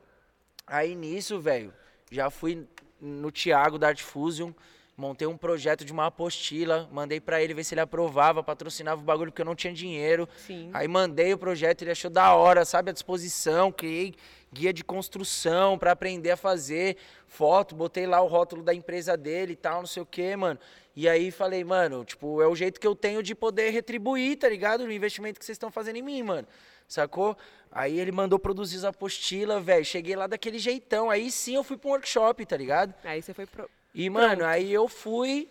[0.66, 1.72] Aí nisso, velho,
[2.10, 2.66] já fui
[3.00, 4.52] no Thiago da Art Fusion,
[4.96, 9.04] montei um projeto de uma apostila, mandei pra ele ver se ele aprovava, patrocinava o
[9.04, 10.28] bagulho, porque eu não tinha dinheiro.
[10.46, 10.70] Sim.
[10.72, 14.14] Aí mandei o projeto, ele achou da hora, sabe, a disposição, criei
[14.52, 19.54] guia de construção pra aprender a fazer foto, botei lá o rótulo da empresa dele
[19.54, 20.58] e tal, não sei o que, mano.
[20.94, 24.48] E aí falei, mano, tipo, é o jeito que eu tenho de poder retribuir, tá
[24.48, 24.82] ligado?
[24.82, 26.46] O investimento que vocês estão fazendo em mim, mano.
[26.86, 27.34] Sacou?
[27.70, 29.82] Aí ele mandou produzir as apostilas, velho.
[29.82, 31.08] Cheguei lá daquele jeitão.
[31.08, 32.94] Aí sim eu fui pra um workshop, tá ligado?
[33.02, 33.66] Aí você foi pro...
[33.94, 35.48] E, mano, aí eu fui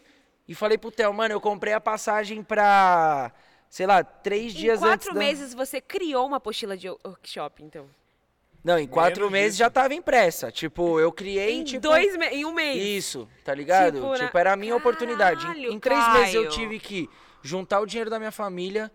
[0.47, 3.31] e falei pro Theo, mano, eu comprei a passagem pra,
[3.69, 5.19] sei lá, três Em dias antes quatro da...
[5.19, 7.87] meses você criou uma apostila de workshop, então.
[8.63, 9.59] Não, em quatro Menos meses disso.
[9.59, 10.51] já tava impressa.
[10.51, 11.81] Tipo, eu criei, Em tipo...
[11.81, 12.27] dois me...
[12.27, 12.77] em um mês.
[12.77, 13.95] Isso, tá ligado?
[13.95, 15.41] Tipo, Tipo, na- era a minha oportunidade.
[15.43, 16.53] Em, Caralho, em três meses eu Caio.
[16.53, 17.09] tive que
[17.41, 18.91] juntar o dinheiro da minha família,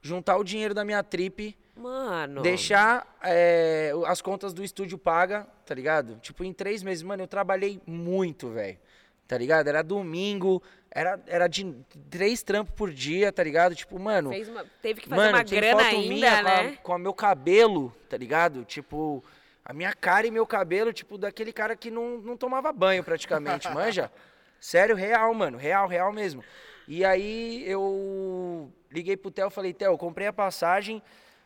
[0.00, 2.42] juntar o dinheiro da minha trip, Mano.
[2.42, 6.16] deixar é, o- as contas do estúdio paga, tá ligado?
[6.20, 8.78] Tipo, em três meses, mano, eu trabalhei muito, velho.
[9.26, 9.68] Tá ligado?
[9.68, 10.60] Era domingo,
[10.90, 11.72] era, era de
[12.10, 13.74] três trampos por dia, tá ligado?
[13.76, 14.30] Tipo, mano.
[14.30, 14.66] Uma...
[14.82, 16.62] Teve que fazer Mano, uma grana foto ainda, minha né?
[16.62, 18.64] com, a, com a meu cabelo, tá ligado?
[18.64, 19.22] Tipo,
[19.64, 23.68] a minha cara e meu cabelo, tipo, daquele cara que não, não tomava banho praticamente,
[23.72, 24.10] manja?
[24.58, 26.42] Sério, real, mano, real, real mesmo.
[26.88, 31.00] E aí eu liguei pro Theo e falei, Theo, eu comprei a passagem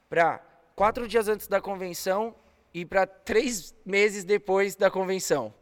[0.08, 0.38] pra
[0.76, 2.34] quatro dias antes da convenção
[2.72, 5.52] e pra três meses depois da convenção.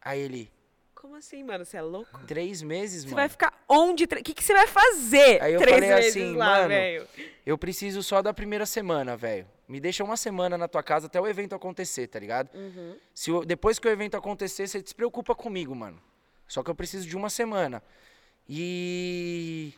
[0.00, 0.52] Aí ele,
[0.94, 1.64] Como assim, mano?
[1.64, 2.20] Você é louco?
[2.26, 3.16] três meses, Você mano?
[3.16, 4.04] vai ficar onde?
[4.04, 7.08] O que, que você vai fazer Aí eu três falei meses assim, lá, mano, velho?
[7.44, 9.46] Eu preciso só da primeira semana, velho.
[9.66, 12.54] Me deixa uma semana na tua casa até o evento acontecer, tá ligado?
[12.54, 12.96] Uhum.
[13.12, 16.00] Se o- depois que o evento acontecer, você se preocupa comigo, mano.
[16.46, 17.82] Só que eu preciso de uma semana.
[18.48, 19.72] E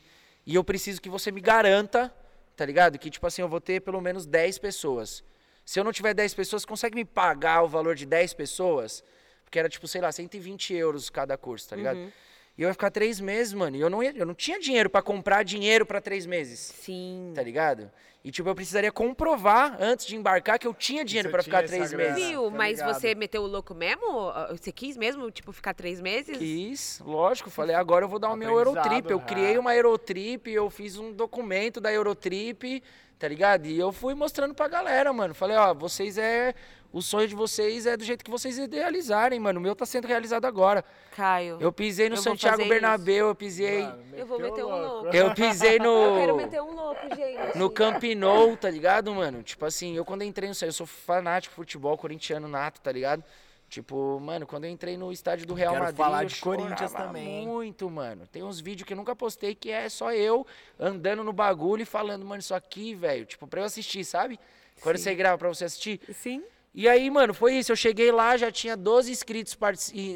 [0.46, 2.12] e eu preciso que você me garanta,
[2.60, 2.98] tá ligado?
[2.98, 5.24] Que tipo assim, eu vou ter pelo menos 10 pessoas.
[5.64, 9.02] Se eu não tiver 10 pessoas, consegue me pagar o valor de 10 pessoas?
[9.42, 12.12] Porque era tipo, sei lá, 120 euros cada curso, tá ligado?
[12.58, 13.78] E eu ia ficar três meses, mano.
[13.78, 16.60] E eu não, ia, eu não tinha dinheiro pra comprar dinheiro pra três meses.
[16.60, 17.32] Sim.
[17.34, 17.90] Tá ligado?
[18.22, 21.90] E, tipo, eu precisaria comprovar antes de embarcar que eu tinha dinheiro pra ficar três
[21.92, 22.28] meses.
[22.28, 22.50] Viu?
[22.50, 22.94] tá Mas ligado.
[22.94, 24.28] você meteu o louco mesmo?
[24.28, 26.36] Ah, Você quis mesmo, tipo, ficar três meses?
[26.36, 27.48] Quis, lógico.
[27.48, 29.10] Falei, agora eu vou dar o meu Eurotrip.
[29.10, 29.22] Eu é.
[29.22, 32.82] criei uma Eurotrip, eu fiz um documento da Eurotrip,
[33.18, 33.64] tá ligado?
[33.64, 35.32] E eu fui mostrando pra galera, mano.
[35.34, 36.54] Falei, ó, vocês é.
[36.92, 39.60] O sonho de vocês é do jeito que vocês idealizarem, mano.
[39.60, 40.84] O meu tá sendo realizado agora.
[41.14, 41.56] Caio.
[41.60, 43.82] Eu pisei no Eu Santiago Bernabéu, eu pisei.
[43.82, 45.02] Mano, Eu vou meter um louco.
[45.02, 45.16] louco.
[45.16, 45.84] Eu pisei no.
[45.86, 47.58] Eu quero meter um louco, gente.
[47.58, 49.42] No Camp Nou, tá ligado, mano?
[49.42, 53.22] Tipo assim, eu quando entrei no eu sou fanático de futebol corintiano nato, tá ligado?
[53.68, 56.92] Tipo, mano, quando eu entrei no estádio do Real Quero Madrid, falar eu de Corinthians
[56.92, 58.26] também, muito, mano.
[58.26, 60.44] Tem uns vídeos que eu nunca postei que é só eu
[60.76, 64.40] andando no bagulho e falando, mano, isso aqui, velho, tipo, pra eu assistir, sabe?
[64.82, 65.04] Quando Sim.
[65.04, 66.00] você grava pra você assistir.
[66.12, 66.42] Sim.
[66.74, 67.72] E aí, mano, foi isso.
[67.72, 69.56] Eu cheguei lá, já tinha 12 inscritos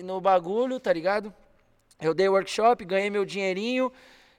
[0.05, 1.35] no bagulho, tá ligado?
[2.01, 3.91] Eu dei workshop, ganhei meu dinheirinho,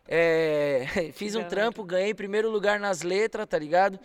[0.07, 3.99] é, fiz um trampo, ganhei primeiro lugar nas letras, tá ligado?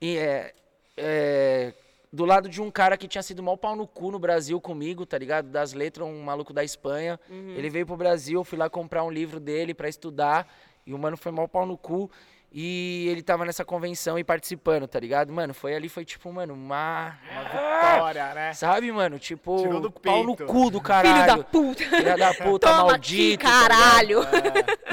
[0.00, 0.54] E, é,
[0.96, 1.72] é,
[2.12, 5.04] do lado de um cara que tinha sido mal pau no cu no Brasil comigo,
[5.04, 5.48] tá ligado?
[5.48, 7.18] Das letras, um maluco da Espanha.
[7.56, 10.46] Ele veio pro Brasil, fui lá comprar um livro dele pra estudar.
[10.86, 12.10] E o mano foi mal pau no cu.
[12.56, 15.32] E ele tava nessa convenção e participando, tá ligado?
[15.32, 17.18] Mano, foi ali, foi tipo, mano, uma.
[17.32, 18.52] Uma vitória, né?
[18.52, 19.18] Sabe, mano?
[19.18, 20.52] Tipo, Tirou do pau no peito.
[20.52, 21.26] cu do Filho caralho.
[21.38, 21.82] da puta.
[21.82, 23.44] Filha da puta, Toma maldito.
[23.44, 23.68] aqui, tá ligado?
[23.68, 24.20] caralho.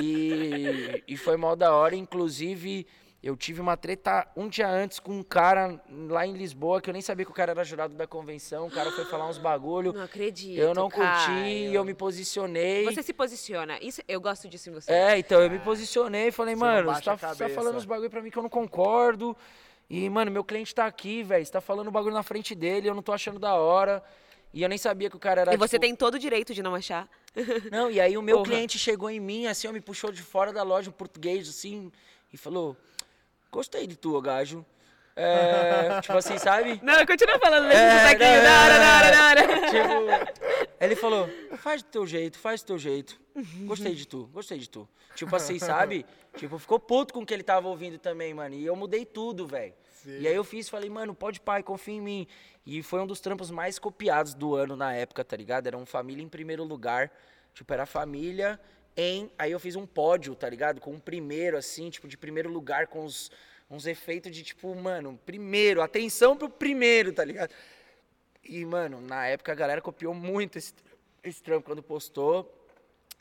[0.01, 1.95] E, e foi mal da hora.
[1.95, 2.87] Inclusive,
[3.23, 6.93] eu tive uma treta um dia antes com um cara lá em Lisboa, que eu
[6.93, 8.65] nem sabia que o cara era jurado da convenção.
[8.65, 9.93] O cara foi falar uns bagulho.
[9.93, 11.73] Não acredito, Eu não curti Caio.
[11.73, 12.83] eu me posicionei.
[12.85, 13.77] Você se posiciona.
[13.79, 14.91] Isso, eu gosto disso em você.
[14.91, 17.85] É, então eu me posicionei e falei, Você mano, você tá, você tá falando uns
[17.85, 19.37] bagulho pra mim que eu não concordo.
[19.87, 21.45] E, mano, meu cliente tá aqui, velho.
[21.45, 24.01] Você tá falando bagulho na frente dele, eu não tô achando da hora.
[24.53, 25.53] E eu nem sabia que o cara era.
[25.53, 27.07] E você tipo, tem todo o direito de não achar.
[27.71, 28.49] Não, e aí o meu Porra.
[28.49, 31.89] cliente chegou em mim, assim, ó, me puxou de fora da loja, um português, assim,
[32.33, 32.75] e falou:
[33.51, 34.65] Gostei de tu, gajo.
[35.15, 36.79] É, tipo assim, sabe?
[36.81, 38.37] Não, continua falando desse É, sotaquinho.
[38.37, 40.05] não, Da hora, não, da hora, não.
[40.07, 40.25] da hora.
[40.31, 43.19] Tipo, ele falou, faz do teu jeito, faz do teu jeito.
[43.65, 44.87] Gostei de tu, gostei de tu.
[45.15, 46.05] Tipo assim, sabe?
[46.37, 48.55] Tipo, ficou puto com o que ele tava ouvindo também, mano.
[48.55, 49.73] E eu mudei tudo, velho.
[50.05, 52.27] E aí eu fiz, falei, mano, pode pai, confia em mim.
[52.65, 55.67] E foi um dos trampos mais copiados do ano na época, tá ligado?
[55.67, 57.11] Era um família em primeiro lugar.
[57.53, 58.59] Tipo, era família
[58.95, 59.31] em.
[59.37, 60.79] Aí eu fiz um pódio, tá ligado?
[60.81, 63.31] Com um primeiro, assim, tipo, de primeiro lugar, com uns,
[63.69, 67.51] uns efeitos de, tipo, mano, primeiro, atenção pro primeiro, tá ligado?
[68.43, 70.73] E, mano, na época a galera copiou muito esse,
[71.23, 72.51] esse trampo quando postou.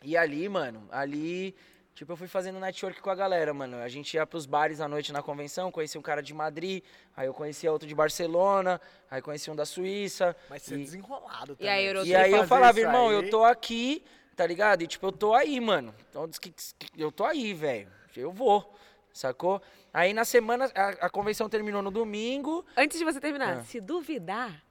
[0.03, 1.55] E ali, mano, ali,
[1.95, 3.77] tipo, eu fui fazendo network com a galera, mano.
[3.77, 6.83] A gente ia pros bares à noite na convenção, conheci um cara de Madrid,
[7.15, 10.35] aí eu conhecia outro de Barcelona, aí conheci um da Suíça.
[10.49, 11.71] Mas você é e, desenrolado E também.
[11.73, 14.03] aí, Euro- e aí eu falava, irmão, aí- eu tô aqui,
[14.41, 14.81] tá ligado?
[14.81, 15.95] E tipo, eu tô aí, mano.
[16.09, 16.55] Então, diz que-
[16.97, 17.89] eu tô aí, velho.
[18.17, 18.75] Eu vou,
[19.13, 19.61] sacou?
[19.93, 22.65] Aí na semana, a, a convenção terminou no domingo.
[22.75, 23.65] Antes de você terminar, Ah.
[23.65, 24.63] se duvidar,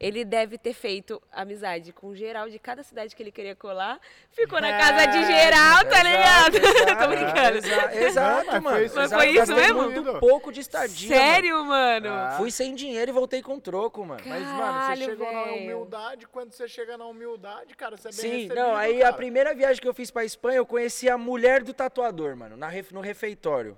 [0.00, 4.00] ele deve ter feito amizade com geral de cada cidade que ele queria colar.
[4.32, 6.54] Ficou na É, casa de geral, tá ligado?
[6.80, 7.58] Exato, Tô brincando.
[7.58, 8.76] exa- exato, Não, mas mano.
[8.76, 9.22] foi isso- Mas exato.
[9.22, 9.82] foi isso mesmo?
[9.90, 12.08] muito pouco de estadia, Sério, mano?
[12.08, 12.34] Ah.
[12.38, 14.22] Fui sem dinheiro e voltei com troco, mano.
[14.24, 15.56] Mas, mano, Caralho, você chegou na velho.
[15.56, 16.26] humildade.
[16.28, 19.10] Quando você chega na humildade, cara, você é bem Sim, recebido, não, aí cara.
[19.10, 22.56] a primeira viagem que eu fiz pra Espanha, eu conheci a mulher do tatuador, mano,
[22.56, 23.76] na no refeitório.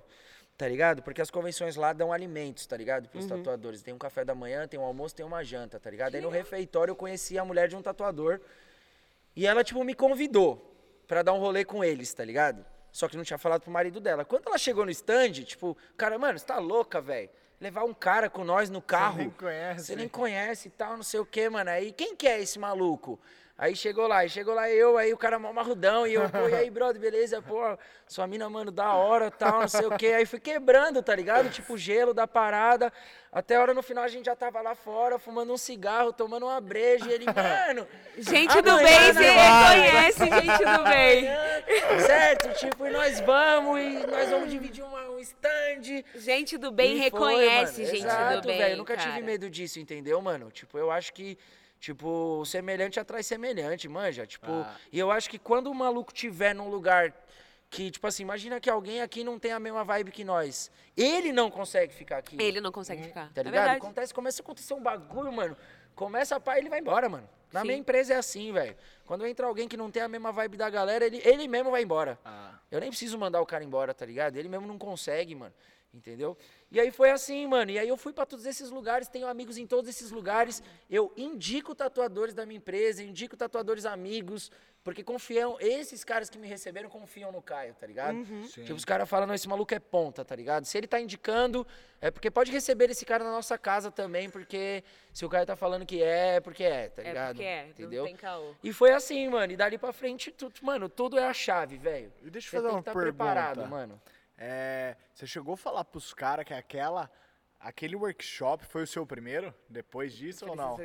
[0.63, 1.03] Tá ligado?
[1.03, 3.09] Porque as convenções lá dão alimentos, tá ligado?
[3.09, 3.81] Pros tatuadores.
[3.81, 6.15] Tem um café da manhã, tem um almoço, tem uma janta, tá ligado?
[6.15, 8.39] Aí no refeitório eu conheci a mulher de um tatuador.
[9.35, 10.73] E ela, tipo, me convidou
[11.05, 12.65] pra dar um rolê com eles, tá ligado?
[12.93, 14.23] Só que não tinha falado pro marido dela.
[14.23, 17.29] Quando ela chegou no stand, tipo, cara, mano, você tá louca, velho?
[17.59, 19.17] Levar um cara com nós no carro.
[19.17, 19.85] nem conhece.
[19.85, 21.71] Você nem conhece e tal, não sei o que, mano.
[21.71, 23.19] Aí quem que é esse maluco?
[23.55, 26.49] Aí chegou lá, aí chegou lá eu, aí o cara mó marrudão, e eu, pô,
[26.49, 27.39] e aí, brother, beleza?
[27.39, 27.77] Pô,
[28.07, 30.07] sua mina, mano, da hora, tal, não sei o quê.
[30.07, 31.51] Aí fui quebrando, tá ligado?
[31.51, 32.91] Tipo, gelo da parada.
[33.31, 36.47] Até a hora no final a gente já tava lá fora, fumando um cigarro, tomando
[36.47, 37.87] uma breja, e ele, mano.
[38.17, 41.25] Gente do bem, você reconhece gente do bem.
[42.07, 42.53] Certo?
[42.59, 46.03] Tipo, e nós vamos, e nós vamos dividir uma- um stand.
[46.15, 47.93] Gente do bem E foi, reconhece mano.
[47.93, 48.57] gente Exato, do bem.
[48.57, 48.73] velho.
[48.73, 49.09] Eu nunca cara.
[49.11, 50.49] tive medo disso, entendeu, mano?
[50.51, 51.37] Tipo, eu acho que.
[51.83, 54.25] Tipo, semelhante atrai semelhante, manja.
[54.25, 54.73] Tipo, Ah.
[54.89, 57.13] e eu acho que quando o maluco tiver num lugar
[57.69, 60.71] que, tipo assim, imagina que alguém aqui não tem a mesma vibe que nós.
[60.95, 62.41] Ele não consegue ficar aqui.
[62.41, 63.25] Ele não consegue ficar.
[63.33, 63.51] Tá é ligado?
[63.51, 63.77] verdade.
[63.79, 65.57] Acontece, começa a acontecer um bagulho, mano.
[65.93, 67.27] Começa a pá, ele vai embora, mano.
[67.51, 67.67] Na Sim.
[67.67, 68.77] minha empresa é assim, velho.
[69.05, 71.83] Quando entra alguém que não tem a mesma vibe da galera, ele, ele mesmo vai
[71.83, 72.17] embora.
[72.23, 72.59] Ah.
[72.71, 74.37] Eu nem preciso mandar o cara embora, tá ligado?
[74.37, 75.53] Ele mesmo não consegue, mano.
[75.93, 76.35] Entendeu?
[76.71, 77.69] E aí foi assim, mano.
[77.69, 80.63] E aí eu fui pra todos esses lugares, tenho amigos em todos esses lugares.
[80.89, 84.51] Eu indico tatuadores da minha empresa, indico tatuadores amigos,
[84.83, 88.17] porque confiam, esses caras que me receberam confiam no Caio, tá ligado?
[88.47, 88.63] Sim.
[88.63, 90.65] Tipo, os caras falam, não, esse maluco é ponta, tá ligado?
[90.65, 91.65] Se ele tá indicando,
[92.01, 94.83] é porque pode receber esse cara na nossa casa também, porque
[95.13, 97.35] se o Caio tá falando que é, é porque é, tá É ligado?
[97.35, 97.99] porque é, Entendeu?
[98.01, 98.55] não tem caô.
[98.63, 99.53] E foi assim, mano.
[99.53, 102.11] E dali pra frente, tudo, mano, tudo é a chave, velho.
[102.23, 103.15] E deixa eu fazer tem uma que estar pergunta.
[103.23, 104.01] preparado, mano.
[104.37, 107.09] É, você chegou a falar pros caras que aquela,
[107.59, 109.53] aquele workshop foi o seu primeiro?
[109.69, 110.75] Depois disso ou não?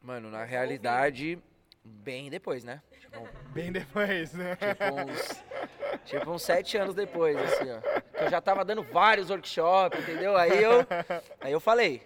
[0.00, 1.38] Mano, na realidade,
[1.84, 2.82] bem depois, né?
[3.00, 4.56] Tipo, Bem depois, né?
[4.56, 5.44] tipo uns,
[6.04, 7.80] tipo uns sete anos depois, assim, ó.
[8.16, 10.36] Que eu já tava dando vários workshops, entendeu?
[10.36, 10.86] Aí eu,
[11.40, 12.02] aí eu falei.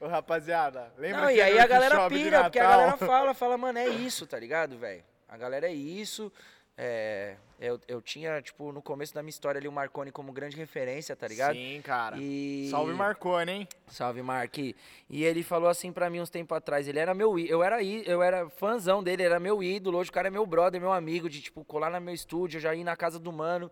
[0.00, 3.78] Ô, rapaziada, lembra Não, e aí a galera pira, porque a galera fala, fala, mano,
[3.78, 5.02] é isso, tá ligado, velho?
[5.28, 6.32] A galera é isso.
[6.76, 10.56] É, eu, eu tinha, tipo, no começo da minha história ali o Marconi como grande
[10.56, 11.54] referência, tá ligado?
[11.54, 12.16] Sim, cara.
[12.18, 12.68] E...
[12.68, 13.68] Salve Marconi, hein?
[13.86, 14.58] Salve, Mark.
[14.58, 14.74] E
[15.08, 18.50] ele falou assim pra mim uns tempos atrás, ele era meu eu era eu era
[18.50, 21.64] fãzão dele, era meu ídolo, hoje o cara é meu brother, meu amigo, de tipo
[21.64, 23.70] colar no meu estúdio, já ir na casa do mano.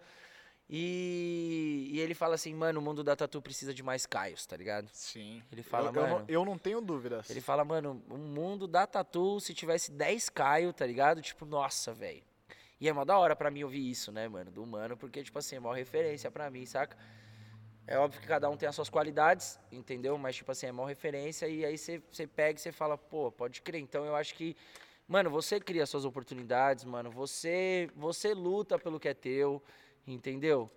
[0.70, 4.56] E, e ele fala assim, mano, o mundo da tatu precisa de mais Caios, tá
[4.56, 4.88] ligado?
[4.90, 5.42] Sim.
[5.52, 6.18] Ele fala, eu, eu mano.
[6.20, 7.28] não, eu não tenho dúvidas.
[7.28, 11.20] Ele fala, mano, o mundo da tatu, se tivesse 10 Caio, tá ligado?
[11.20, 12.22] Tipo, nossa, velho.
[12.82, 15.38] E é mó da hora pra mim ouvir isso, né, mano, do mano, porque, tipo
[15.38, 16.96] assim, é mó referência pra mim, saca?
[17.86, 20.18] É óbvio que cada um tem as suas qualidades, entendeu?
[20.18, 23.30] Mas, tipo assim, é mó referência e aí você você pega e você fala, pô,
[23.30, 23.80] pode crer.
[23.80, 24.56] Então eu acho que,
[25.06, 27.08] mano, você cria suas oportunidades, mano.
[27.12, 29.62] Você, você luta pelo que é teu,
[30.04, 30.68] entendeu?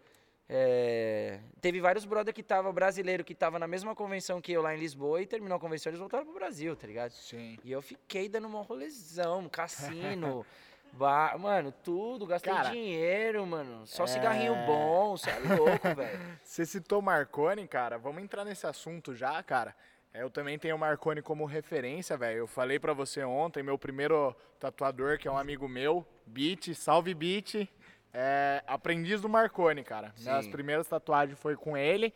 [0.48, 4.76] É, teve vários brother que tava, brasileiro, que tava na mesma convenção que eu lá
[4.76, 7.14] em Lisboa e terminou a convenção eles voltaram pro Brasil, tá ligado?
[7.14, 7.58] Sim.
[7.64, 10.46] E eu fiquei dando uma rolezão, cassino,
[10.96, 13.86] bar, mano, tudo, gastei Cara, dinheiro, mano.
[13.86, 16.20] Só é- cigarrinho bom, você é louco, velho.
[16.44, 17.98] Você citou Marconi, cara.
[17.98, 19.76] Vamos entrar nesse assunto já, cara.
[20.14, 22.38] É, Eu também tenho o Marconi como referência, velho.
[22.40, 27.14] Eu falei pra você ontem, meu primeiro tatuador, que é um amigo meu, Beat, salve
[27.14, 27.68] Beat,
[28.14, 30.14] é aprendiz do Marconi, cara.
[30.18, 30.52] Minhas Sim.
[30.52, 32.14] primeiras tatuagens foi com ele.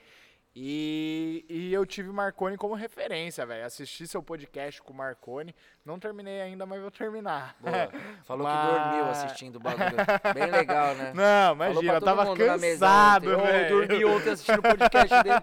[0.55, 3.65] E, e eu tive Marconi como referência, velho.
[3.65, 5.53] Assisti seu podcast com o Marconi.
[5.89, 7.55] Não terminei ainda, mas vou terminar.
[7.59, 7.89] Boa.
[8.23, 9.95] Falou Mas- que dormiu assistindo o bagulho.
[10.35, 11.11] Bem legal, né?
[11.15, 13.73] Não, imagina, eu tava cansado, velho.
[13.73, 15.39] Eu dormi ontem assistindo o podcast dele.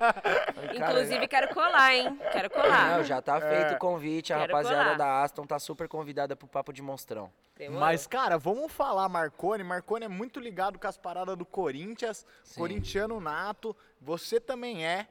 [0.79, 2.17] Inclusive, quero colar, hein?
[2.31, 2.97] Quero colar.
[2.99, 4.33] Não, já tá feito o convite.
[4.33, 4.97] A Quero rapaziada colar.
[4.99, 7.29] da Aston tá super convidada pro Papo de Monstrão.
[7.57, 7.81] Demorou.
[7.81, 9.65] Mas, cara, vamos falar Marconi.
[9.65, 12.61] Marconi é muito ligado com as paradas do Corinthians, Sim.
[12.61, 13.75] corintiano nato.
[14.01, 15.09] Você também é.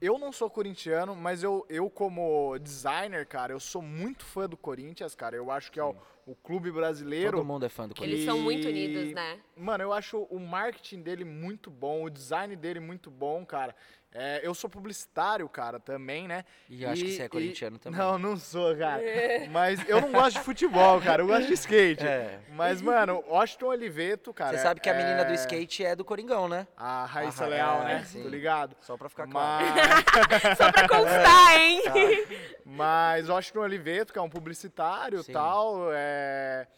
[0.00, 4.56] Eu não sou corintiano, mas eu, eu como designer, cara, eu sou muito fã do
[4.56, 5.36] Corinthians, cara.
[5.36, 5.94] Eu acho que é o,
[6.26, 7.38] o clube brasileiro.
[7.38, 8.22] Todo mundo é fã do Corinthians.
[8.22, 9.40] Eles são muito unidos, né?
[9.56, 13.74] Mano, eu acho o marketing dele muito bom, o design dele muito bom, cara.
[14.16, 16.44] É, eu sou publicitário, cara, também, né?
[16.70, 17.98] E acho que você é corintiano também.
[17.98, 19.02] Não, não sou, cara.
[19.50, 21.20] Mas eu não gosto de futebol, cara.
[21.22, 22.04] Eu gosto de skate.
[22.14, 22.38] É.
[22.50, 24.56] Mas, mano, Washington Oliveto, cara.
[24.56, 26.66] Você sabe que a menina é do skate é do Coringão, né?
[26.76, 28.04] A Raíssa Ah, Leal, é, né?
[28.04, 28.22] sim.
[28.22, 28.76] Tô ligado.
[28.82, 29.64] Só pra ficar claro.
[29.66, 31.82] Mas, Só pra constar, hein?
[32.64, 35.88] mas Washington Oliveto, que é um publicitário e tal.
[35.92, 36.68] É...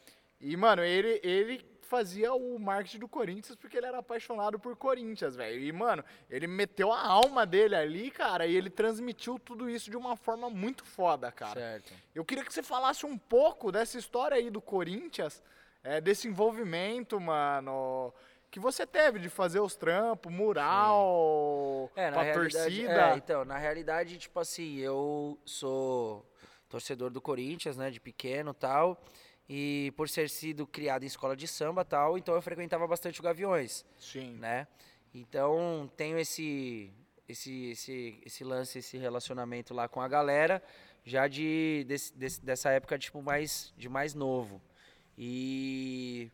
[0.40, 5.34] E, mano, ele, ele fazia o marketing do Corinthians porque ele era apaixonado por Corinthians,
[5.36, 5.60] velho.
[5.60, 9.96] E, mano, ele meteu a alma dele ali, cara, e ele transmitiu tudo isso de
[9.96, 11.58] uma forma muito foda, cara.
[11.58, 11.92] Certo.
[12.14, 15.42] Eu queria que você falasse um pouco dessa história aí do Corinthians,
[15.82, 18.12] é, desse envolvimento, mano,
[18.50, 23.12] que você teve de fazer os trampos, mural, É, na pra torcida.
[23.12, 26.24] é, então, na realidade, tipo assim, eu sou
[26.68, 29.00] torcedor do Corinthians, né, de pequeno e tal,
[29.48, 33.22] e por ser sido criado em escola de samba tal, então eu frequentava bastante o
[33.22, 34.32] Gaviões, Sim.
[34.38, 34.66] né?
[35.14, 36.92] Então, tenho esse
[37.28, 40.62] esse esse esse lance, esse relacionamento lá com a galera,
[41.04, 44.60] já de desse- desse- dessa época tipo mais de mais novo.
[45.16, 46.30] E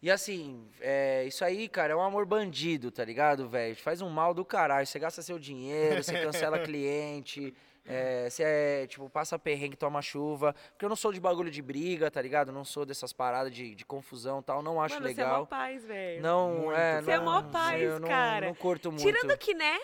[0.00, 3.74] e assim, é, isso aí, cara, é um amor bandido, tá ligado, velho?
[3.74, 4.86] Faz um mal do caralho.
[4.86, 7.52] Você gasta seu dinheiro, você cancela cliente,
[7.88, 10.54] é, você é, tipo, passa perrengue, toma chuva.
[10.72, 12.52] Porque eu não sou de bagulho de briga, tá ligado?
[12.52, 15.30] Não sou dessas paradas de, de confusão e tal, não acho Mano, você é mó
[15.30, 15.46] legal.
[15.46, 16.22] paz, velho.
[16.22, 16.72] Não, Muito.
[16.78, 17.02] é.
[17.02, 18.46] Você é não, mó paz, eu não, cara.
[18.46, 19.02] Não curto muito.
[19.04, 19.78] Tirando que, né?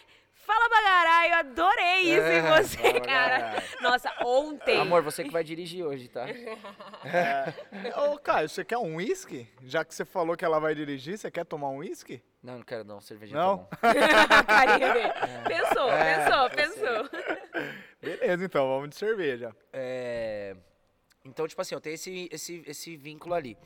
[0.46, 3.38] Fala bagarai, eu adorei isso É, em você, cara.
[3.38, 3.62] bagarai.
[3.80, 4.78] Nossa, ontem.
[4.78, 6.26] Amor, você que vai dirigir hoje, tá?
[8.12, 9.48] Ô, Caio, você quer um uísque?
[9.62, 12.22] Já que você falou que ela vai dirigir, você quer tomar um uísque?
[12.44, 13.58] Não, não quero não, cerveja Não?
[13.58, 14.44] tá bom.
[14.46, 15.12] carinha dele.
[15.48, 17.10] Pensou, É, pensou, pensou.
[18.02, 19.56] Beleza, então, vamos de cerveja.
[19.72, 20.54] É,
[21.24, 23.56] Então, tipo assim, eu tenho esse, esse, esse vínculo ali.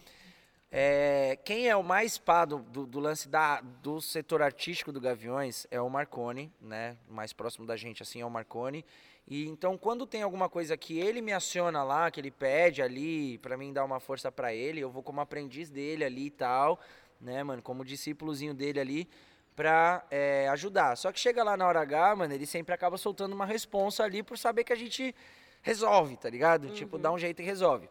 [0.70, 5.00] É, quem é o mais pá do, do, do lance da, do setor artístico do
[5.00, 6.96] Gaviões é o Marconi, né?
[7.08, 8.84] Mais próximo da gente, assim, é o Marconi.
[9.26, 13.38] E então, quando tem alguma coisa que ele me aciona lá, que ele pede ali
[13.38, 16.78] pra mim dar uma força pra ele, eu vou como aprendiz dele ali e tal,
[17.20, 17.62] né, mano?
[17.62, 19.08] Como discípulozinho dele ali
[19.54, 20.96] pra é, ajudar.
[20.96, 24.22] Só que chega lá na hora H, mano, ele sempre acaba soltando uma responsa ali
[24.22, 25.14] por saber que a gente
[25.62, 26.70] resolve, tá ligado?
[26.70, 27.88] Tipo, dá um jeito e resolve.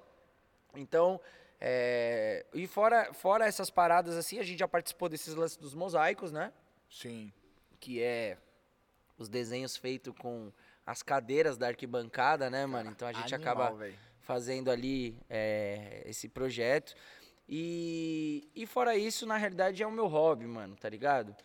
[0.75, 1.19] Então,
[1.59, 6.31] é, e fora, fora essas paradas assim, a gente já participou desses lances dos mosaicos,
[6.31, 6.53] né?
[6.89, 7.33] Sim.
[7.79, 8.37] Que é
[9.17, 10.51] os desenhos feitos com
[10.85, 12.91] as cadeiras da arquibancada, né, mano?
[12.91, 13.95] Então a gente Animal, acaba velho.
[14.21, 16.95] fazendo ali é, esse projeto.
[17.49, 21.35] E, e fora isso, na realidade, é o meu hobby, mano, tá ligado?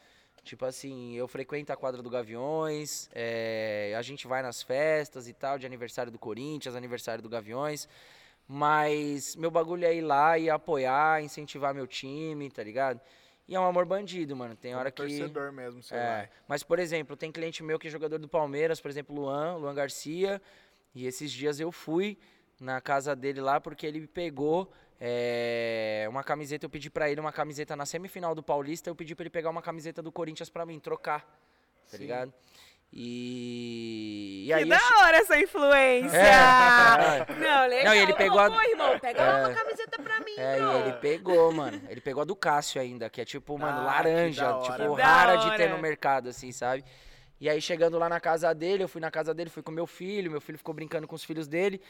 [0.42, 5.32] Tipo assim, eu frequento a quadra do Gaviões, é, a gente vai nas festas e
[5.32, 7.88] tal, de aniversário do Corinthians, aniversário do Gaviões.
[8.48, 13.00] Mas meu bagulho é ir lá e apoiar, incentivar meu time, tá ligado?
[13.46, 14.56] E é um amor bandido, mano.
[14.56, 15.02] Tem hora que.
[15.02, 16.30] torcedor mesmo, você É, vai.
[16.48, 19.74] mas, por exemplo, tem cliente meu que é jogador do Palmeiras, por exemplo, Luan, Luan
[19.74, 20.42] Garcia.
[20.94, 22.18] E esses dias eu fui
[22.60, 24.70] na casa dele lá porque ele me pegou
[25.04, 26.64] é, uma camiseta.
[26.64, 28.88] Eu pedi pra ele uma camiseta na semifinal do Paulista.
[28.88, 31.22] Eu pedi pra ele pegar uma camiseta do Corinthians pra mim, trocar.
[31.90, 31.98] Tá Sim.
[31.98, 32.32] ligado?
[32.94, 34.62] E, e Que aí.
[34.62, 36.16] eu da hora essa influência!
[36.16, 37.26] É.
[37.38, 37.84] Não, legal.
[37.86, 39.46] Não, e ele pegou a- Pô, irmão, pega É.
[39.46, 40.72] uma camiseta pra mim, É, bro.
[40.72, 41.80] e ele pegou, mano.
[41.88, 45.36] Ele pegou a do Cássio ainda, que é tipo, mano, Ah, que laranja, tipo, rara
[45.36, 46.84] de ter no mercado, assim, sabe?
[47.40, 49.86] E aí, chegando lá na casa dele, eu fui na casa dele, fui com meu
[49.86, 51.80] filho, meu filho ficou brincando com os filhos dele.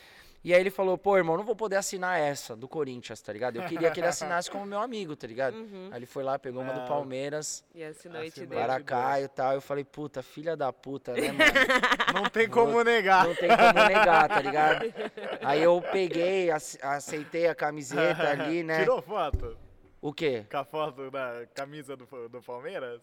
[0.44, 3.56] E aí ele falou, pô, irmão, não vou poder assinar essa do Corinthians, tá ligado?
[3.56, 5.54] Eu queria que ele assinasse como meu amigo, tá ligado?
[5.54, 5.88] Uhum.
[5.92, 6.86] Aí ele foi lá, pegou uma do Ah.
[6.86, 8.58] Palmeiras, E assinou e te deu.
[8.58, 9.52] Para- Paracaio e tal.
[9.54, 11.38] Eu falei, puta, filha da puta, né, mano?
[12.24, 13.28] Não tem como negar.
[13.28, 14.84] Não tem como negar, tá ligado?
[15.42, 18.80] Aí eu peguei, ace- aceitei a camiseta ali, né?
[18.80, 19.56] Tirou foto
[20.00, 20.44] O quê?
[20.50, 23.00] com a foto da camisa do, do Palmeiras?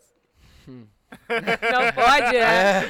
[1.30, 2.82] Não pode, né?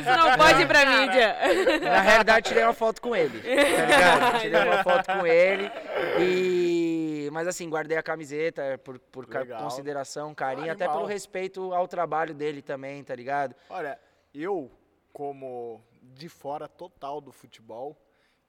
[0.00, 1.36] Isso não pode ir pra mídia.
[1.82, 3.40] Na realidade, tirei uma foto com ele.
[3.40, 4.38] Tá?
[4.40, 5.70] Tirei uma foto com ele.
[6.18, 7.28] E.
[7.32, 9.62] Mas assim, guardei a camiseta por, por Legal.
[9.62, 11.02] consideração, carinho, até Animal.
[11.02, 13.54] pelo respeito ao trabalho dele também, tá ligado?
[13.68, 13.98] Olha,
[14.32, 14.70] eu,
[15.12, 18.00] como de fora total do futebol,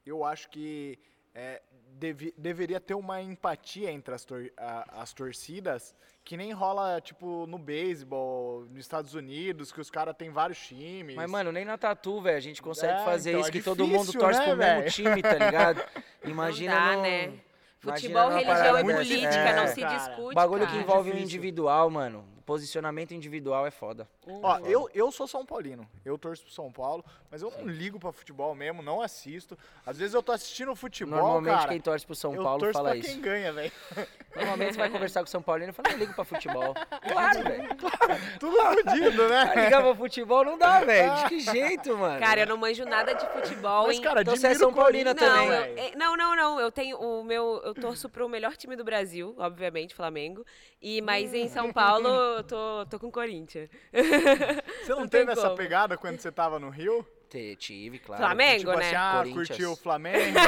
[0.06, 0.98] eu acho que
[1.40, 1.62] é,
[1.94, 5.94] devi- deveria ter uma empatia entre as, tor- a- as torcidas,
[6.24, 11.16] que nem rola, tipo, no beisebol, nos Estados Unidos, que os caras têm vários times.
[11.16, 13.62] Mas, mano, nem na tatu, velho, a gente consegue É, fazer então, isso, é que
[13.62, 14.92] todo mundo difícil, torce né, pro mesmo velho?
[14.92, 15.84] time, tá ligado?
[16.26, 17.24] Imagina dá, num- né?
[17.24, 17.42] imagina
[17.80, 19.56] Futebol, religião e política É.
[19.56, 19.96] não se cara.
[19.98, 20.72] discute, Bagulho cara.
[20.76, 21.24] que envolve o difícil.
[21.24, 22.26] individual, mano.
[22.48, 24.07] Posicionamento individual é foda.
[24.41, 27.99] Ó, eu, eu sou São Paulino, eu torço pro São Paulo, mas eu não ligo
[27.99, 29.57] pra futebol mesmo, não assisto.
[29.86, 32.74] Às vezes eu tô assistindo futebol, Normalmente cara, quem torce pro São eu Paulo torço
[32.74, 33.10] fala pra isso.
[33.10, 33.69] quem ganha, velho.
[34.34, 36.74] Normalmente você vai conversar com o São Paulino e fala, eu ligo pra futebol.
[37.07, 37.69] Claro, velho.
[38.40, 39.45] Tudo fudido, né?
[39.48, 41.15] Pra ligar pra futebol não dá, velho.
[41.15, 42.19] De que jeito, mano?
[42.19, 43.88] Cara, eu não manjo nada de futebol.
[43.88, 45.98] Mas, cara, Então você é São Paulina o não, também, eu- velho.
[45.98, 46.60] não, não, não.
[46.60, 47.61] Eu tenho o meu.
[47.64, 50.45] Eu torço pro melhor time do Brasil, obviamente, Flamengo.
[50.82, 53.70] E, mas em São Paulo eu tô, tô com o Corinthians.
[53.92, 55.56] Você não, Não teve essa como.
[55.58, 57.06] pegada quando você tava no Rio?
[57.30, 58.24] Te- Tive, claro.
[58.24, 58.86] Flamengo, tipo né?
[58.86, 59.48] assim, ah, Corinthians.
[59.50, 60.40] curtiu o Flamengo.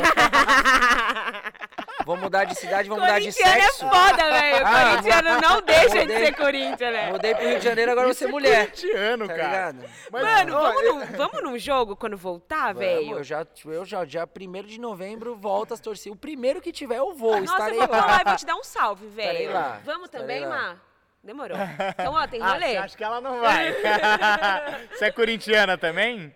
[2.06, 3.80] Vou mudar de cidade, vou mudar de é sexo.
[3.88, 4.66] foda, velho.
[4.66, 6.26] Ah, Corintiano não deixa de mudei.
[6.26, 7.12] ser Corinthians, né?
[7.12, 8.66] Mudei pro Rio de Janeiro, agora vou Isso ser é mulher.
[8.72, 9.76] corintiano, Tá cara.
[10.12, 13.18] Mas, Mano, ó, vamos, eu- num, vamos num jogo quando voltar, velho?
[13.18, 16.16] Eu já, eu já, já, primeiro de novembro, volta as torcidas.
[16.16, 17.40] O primeiro que tiver, eu vou.
[17.42, 18.02] Nossa, estarei eu vou lá.
[18.02, 19.54] colar e vou te dar um salve, velho.
[19.54, 20.50] lá, Vamos estarei também, lá.
[20.50, 20.89] Mar?
[21.24, 21.58] Demorou.
[22.00, 22.72] Então, ó, tem Ah, rolê.
[22.72, 23.74] você acha que ela não vai?
[24.94, 26.34] você é corintiana também?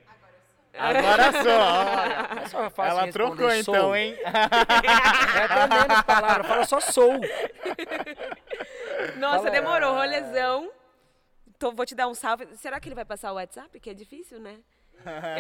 [0.78, 2.02] Agora só.
[2.02, 2.42] olha.
[2.42, 3.56] É só fácil Ela trocou sou.
[3.76, 4.18] então, hein?
[4.26, 7.14] É até menos palavra, fala só sou.
[9.18, 10.72] Nossa, Fala- demorou, rolezão.
[11.60, 12.48] Tô, vou te dar um salve.
[12.58, 13.80] Será que ele vai passar o WhatsApp?
[13.80, 14.56] Que é difícil, né?
[15.06, 15.36] É.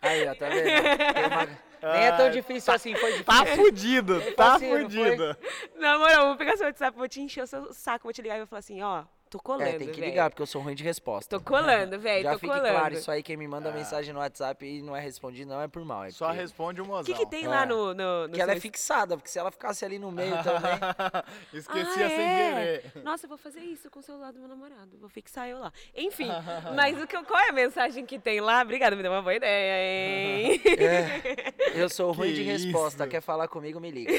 [0.00, 1.58] Aí, ó, tá vendo?
[1.92, 3.24] Nem é tão difícil assim, foi difícil.
[3.24, 5.06] Tá fudido, tá facinho, não foi?
[5.10, 5.36] fudido.
[5.76, 8.36] Na moral, vou pegar seu WhatsApp, vou te encher o seu saco, vou te ligar
[8.36, 9.04] e vou falar assim, ó,
[9.34, 10.10] tô colando, É, tem que velho.
[10.10, 11.36] ligar, porque eu sou ruim de resposta.
[11.38, 12.68] Tô colando, velho, Já tô fique colando.
[12.72, 15.66] claro, isso aí quem me manda mensagem no WhatsApp e não é respondido, não é
[15.66, 16.04] por mal.
[16.04, 17.04] É Só porque- responde o O mozão.
[17.04, 17.48] que que tem É.
[17.48, 17.92] lá no...
[17.94, 20.72] no, no que ela é fixada, porque se ela ficasse ali no meio também.
[21.52, 22.78] Esquecia Ah, sem é?
[22.92, 23.02] querer.
[23.04, 24.90] Nossa, eu vou fazer isso com o celular do meu namorado.
[25.00, 25.72] Vou fixar eu lá.
[25.96, 26.28] Enfim,
[26.76, 28.62] mas o que, qual é a mensagem que tem lá?
[28.62, 30.60] Obrigada, me deu uma boa ideia, hein?
[30.78, 33.02] É, eu sou ruim Que de resposta.
[33.04, 33.10] isso.
[33.10, 34.12] Quer falar comigo, me liga.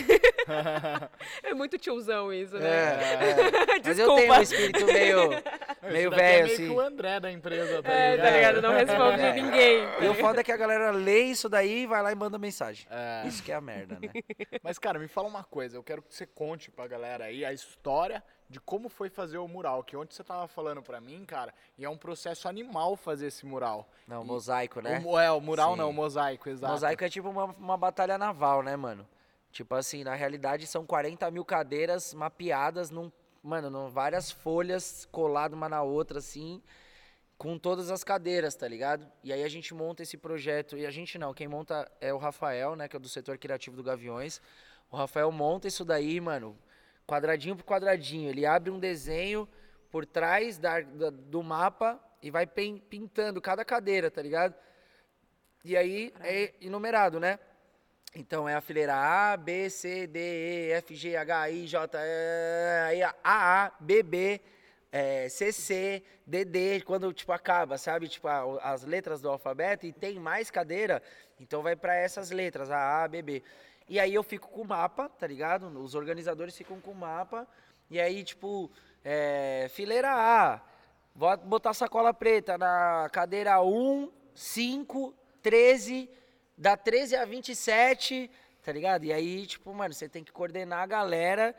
[1.44, 3.14] É muito tiozão isso, É, né?
[3.78, 3.82] é.
[3.84, 5.30] Mas eu tenho um espírito meio,
[5.84, 6.68] meio é velho, meio assim.
[6.68, 8.26] que o André da empresa, tá É, ligado?
[8.28, 8.62] tá ligado?
[8.62, 9.34] Não responde É.
[9.34, 9.84] ninguém.
[10.02, 12.38] E o foda é que a galera lê isso daí e vai lá e manda
[12.38, 12.88] mensagem.
[12.90, 13.24] É.
[13.28, 14.10] Isso que é a merda, né?
[14.64, 15.78] Mas, cara, me fala uma coisa.
[15.78, 19.48] Eu quero que você conte pra galera aí a história de como foi fazer o
[19.48, 19.84] mural.
[19.84, 23.46] Que ontem você tava falando pra mim, cara, e é um processo animal fazer esse
[23.46, 23.90] mural.
[24.08, 25.02] Não, E- mosaico, né?
[25.04, 25.78] O, é, o mural Sim.
[25.80, 26.72] não, o mosaico, exato.
[26.74, 29.08] Mosaico é tipo uma, uma batalha naval, né, mano?
[29.56, 33.10] Tipo assim, na realidade são 40 mil cadeiras mapeadas num.
[33.42, 36.62] Mano, num, várias folhas coladas uma na outra, assim,
[37.38, 39.10] com todas as cadeiras, tá ligado?
[39.24, 40.78] E aí a gente monta esse projeto.
[40.78, 42.90] E a gente não, quem monta é o Rafael, né?
[42.90, 44.42] Que é do setor criativo do Gaviões.
[44.92, 46.58] O Rafael monta isso daí, mano,
[47.08, 48.30] quadradinho por quadradinho.
[48.30, 49.48] Ele abre um desenho
[49.90, 54.54] por trás da, da- do mapa e vai pintando cada cadeira, tá ligado?
[55.64, 57.40] E aí é enumerado, né?
[58.16, 62.88] Então é a fileira A, B, C, D, E, F, G, H, I, J, E,
[62.88, 64.40] aí a A, B, B,
[64.92, 68.08] é, C, C, D, D, quando tipo acaba, sabe?
[68.08, 71.04] Tipo a- as letras do alfabeto e tem mais cadeira,
[71.42, 73.44] então vai pra essas letras, A, A, B, B.
[73.90, 75.68] E aí eu fico com o mapa, tá ligado?
[75.82, 77.46] Os organizadores ficam com o mapa
[77.90, 78.72] e aí tipo,
[79.04, 80.62] é, fileira A,
[81.14, 85.14] vou botar sacola preta na cadeira 1, 5,
[85.44, 86.10] 13,
[86.58, 88.30] da 13 a 27,
[88.64, 89.04] tá ligado?
[89.06, 91.56] E aí, tipo, mano, você tem que coordenar a galera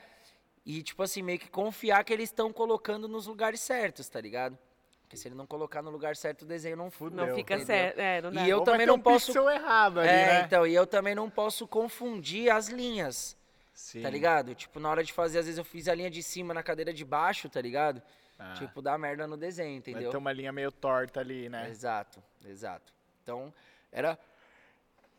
[0.64, 4.58] e, tipo assim, meio que confiar que eles estão colocando nos lugares certos, tá ligado?
[5.02, 7.14] Porque se ele não colocar no lugar certo, o desenho não fude.
[7.14, 7.98] Não fica certo.
[8.00, 8.44] É, não dá.
[8.44, 10.42] E eu Ou vai também não um posso- errado ali, É, né?
[10.46, 13.36] então, e eu também não posso confundir as linhas,
[13.72, 14.02] Sim.
[14.02, 14.52] tá ligado?
[14.56, 16.92] Tipo, na hora de fazer, às vezes eu fiz a linha de cima na cadeira
[16.92, 18.02] de baixo, tá ligado?
[18.36, 20.10] Ah, Tipo, dá merda no desenho, vai entendeu?
[20.10, 21.70] ter uma linha meio torta ali, né?
[21.70, 22.92] Exato, exato.
[23.22, 23.54] Então,
[23.92, 24.18] era.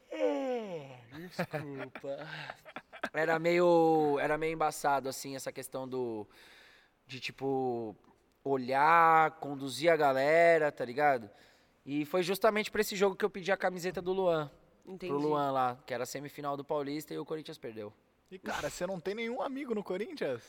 [0.10, 2.28] É, desculpa.
[3.14, 4.18] era meio.
[4.20, 6.28] Era meio embaçado, assim, essa questão do.
[7.06, 7.96] De tipo.
[8.44, 11.30] Olhar, conduzir a galera, tá ligado?
[11.86, 14.50] E foi justamente pra esse jogo que eu pedi a camiseta do Luan.
[14.86, 15.12] Entendi.
[15.12, 17.94] Pro Luan lá, que era a semifinal do Paulista e o Corinthians perdeu.
[18.32, 20.44] E, cara, você não tem nenhum amigo no Corinthians?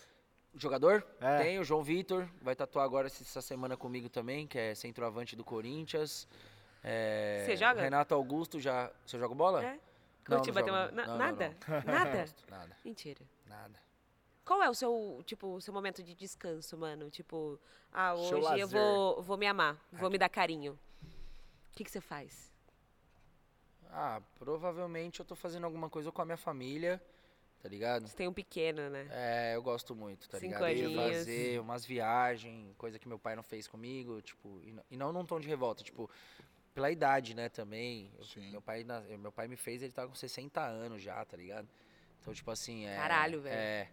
[0.54, 1.06] Jogador?
[1.20, 1.38] É.
[1.38, 2.28] Tem, o João Vitor.
[2.40, 6.26] Vai tatuar agora essa semana comigo também, que é centroavante do Corinthians.
[6.82, 7.80] É, Você joga?
[7.82, 8.90] Renato Augusto já.
[9.04, 9.64] Você joga bola?
[9.64, 9.72] É?
[10.28, 10.86] Não, Curte não bater jogo, uma...
[10.88, 10.94] não.
[10.94, 11.56] na- Não, não, nada?
[11.66, 12.24] Não Nada?
[12.48, 13.20] Nada, Mentira.
[13.46, 13.80] nada.
[14.44, 17.10] Qual é o seu, tipo, o seu momento de descanso, mano?
[17.10, 17.58] Tipo,
[17.92, 18.66] ah, hoje eu lazer.
[18.68, 20.78] vou, vou me amar, vou me dar carinho.
[21.70, 22.50] O que, que você faz?
[23.90, 27.02] Ah, provavelmente eu tô fazendo alguma coisa com a minha família,
[27.62, 28.06] tá ligado?
[28.08, 29.06] Você tem um pequeno, né?
[29.10, 30.64] É, eu gosto muito, tá Cinco ligado?
[30.64, 31.18] Aninhos.
[31.18, 35.12] fazer umas viagens, coisa que meu pai não fez comigo, tipo, e não, e não
[35.12, 36.10] num tom de revolta, tipo,
[36.78, 38.08] pela idade, né, também.
[38.16, 38.86] Eu- meu, pai,
[39.18, 41.66] meu pai me fez, ele tava com 60 anos já, tá ligado?
[42.20, 42.94] Então, tipo assim, é...
[42.94, 43.56] Caralho, velho.
[43.56, 43.88] É.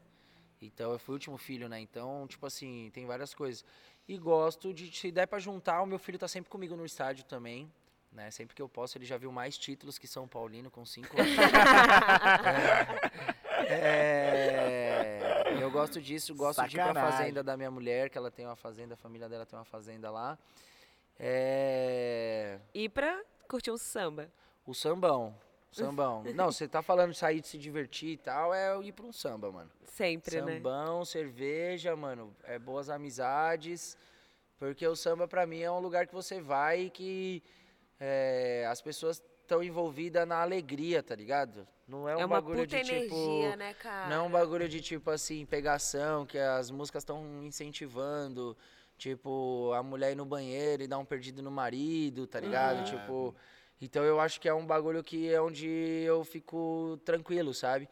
[0.62, 1.80] Então, eu fui o último filho, né?
[1.80, 3.66] Então, tipo assim, tem várias coisas.
[4.08, 7.26] E gosto de, se der pra juntar, o meu filho tá sempre comigo no estádio
[7.26, 7.72] também.
[8.12, 8.30] Né?
[8.30, 11.36] Sempre que eu posso, ele já viu mais títulos que São Paulino com cinco anos.
[13.68, 17.18] É, eu gosto disso, gosto de ir pra Sacanagem.
[17.18, 20.12] fazenda da minha mulher, que ela tem uma fazenda, a família dela tem uma fazenda
[20.12, 20.38] lá.
[21.20, 24.30] É, Ir pra curtir um samba.
[24.66, 25.36] o sambão.
[25.72, 26.24] Sambão.
[26.36, 29.12] Não, você tá falando de sair de se divertir e tal, é ir pra um
[29.14, 29.70] samba, mano.
[29.86, 30.56] Sempre, né?
[30.56, 33.98] Sambão, cerveja, mano, é boas amizades.
[34.58, 37.44] Porque o samba pra mim é um lugar que você vai e que
[38.00, 41.68] é, as pessoas estão envolvidas na alegria, tá ligado?
[41.88, 43.58] Não é um É bagulho de energia, tipo.
[43.58, 43.76] né?
[44.10, 48.58] Não é um bagulho de tipo assim, pegação, que as músicas estão incentivando.
[48.98, 52.80] Tipo, a mulher ir no banheiro e dar um perdido no marido, tá ligado?
[52.80, 52.84] Uhum.
[52.84, 53.36] Tipo.
[53.82, 57.90] Então eu acho que é um bagulho que é onde eu fico tranquilo, sabe?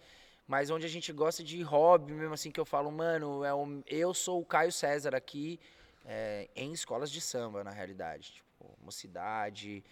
[0.48, 3.84] Mas onde a gente gosta de hobby, mesmo assim, que eu falo, mano, é um,
[3.88, 5.60] eu sou o Caio César aqui
[6.06, 8.34] é, em escolas de samba, na realidade.
[8.34, 9.84] Tipo, Mocidade,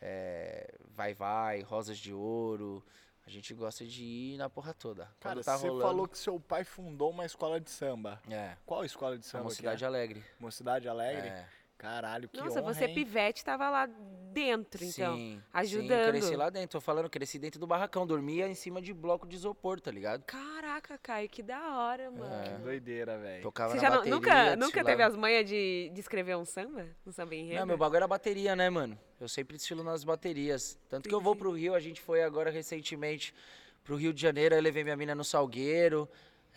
[0.00, 2.84] é, Vai Vai, Rosas de Ouro.
[3.28, 5.06] A gente gosta de ir na porra toda.
[5.20, 8.18] Cara, tá você rolando, falou que seu pai fundou uma escola de samba.
[8.26, 9.44] É, Qual escola de a samba?
[9.44, 9.86] Mocidade é?
[9.86, 10.24] Alegre.
[10.40, 11.28] Mocidade Alegre?
[11.28, 11.46] É,
[11.78, 12.94] Caralho, que Nossa, honra, você hein?
[12.94, 13.88] pivete tava lá
[14.32, 15.16] dentro, então.
[15.16, 16.06] sim, ajudando.
[16.06, 16.70] Sim, cresci lá dentro.
[16.70, 18.04] Tô falando, cresci dentro do barracão.
[18.04, 20.24] Dormia em cima de bloco de isopor, tá ligado?
[20.24, 22.44] Caraca, Caio, que da hora, mano.
[22.44, 23.42] Que doideira, velho.
[23.42, 26.84] Tocava Você na já bateria, nunca, nunca teve as manhas de, de escrever um samba?
[27.06, 27.60] Um samba enredo?
[27.60, 28.98] Não, meu bagulho era bateria, né, mano?
[29.20, 30.76] Eu sempre desfilo nas baterias.
[30.88, 33.32] Tanto que eu vou pro Rio, a gente foi agora recentemente
[33.84, 36.08] pro Rio de Janeiro, eu levei minha mina no Salgueiro.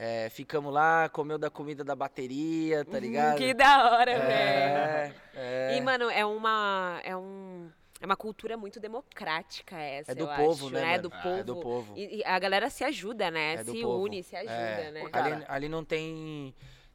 [0.03, 3.37] É, ficamos lá, comeu da comida da bateria, tá Hum, ligado?
[3.37, 4.31] Que da hora, velho.
[4.31, 5.77] É, é.
[5.77, 6.99] E, mano, é uma.
[7.03, 7.69] É um.
[8.01, 10.87] é uma cultura muito democrática essa, É do eu povo, acho, né, né?
[10.97, 11.03] mano?
[11.03, 11.43] Do É povo.
[11.43, 11.93] do povo.
[11.95, 13.53] E, e a galera se ajuda, né?
[13.53, 14.03] É se povo.
[14.03, 15.03] une, se ajuda, É, né?
[15.13, 16.51] Ali, ali não tem.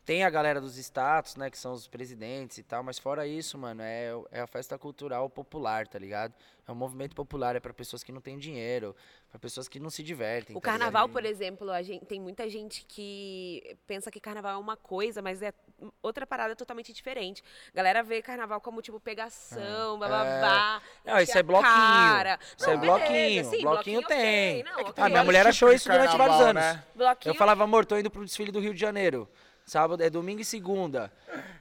[0.06, 1.50] Tem a galera dos status, né?
[1.50, 5.28] Que são os presidentes e tal, mas fora isso, mano, é, é a festa cultural
[5.28, 6.32] popular, tá ligado?
[6.66, 8.94] É um movimento popular, é pra pessoas que não têm dinheiro,
[9.30, 10.56] pra pessoas que não se divertem.
[10.56, 10.80] O tá ligado?
[10.80, 15.20] carnaval, por exemplo, a gente, tem muita gente que pensa que carnaval é uma coisa,
[15.20, 15.52] mas é
[16.00, 17.42] outra parada totalmente diferente.
[17.72, 20.80] A galera vê carnaval como, tipo, pegação, bababá.
[21.04, 21.72] Não, isso é bloquinho.
[21.72, 22.38] cara.
[22.56, 23.44] Isso é Não, beleza, bloquinho.
[23.44, 24.62] sim, bloquinho ok, tem.
[24.62, 24.92] não, É que ok.
[24.92, 26.62] tem Ah, minha mulher tipos achou isso durante carnaval, vários anos.
[26.62, 26.84] né?
[26.94, 29.28] Bloquinho Eu falava, amor, tô indo pro desfile do Rio de Janeiro.
[29.66, 31.12] Sábado é domingo e segunda.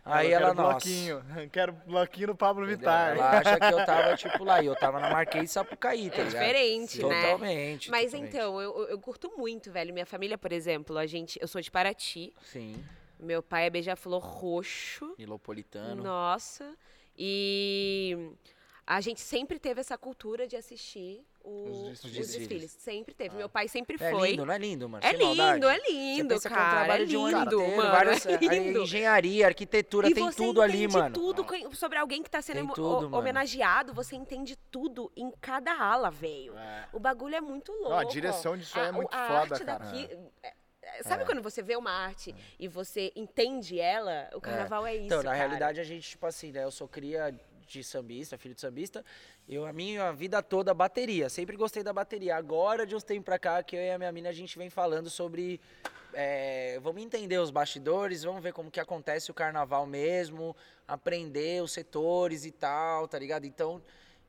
[0.06, 0.72] Aí eu ela, quero nossa.
[0.86, 1.26] bloquinho.
[1.52, 2.64] Quero bloquinho no Pablo?
[2.68, 3.18] Vittar.
[3.18, 4.62] Ela acha que eu tava, tipo, lá.
[4.62, 6.32] E eu tava na Marquês de Sapucaí, tá É ligado?
[6.32, 7.22] diferente, né?
[7.24, 7.90] Totalmente.
[7.90, 8.30] Mas totalmente.
[8.36, 9.92] então, eu, eu- eu curto muito, velho.
[9.92, 12.32] Minha família, por exemplo, a gente, eu sou de Paraty.
[12.44, 12.76] Sim.
[13.20, 15.16] Meu pai é beija-flor roxo.
[15.18, 16.04] Nilopolitano.
[16.04, 16.76] Nossa.
[17.18, 18.30] E
[18.86, 22.32] a gente sempre teve essa cultura de assistir o- Os os, desfiles.
[22.38, 22.72] desfiles.
[22.72, 23.36] Sempre teve.
[23.36, 24.32] Meu pai sempre É foi.
[24.32, 25.04] lindo, não é lindo, mano?
[25.06, 25.54] É Sem maldade.
[25.54, 26.88] lindo, é Você lindo, é um cara.
[26.88, 27.92] é um ano lindo, inteiro, mano.
[27.92, 28.82] várias- é lindo.
[28.82, 31.14] engenharia, arquitetura, E tem tudo ali, mano.
[31.14, 33.18] tudo co- sobre alguém que tá sendo tudo, ho- mano.
[33.18, 36.58] homenageado, você entende tudo em cada ala, velho.
[36.58, 36.88] É.
[36.94, 37.90] O bagulho é muito louco.
[37.90, 39.80] Não, a direção disso aí é muito a foda, arte cara.
[39.86, 40.10] daqui-
[40.44, 40.54] é- é-
[41.04, 44.30] Sabe quando você vê uma arte e você entende ela?
[44.34, 45.06] O carnaval é, isso.
[45.08, 45.36] Então, na cara.
[45.38, 46.64] realidade, a gente, tipo assim, né?
[46.64, 47.34] Eu sou cria
[47.68, 49.04] de sambista, filho de sambista.
[49.48, 51.30] Eu, a minha vida toda, bateria.
[51.30, 52.36] Sempre gostei da bateria.
[52.36, 54.70] Agora, de uns tempos pra cá, que eu e a minha mina, a gente vem
[54.70, 55.60] falando sobre...
[56.14, 60.56] é, vamos entender os bastidores, vamos ver como que acontece o carnaval mesmo,
[60.88, 63.46] aprender os setores e tal, tá ligado?
[63.46, 63.82] Então,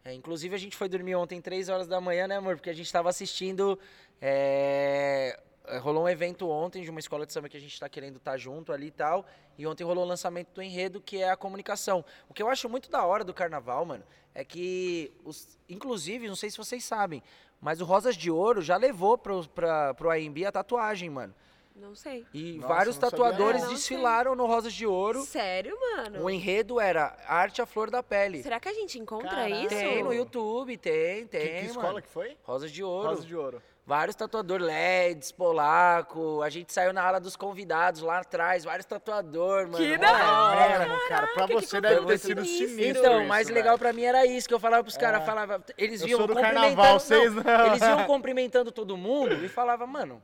[0.05, 2.57] é, inclusive a gente foi dormir ontem três horas da manhã, né, amor?
[2.57, 3.79] Porque a gente tava assistindo...
[4.21, 5.39] é,
[5.80, 8.36] rolou um evento ontem de uma escola de samba que a gente tá querendo estar
[8.36, 9.26] junto ali e tal.
[9.59, 12.05] E ontem rolou o lançamento do enredo, que é a comunicação.
[12.28, 16.36] O que eu acho muito da hora do carnaval, mano, é que, os, inclusive, não
[16.36, 17.22] sei se vocês sabem,
[17.60, 21.34] mas o Rosas de Ouro já levou pro, pra, pro AMB a tatuagem, mano.
[21.74, 22.26] Não sei.
[22.32, 23.62] E Nossa, vários tatuadores.
[23.62, 25.22] Não desfilaram no Rosas de Ouro.
[25.22, 26.22] Sério, mano?
[26.24, 28.43] O enredo era Arte à Flor da Pele.
[28.43, 29.56] Será que a gente encontra Caralho.
[29.56, 29.68] isso?
[29.68, 31.40] Tem no YouTube, tem, tem.
[31.40, 32.02] Que, que escola mano.
[32.02, 32.36] que foi?
[32.43, 33.09] Rosas de Ouro.
[33.09, 33.62] Rosa de Ouro.
[33.87, 36.43] Vários tatuadores, LEDs, polaco.
[36.43, 39.85] A gente saiu na ala dos convidados lá atrás, vários tatuadores, mano.
[39.85, 40.11] Que da
[40.43, 40.79] hora.
[40.81, 41.27] Mesmo, cara.
[41.29, 42.69] Pra que você deve ter sido sinistro.
[42.69, 42.99] sinistro.
[42.99, 45.25] Então, o mais legal pra mim era isso, que eu falava pros caras, É.
[45.25, 47.67] falava, eles Eu iam cumprimentando, carnaval, vocês não.
[47.67, 50.21] eles iam cumprimentando todo mundo e falava, mano,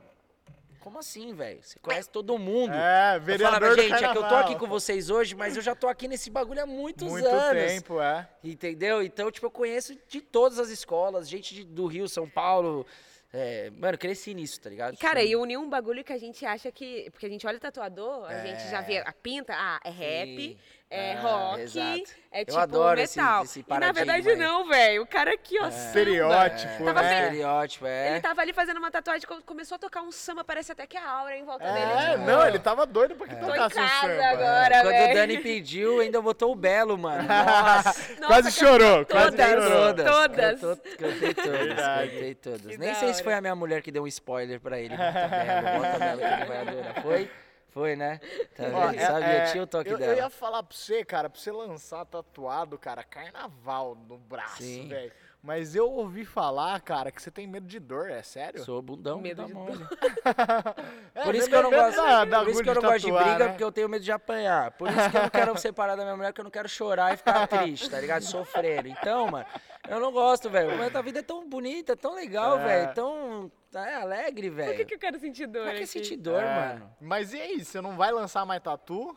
[0.81, 1.63] como assim, velho?
[1.63, 2.73] Você conhece todo mundo.
[2.73, 5.55] É, eu vereador falava, do gente, é que eu tô aqui com vocês hoje, mas
[5.55, 7.63] eu já tô aqui nesse bagulho há muitos Muito anos.
[7.63, 8.27] tempo, é.
[8.43, 9.01] Entendeu?
[9.01, 12.85] Então, tipo, eu conheço de todas as escolas, gente de- do Rio, São Paulo.
[13.35, 14.95] É, mano, cresci nisso, tá ligado?
[14.97, 17.09] Cara, Tipo, e uniu um bagulho que a gente acha que.
[17.09, 20.37] Porque a gente olha o tatuador, a gente já vê a pinta, ah, é rap,
[20.37, 20.57] Sim.
[20.95, 22.03] É É, rock, exato.
[22.31, 23.43] é Eu tipo adoro esse- metal.
[23.43, 24.35] esse e na verdade aí.
[24.35, 25.01] não, velho.
[25.01, 25.75] O cara aqui, ó, samba.
[25.87, 27.23] Estereótipo, Tava né?
[27.23, 28.11] Estereótipo, é.
[28.11, 30.95] Ele tava ali fazendo uma tatuagem, co- começou a tocar um samba, parece até que
[30.95, 32.23] a aura em volta É, dele.
[32.25, 34.23] não, ele tava doido pra que Tô em tocasse um casa samba.
[34.27, 35.11] agora, Quando velho.
[35.11, 37.23] o Dani pediu, ainda botou o Belo, mano.
[37.27, 38.13] Nossa.
[38.13, 39.63] Nossa, quase chorou, quase todas.
[39.63, 39.93] chorou.
[39.95, 40.61] Todas.
[40.61, 42.09] Cantou- Cantei todas, Verdade.
[42.11, 42.77] cantei todas.
[42.77, 44.95] Nem sei se foi a minha mulher que deu um spoiler pra ele.
[44.95, 47.01] Bota Belo, bota Belo que ele vai adorar.
[47.01, 47.31] Foi?
[47.73, 48.19] Foi, né?
[48.55, 50.11] Tá Ó, é- Sabia, é, tinha o toque eu, dela.
[50.13, 55.11] eu ia falar pra você, cara, pra você lançar tatuado, cara, carnaval no braço, velho.
[55.45, 58.63] Mas eu ouvi falar, cara, que você tem medo de dor, é sério?
[58.63, 59.75] Sou bundão, Medo tá de mole.
[61.13, 62.87] É, Por isso que eu não gosto, da- da por isso que eu não de
[62.87, 63.49] gosto de tatuar, briga, né?
[63.51, 64.71] porque eu tenho medo de apanhar.
[64.71, 67.13] Por isso que eu não quero separar da minha mulher, porque eu não quero chorar
[67.13, 68.23] e ficar triste, tá ligado?
[68.23, 68.87] Sofrendo.
[68.87, 69.45] Então, mano,
[69.87, 70.77] eu não gosto, velho.
[70.77, 72.63] Mas a vida é tão bonita, tão legal, É.
[72.63, 72.93] velho.
[72.95, 74.85] Tão é, alegre, Por que, velho.
[74.85, 75.63] que eu quero sentir dor?
[75.63, 75.87] Pra que aqui?
[75.87, 76.55] sentir dor, É.
[76.73, 76.95] mano?
[77.01, 79.15] Mas e aí, você não vai lançar mais tatu?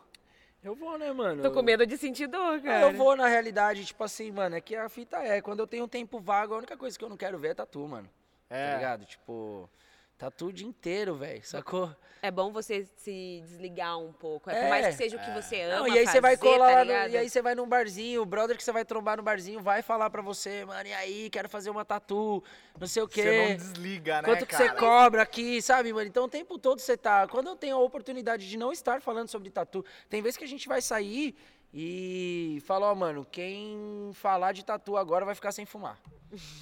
[0.63, 1.41] Eu vou, né, mano?
[1.43, 2.81] Tô com medo de sentir dor, É, cara.
[2.81, 5.85] eu vou, na realidade, tipo assim, mano, é que a fita é, quando eu tenho
[5.85, 8.09] um tempo vago, a única coisa que eu não quero ver é tatu, mano.
[8.49, 8.75] Tá É.
[8.75, 9.05] ligado?
[9.05, 9.69] Tipo,
[10.17, 11.95] tatu o dia inteiro, velho, sacou?
[12.19, 14.49] É bom você se desligar um pouco.
[14.49, 14.69] É, por É.
[14.69, 15.79] mais que seja o que você ama.
[15.81, 18.23] Não, e aí você vai colar tá lá, no- e aí você vai num barzinho,
[18.23, 21.29] o brother que você vai trombar no barzinho vai falar pra você, mano, e aí,
[21.29, 22.43] quero fazer uma tatu,
[22.79, 23.21] não sei o quê.
[23.21, 24.69] Você não desliga, né, Quanto que cara?
[24.71, 26.07] você cobra aqui, sabe, mano?
[26.07, 27.27] Então o tempo todo você tá.
[27.27, 30.47] Quando eu tenho a oportunidade de não estar falando sobre tatu, tem vezes que a
[30.47, 31.35] gente vai sair
[31.79, 35.95] e fala, ó, mano, quem falar de tatu agora vai ficar sem fumar.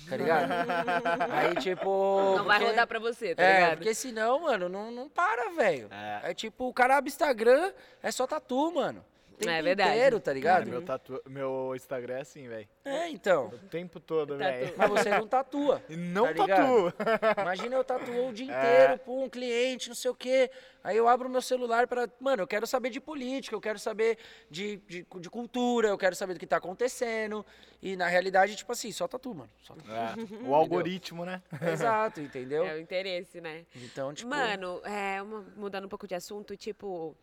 [0.10, 0.52] Tá ligado?
[1.32, 2.36] Aí, tipo.
[2.36, 3.78] Não vai porque- rodar pra você, tá É, ligado?
[3.78, 5.88] porque senão, mano, não, não para, velho.
[5.90, 6.32] É.
[6.32, 6.34] É.
[6.34, 7.72] tipo, o cara abre Instagram,
[8.04, 9.04] é só tatu, mano.
[9.36, 9.90] Tempo É verdade.
[9.92, 10.70] inteiro, tá Cara, ligado?
[10.70, 11.22] meu, tatu...
[11.28, 12.68] meu Instagram é assim, velho.
[12.84, 13.48] É, então.
[13.48, 14.74] O tempo todo, velho.
[14.78, 15.82] Mas você não tatua.
[15.90, 16.92] Não Tá ligado?
[16.92, 16.94] tatuo.
[17.42, 18.58] Imagina eu tatuou o dia É.
[18.86, 20.50] inteiro, pô, um cliente, não sei o quê.
[20.84, 24.18] Aí eu abro meu celular para, mano, eu quero saber de política, eu quero saber
[24.52, 27.44] de, de, de cultura, eu quero saber do que tá acontecendo.
[27.82, 29.50] E na realidade, tipo assim, só tatu, mano.
[29.64, 29.90] Só tatu.
[29.92, 30.14] É,
[30.48, 31.42] o algoritmo, né?
[31.72, 32.64] Exato, entendeu?
[32.66, 33.66] É o interesse, né?
[33.76, 34.30] Então, tipo.
[34.30, 37.16] Mano, é, uma- mudando um pouco de assunto, tipo.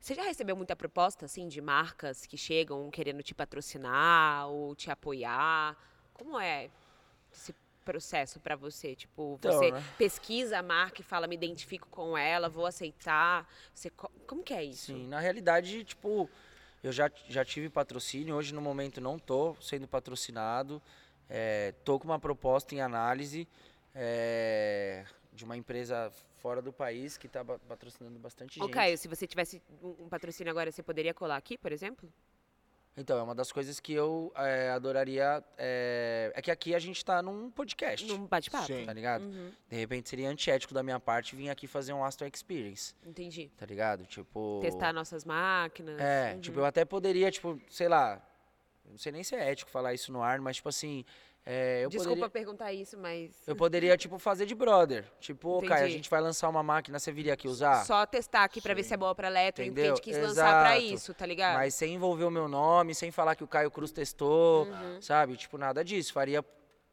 [0.00, 4.90] Você já recebeu muita proposta, assim, de marcas que chegam querendo te patrocinar ou te
[4.90, 5.76] apoiar?
[6.14, 6.70] Como é
[7.32, 7.54] esse
[7.84, 8.94] processo pra você?
[8.94, 9.82] Tipo, Então, você né?
[9.98, 13.48] pesquisa a marca e fala, me identifico com ela, vou aceitar.
[13.74, 14.92] Você, co- como que é isso?
[14.92, 16.30] Sim, na realidade, tipo,
[16.84, 20.80] eu já, já tive patrocínio, hoje no momento não tô sendo patrocinado.
[21.28, 23.48] É, tô com uma proposta em análise
[23.92, 26.12] é, de uma empresa
[26.46, 28.72] fora do país que tá ba- patrocinando bastante Ô, gente.
[28.72, 32.08] Caio, se você tivesse um patrocínio agora, você poderia colar aqui, por exemplo?
[32.96, 35.44] Então, é uma das coisas que eu é, adoraria.
[35.58, 38.06] É, é que aqui a gente tá num podcast.
[38.06, 38.68] Num bate-papo?
[38.86, 39.22] Tá ligado?
[39.24, 43.50] Uhum, De repente seria antiético da minha parte vir aqui fazer um Aston Experience, entendi.
[43.58, 44.06] tá ligado?
[44.06, 44.60] Tipo.
[44.62, 46.00] Testar nossas máquinas.
[46.00, 46.40] É, uhum.
[46.40, 48.22] tipo, eu até poderia, tipo, sei lá.
[48.88, 51.04] Não sei nem se é ético falar isso no ar, mas, tipo assim.
[51.48, 52.30] É, eu Desculpa poderia.
[52.30, 53.30] perguntar isso, mas.
[53.46, 55.04] Eu poderia, tipo, fazer de brother.
[55.20, 55.92] Tipo, ô, Caio, a Entendi.
[55.92, 57.84] gente vai lançar uma máquina, você viria aqui usar?
[57.84, 59.84] Só testar aqui pra ver se é boa pra eletro, Entendeu?
[59.84, 60.94] a gente quis lançar pra Exato.
[60.94, 61.54] isso, tá ligado?
[61.54, 65.00] Mas sem envolver o meu nome, sem falar que o Caio Cruz testou, Uhum.
[65.00, 65.36] sabe?
[65.36, 66.12] Tipo, nada disso.
[66.12, 66.44] Faria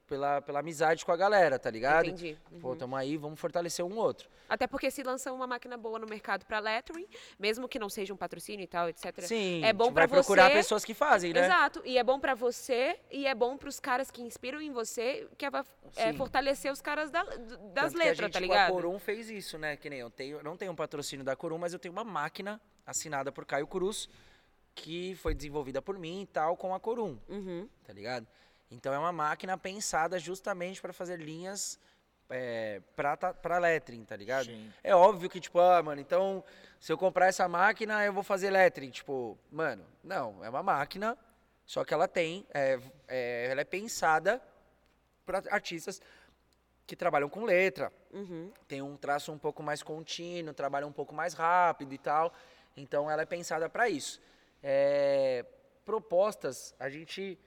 [0.08, 2.06] pela, pela amizade com a galera, tá ligado?
[2.08, 2.38] Entendi.
[2.62, 2.76] Pô, Uhum.
[2.76, 4.30] tamo aí, vamos fortalecer um outro.
[4.50, 7.08] Até porque se lança uma máquina boa no mercado pra lettering,
[7.40, 9.22] mesmo que não seja um patrocínio e tal, etc.
[9.22, 11.46] Sim, É bom a gente pra vai procurar você- pessoas que fazem, né?
[11.46, 11.82] Exato.
[11.86, 15.50] E é bom pra você e é bom pros caras que inspiram em você, que
[15.50, 15.64] vai
[15.96, 16.18] é, Sim.
[16.18, 18.70] fortalecer os caras da- das Tanto que a letras, gente tá com ligado?
[18.70, 19.78] A Corum fez isso, né?
[19.78, 22.60] Que nem eu tenho, não tenho um patrocínio da Corum, mas eu tenho uma máquina
[22.86, 24.10] assinada por Caio Cruz,
[24.76, 27.70] que foi desenvolvida por mim e tal, com a Corum, Uhum.
[27.86, 28.28] tá ligado?
[28.72, 31.80] Então é uma máquina pensada justamente para fazer linhas
[32.30, 34.46] é, pra, pra lettering, tá ligado?
[34.46, 34.72] Sim.
[34.84, 36.44] É óbvio que, tipo, ah, mano, então,
[36.80, 38.90] se eu comprar essa máquina, eu vou fazer lettering.
[38.90, 41.18] Tipo, mano, não, é uma máquina,
[41.66, 44.42] só que ela tem, é, é, ela é pensada
[45.26, 46.02] para artistas
[46.86, 48.52] que trabalham com letra, Uhum.
[48.68, 52.34] tem um traço um pouco mais contínuo, trabalha um pouco mais rápido e tal.
[52.76, 54.20] Então ela é pensada para isso.
[54.62, 55.46] É,
[55.86, 57.38] propostas a gente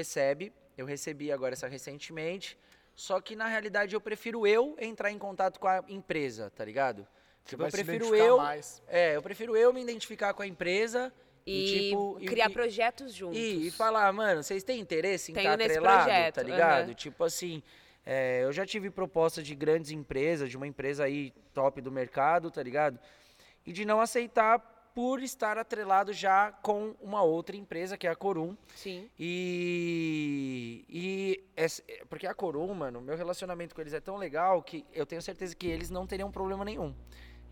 [0.00, 2.58] recebe, eu recebi agora essa recentemente,
[2.94, 7.06] só que na realidade eu prefiro eu entrar em contato com a empresa, tá ligado?
[7.46, 8.82] Tipo, eu prefiro eu, mais.
[8.86, 11.10] é, eu prefiro eu me identificar com a empresa
[11.46, 13.38] E, tipo, e- criar e- projetos juntos.
[13.38, 16.84] e, e falar, mano, vocês têm interesse em Tenho estar nesse atrelado, projeto, tá ligado?
[16.88, 16.94] aham.
[16.94, 17.62] Tipo assim,
[18.04, 22.50] é, eu já tive proposta de grandes empresas, de uma empresa aí top do mercado,
[22.50, 22.98] tá ligado?
[23.64, 24.58] E de não aceitar
[24.96, 28.56] por estar atrelado já com uma outra empresa, que é a Corum.
[28.74, 29.10] Sim.
[29.18, 34.86] E, e essa- porque a Corum, mano, meu relacionamento com eles é tão legal que
[34.94, 36.94] eu tenho certeza que eles não teriam problema nenhum.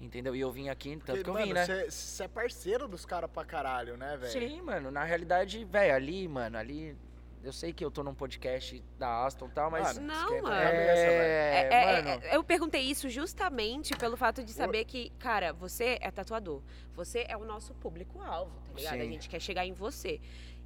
[0.01, 0.35] Entendeu?
[0.35, 1.67] E eu vim aqui, tanto Porque, que eu mano, vim, né?
[1.91, 4.33] Você é parceiro dos caras pra caralho, né, velho?
[4.33, 6.97] Sim, mano, na realidade, velho, ali, mano, ali.
[7.45, 9.99] Eu sei que eu tô num podcast da Aston e tal, mas.
[9.99, 10.55] Mano, Não, a mano.
[10.57, 12.25] é, É, é, mano.
[12.25, 16.63] é, eu perguntei isso justamente pelo fato de saber que, cara, você é tatuador.
[16.95, 18.95] Você é o nosso público-alvo, tá ligado?
[19.01, 19.13] A Sim.
[19.13, 20.21] gente quer chegar em você.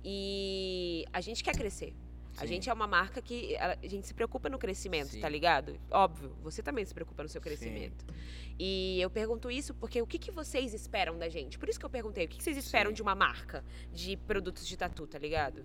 [0.05, 1.93] E a gente quer crescer.
[2.37, 2.47] A Sim.
[2.47, 5.21] gente é uma marca que a a gente se preocupa no crescimento, Sim.
[5.21, 5.77] tá ligado?
[5.91, 8.05] Óbvio, você também se preocupa no seu crescimento.
[8.57, 11.59] E eu pergunto isso porque o que, que vocês esperam da gente?
[11.59, 12.95] Por isso que eu perguntei, o que, que vocês esperam Sim.
[12.95, 15.65] de uma marca de produtos de tatu, tá ligado?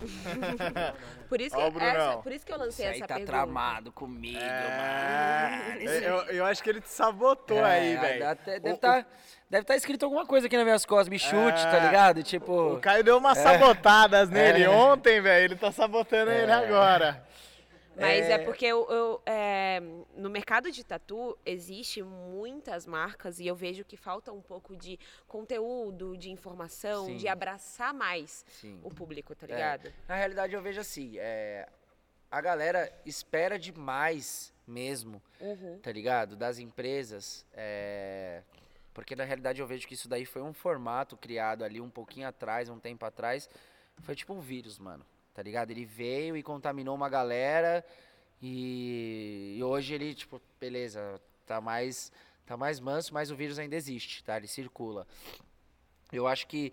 [1.28, 3.32] por, isso que, essa- por isso que eu lancei aí essa tá pergunta.
[3.32, 5.90] tramado comigo, É, mano.
[5.90, 8.36] eu, eu acho que ele te sabotou É, aí, velho.
[8.60, 9.06] Deve estar
[9.48, 11.70] deve tá escrito alguma coisa aqui nas minhas costas, me chute, É.
[11.70, 12.22] tá ligado?
[12.22, 12.74] Tipo.
[12.74, 14.68] O Caio deu umas sabotadas nele É.
[14.68, 15.44] ontem, velho.
[15.44, 16.54] Ele tá sabotando ele É.
[16.54, 17.22] agora.
[17.96, 18.38] Mas é, É.
[18.38, 19.80] porque eu, eu, é,
[20.14, 24.98] no mercado de tatu existe muitas marcas e eu vejo que falta um pouco de
[25.26, 27.16] conteúdo, de informação, Sim.
[27.16, 28.78] de abraçar mais Sim.
[28.82, 29.52] o público, tá É.
[29.52, 29.92] ligado?
[30.08, 31.68] Na realidade, eu vejo assim, é,
[32.30, 35.78] a galera espera demais mesmo, Uhum.
[35.82, 36.36] tá ligado?
[36.36, 37.44] Das empresas.
[37.52, 38.42] é,
[38.94, 42.26] porque na realidade eu vejo que isso daí foi um formato criado ali um pouquinho
[42.28, 43.48] atrás, um tempo atrás.
[44.02, 45.04] Foi tipo um vírus, mano.
[45.34, 45.70] Tá ligado?
[45.70, 47.84] Ele veio e contaminou uma galera.
[48.42, 52.10] E, e hoje ele, tipo, beleza, tá mais,
[52.46, 54.36] tá mais manso, mas o vírus ainda existe, tá?
[54.36, 55.06] Ele circula.
[56.12, 56.72] Eu acho que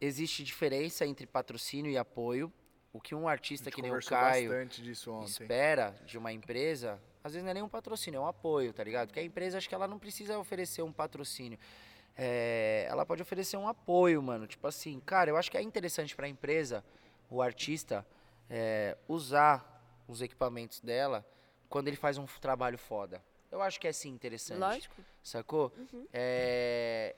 [0.00, 2.52] existe diferença entre patrocínio e apoio.
[2.92, 4.52] O que um A artista que nem o Caio
[5.24, 8.84] espera de uma empresa, às vezes não é nem um patrocínio, é um apoio, tá
[8.84, 9.08] ligado?
[9.08, 11.58] Porque a empresa, acho que ela não precisa oferecer um patrocínio.
[12.16, 14.46] é, ela pode oferecer um apoio, mano.
[14.46, 16.84] Tipo assim, cara, eu acho que é interessante pra empresa,
[17.30, 18.06] o artista,
[18.48, 19.70] é, usar
[20.06, 21.24] os equipamentos dela
[21.68, 23.22] quando ele faz um trabalho foda.
[23.50, 24.58] Eu acho que é sim interessante.
[24.58, 25.72] Lógico, Sacou?
[26.12, 27.14] É,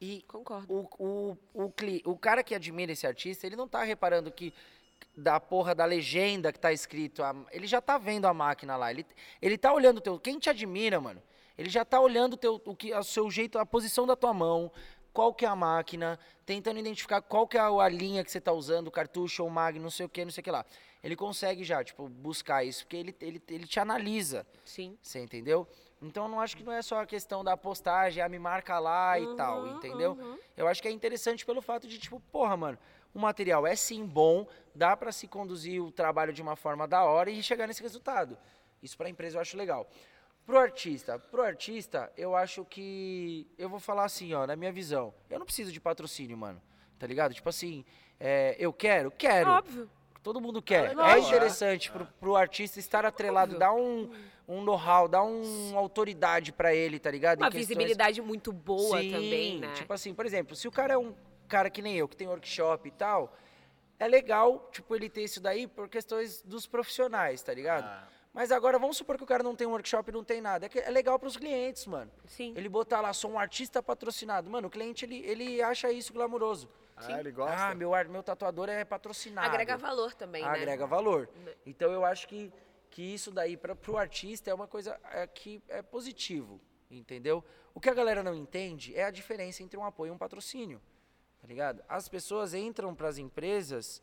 [0.00, 0.66] e concordo.
[0.72, 1.72] o, o, o,
[2.12, 4.52] o cara que admira esse artista, ele não tá reparando que
[5.16, 8.90] da porra da legenda que tá escrito, a- ele já tá vendo a máquina lá,
[8.90, 9.06] ele,
[9.40, 11.22] ele tá olhando o teu, quem te admira, mano,
[11.56, 14.70] ele já tá olhando teu, o que, o seu jeito, a posição da tua mão,
[15.16, 18.38] qual que é a máquina, tentando identificar qual que é a, a linha que você
[18.38, 20.62] tá usando, cartucho ou mag, não sei o que, não sei o que lá.
[21.02, 24.98] Ele consegue já, tipo, buscar isso, porque ele, ele, ele te analisa, Sim.
[25.00, 25.66] você entendeu?
[26.02, 28.78] Então eu não acho que não é só a questão da postagem, ah, me marca
[28.78, 30.12] lá e tal, Uhum, entendeu?
[30.20, 30.36] uhum.
[30.54, 32.78] Eu acho que é interessante pelo fato de, tipo, porra, mano,
[33.14, 37.02] o material é sim bom, dá pra se conduzir o trabalho de uma forma da
[37.04, 38.36] hora e chegar nesse resultado.
[38.82, 39.88] Isso pra empresa eu acho legal.
[40.46, 43.48] Pro artista, pro artista, eu acho que.
[43.58, 45.12] Eu vou falar assim, ó, na minha visão.
[45.28, 46.62] Eu não preciso de patrocínio, mano.
[47.00, 47.34] Tá ligado?
[47.34, 47.84] Tipo assim,
[48.20, 49.10] é, eu quero?
[49.10, 49.50] Quero.
[49.50, 49.90] Óbvio.
[50.22, 50.96] Todo mundo quer.
[50.96, 51.18] é é.
[51.18, 53.58] interessante pro, pro artista estar atrelado, Óbvio.
[53.58, 54.10] dar um,
[54.46, 57.38] um know-how, dar uma autoridade pra ele, tá ligado?
[57.38, 59.72] Uma questões- visibilidade muito boa Sim, também, né?
[59.74, 61.12] Tipo assim, por exemplo, se o cara é um
[61.48, 63.36] cara que nem eu, que tem workshop e tal,
[63.98, 67.84] é legal, tipo, ele ter isso daí por questões dos profissionais, tá ligado?
[67.84, 68.08] Ah.
[68.36, 70.66] Mas agora, vamos supor que o cara não tem um workshop e não tem nada.
[70.66, 72.12] É, que é legal pros clientes, mano.
[72.26, 72.52] Sim.
[72.54, 74.50] Ele botar lá, sou um artista patrocinado.
[74.50, 76.68] Mano, o cliente, ele, ele acha isso glamuroso.
[76.98, 77.68] Ah, ele gosta?
[77.68, 79.48] Ah, meu, meu tatuador é patrocinado.
[79.48, 80.48] Agrega valor também, né?
[80.50, 81.30] Agrega valor.
[81.64, 82.52] Então eu acho que,
[82.90, 86.60] que isso daí para o artista é uma coisa é, que é positivo,
[86.90, 87.42] entendeu?
[87.74, 90.78] O que a galera não entende é a diferença entre um apoio e um patrocínio,
[91.40, 91.82] tá ligado?
[91.88, 94.02] As pessoas entram para as empresas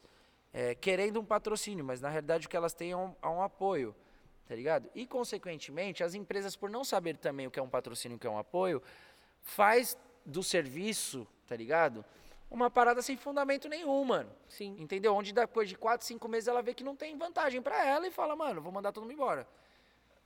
[0.51, 3.41] é, querendo um patrocínio, mas na realidade o que elas têm é um, é um
[3.41, 3.95] apoio,
[4.47, 4.89] tá ligado?
[4.93, 8.19] E consequentemente as empresas por não saber também o que é um patrocínio e o
[8.19, 8.81] que é um apoio,
[9.41, 12.03] faz do serviço, tá ligado?
[12.49, 14.29] Uma parada sem fundamento nenhum, mano.
[14.47, 14.75] Sim.
[14.77, 15.15] Entendeu?
[15.15, 18.11] Onde depois de 4, 5 meses ela vê que não tem vantagem pra ela e
[18.11, 19.47] fala, mano, vou mandar todo mundo embora.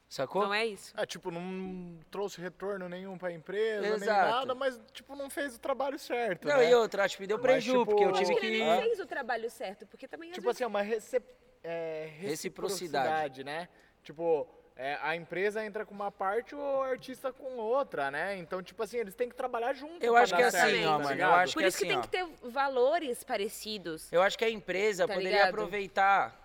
[0.10, 0.44] Sacou?
[0.44, 0.94] Não é isso.
[0.98, 4.32] É, tipo, não trouxe retorno nenhum pra empresa, nem Exato.
[4.32, 6.70] nada, mas, tipo, não fez o trabalho certo, Não, né?
[6.70, 9.00] e outra, tipo, deu Mas, preju, tipo, porque eu tive Acho que ele nem fez
[9.02, 10.58] o trabalho certo, porque também Tipo vezes...
[10.58, 11.26] assim, é uma recep-
[11.62, 12.24] é, Reciprocidade.
[12.30, 13.68] reciprocidade, né?
[14.08, 14.48] Tipo,
[14.78, 18.38] é, a empresa entra com uma parte o artista com outra, né?
[18.38, 20.02] Então, tipo assim, eles têm que trabalhar junto.
[20.02, 21.90] Eu acho que é assim, tá ó, mano, eu acho Por que isso que assim,
[21.90, 22.02] tem ó.
[22.02, 24.10] que ter valores parecidos.
[24.14, 25.50] Eu acho que a empresa Tá poderia ligado?
[25.50, 26.40] aproveitar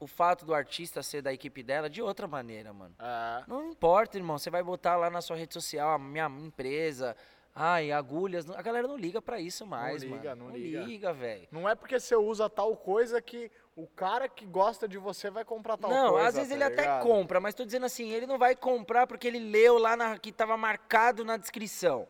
[0.00, 2.96] o fato do artista ser da equipe dela de outra maneira, mano.
[2.98, 3.44] É.
[3.46, 4.36] Não importa, irmão.
[4.36, 7.16] Você vai botar lá na sua rede social a minha empresa.
[7.58, 8.48] Ai, agulhas.
[8.50, 10.50] A galera não liga pra isso mais, liga, mano.
[10.50, 10.80] não liga.
[10.82, 11.48] liga, velho.
[11.50, 15.42] Não é porque você usa tal coisa que o cara que gosta de você vai
[15.42, 16.28] comprar tal Não, coisa.
[16.28, 17.02] às vezes tá ele até ligado?
[17.02, 20.30] compra, mas tô dizendo assim, ele não vai comprar porque ele leu lá na, que
[20.30, 22.06] tava marcado na descrição.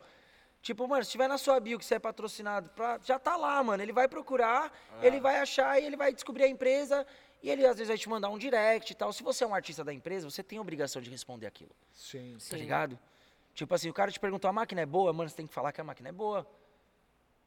[0.61, 3.63] Tipo, mano, se tiver na sua bio que você é patrocinado, pra, já tá lá,
[3.63, 3.81] mano.
[3.81, 5.07] Ele vai procurar, É.
[5.07, 7.07] ele vai achar e ele vai descobrir a empresa
[7.41, 9.13] e ele às vezes vai te mandar um direct e tal.
[9.13, 12.33] Se você é um artista da empresa, você tem a obrigação de responder aquilo, Sim.
[12.35, 12.57] tá Sim.
[12.57, 12.99] ligado?
[13.57, 15.13] Tipo assim, o cara te perguntou, a máquina é boa?
[15.15, 16.47] Mano, você tem que falar que a máquina é boa.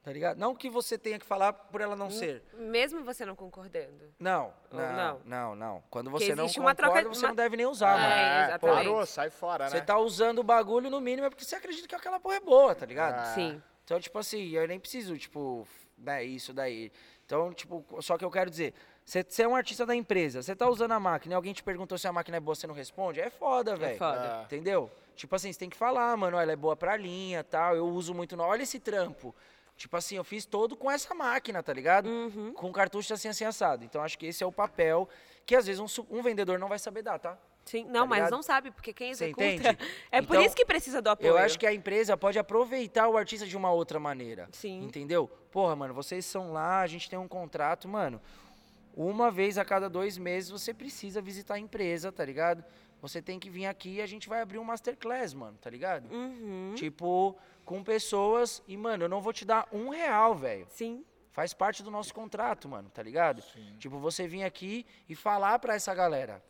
[0.02, 0.38] Tá ligado?
[0.40, 2.42] Não que você tenha que falar por ela não ser.
[2.54, 4.12] Mesmo você não concordando.
[4.18, 5.22] Não, não, não?
[5.24, 5.84] não, não.
[5.88, 8.14] Quando você não concorda, troca- você uma- não deve nem usar, É, mano.
[8.14, 8.76] É, exatamente.
[8.78, 9.70] parou, sai fora, né?
[9.70, 12.40] Você tá usando o bagulho no mínimo é porque você acredita que aquela porra é
[12.40, 13.20] boa, tá ligado?
[13.20, 13.26] Ah.
[13.36, 13.62] Sim.
[13.84, 16.92] Então, tipo assim, eu nem preciso, tipo, né, isso daí.
[17.26, 18.74] Então, tipo, só que eu quero dizer,
[19.10, 21.64] você, você é um artista da empresa, você tá usando a máquina e alguém te
[21.64, 23.98] perguntou se a máquina é boa, você não responde, é foda, velho.
[23.98, 24.42] foda.
[24.42, 24.44] Ah.
[24.44, 24.92] Entendeu?
[25.16, 28.14] Tipo assim, você tem que falar, mano, ela é boa pra linha, tal, eu uso
[28.14, 28.44] muito, no...
[28.44, 29.34] olha esse trampo.
[29.76, 32.08] Tipo assim, eu fiz todo com essa máquina, tá ligado?
[32.08, 32.54] Uhum.
[32.54, 33.84] Com cartucho assim, assim, assado.
[33.84, 35.10] Então, acho que esse é o papel
[35.44, 37.36] que às vezes um, um vendedor não vai saber dar, tá?
[37.66, 38.32] Sim, não, mas ligado?
[38.32, 39.44] não sabe, porque quem executa.
[39.44, 39.78] entende?
[40.12, 41.30] É por Então, isso que precisa do apoio.
[41.30, 44.48] Eu acho que a empresa pode aproveitar o artista de uma outra maneira.
[44.52, 44.84] Sim.
[44.84, 45.28] Entendeu?
[45.52, 48.22] Porra, mano, vocês são lá, a gente tem um contrato, mano.
[49.02, 52.66] Uma vez a cada dois meses você precisa visitar a empresa, tá ligado?
[53.02, 56.14] Você tem que vir aqui e a gente vai abrir um masterclass, mano, tá ligado?
[56.14, 56.74] Uhum.
[56.76, 58.62] Tipo, com pessoas.
[58.68, 60.68] E, mano, eu não vou te dar um real, velho.
[60.70, 61.06] Sim.
[61.32, 63.42] Faz parte do nosso contrato, mano, tá ligado?
[63.78, 66.44] Tipo, você vir aqui e falar pra essa galera.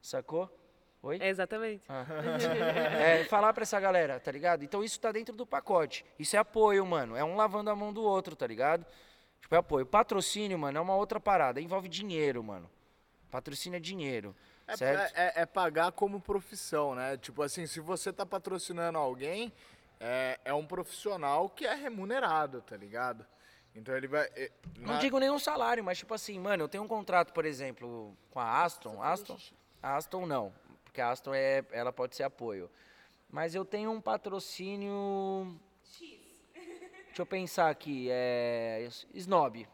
[0.00, 0.48] Sacou?
[1.02, 1.18] Oi?
[1.20, 1.86] Exatamente.
[2.98, 4.64] É, falar pra essa galera, tá ligado?
[4.64, 6.06] Então isso tá dentro do pacote.
[6.18, 7.14] Isso é apoio, mano.
[7.14, 8.86] É um lavando a mão do outro, tá ligado?
[9.42, 9.84] Tipo, é apoio.
[9.86, 11.60] Patrocínio, mano, é uma outra parada.
[11.60, 12.70] Envolve dinheiro, mano.
[13.30, 14.34] Patrocínio é dinheiro.
[14.66, 15.12] É, certo?
[15.16, 17.16] é- é pagar como profissão, né?
[17.16, 19.52] Tipo assim, se você tá patrocinando alguém,
[20.00, 23.26] é, é um profissional que é remunerado, tá ligado?
[23.74, 24.28] Então ele vai.
[24.36, 27.44] é, Não na- digo nenhum salário, mas tipo assim, mano, eu tenho um contrato, por
[27.44, 29.02] exemplo, com a Aston.
[29.02, 29.38] Aston,
[29.82, 30.52] Aston não,
[30.84, 32.70] porque a Aston é, ela pode ser apoio.
[33.30, 35.58] Mas eu tenho um patrocínio
[37.12, 38.88] deixa eu pensar aqui, é.
[39.12, 39.68] Snob.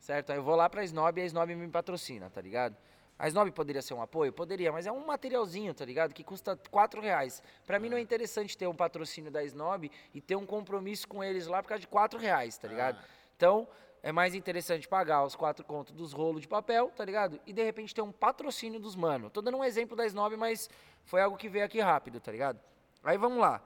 [0.00, 0.30] Certo?
[0.30, 2.74] Aí eu vou lá pra Snob e a Snob me patrocina, tá ligado?
[3.18, 4.32] A Snob poderia ser um apoio?
[4.32, 6.14] Poderia, mas é um materialzinho, tá ligado?
[6.14, 7.42] Que custa 4 reais.
[7.66, 11.22] Pra mim não é interessante ter um patrocínio da Snob e ter um compromisso com
[11.22, 12.98] eles lá por causa de 4 reais, tá ligado?
[13.36, 13.68] Então,
[14.02, 17.38] é mais interessante pagar os 4 contos dos rolos de papel, tá ligado?
[17.46, 19.28] E de repente ter um patrocínio dos mano.
[19.28, 20.70] Tô dando um exemplo da Snob, mas
[21.04, 22.58] foi algo que veio aqui rápido, tá ligado?
[23.04, 23.62] Aí vamos lá.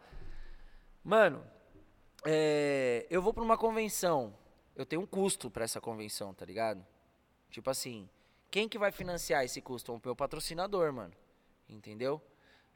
[1.05, 1.45] Mano,
[2.25, 4.35] é, eu vou pra uma convenção.
[4.75, 6.85] Eu tenho um custo pra essa convenção, tá ligado?
[7.51, 8.09] Tipo assim,
[8.51, 9.93] quem que vai financiar esse custo?
[9.95, 11.13] O meu patrocinador, mano.
[11.69, 12.21] Entendeu?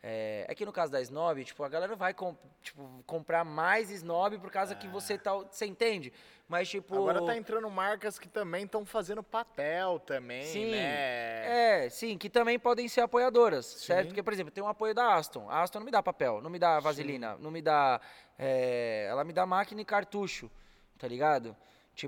[0.03, 3.91] É, é que no caso da Snob, tipo, a galera vai com- tipo, comprar mais
[3.91, 5.33] Snob por causa que você tá.
[5.35, 6.13] Você entende?
[6.49, 6.95] Mas, tipo.
[6.95, 10.71] Agora tá entrando marcas que também estão fazendo papel também, Sim.
[10.71, 11.85] né?
[11.85, 14.03] É, sim, que também podem ser apoiadoras, certo?
[14.03, 14.09] Sim.
[14.09, 15.51] Porque, por exemplo, tem um apoio da Aston.
[15.51, 18.01] A Aston não me dá papel, não me dá vaselina, não me dá.
[18.39, 20.49] é, ela me dá máquina e cartucho,
[20.97, 21.57] tá ligado?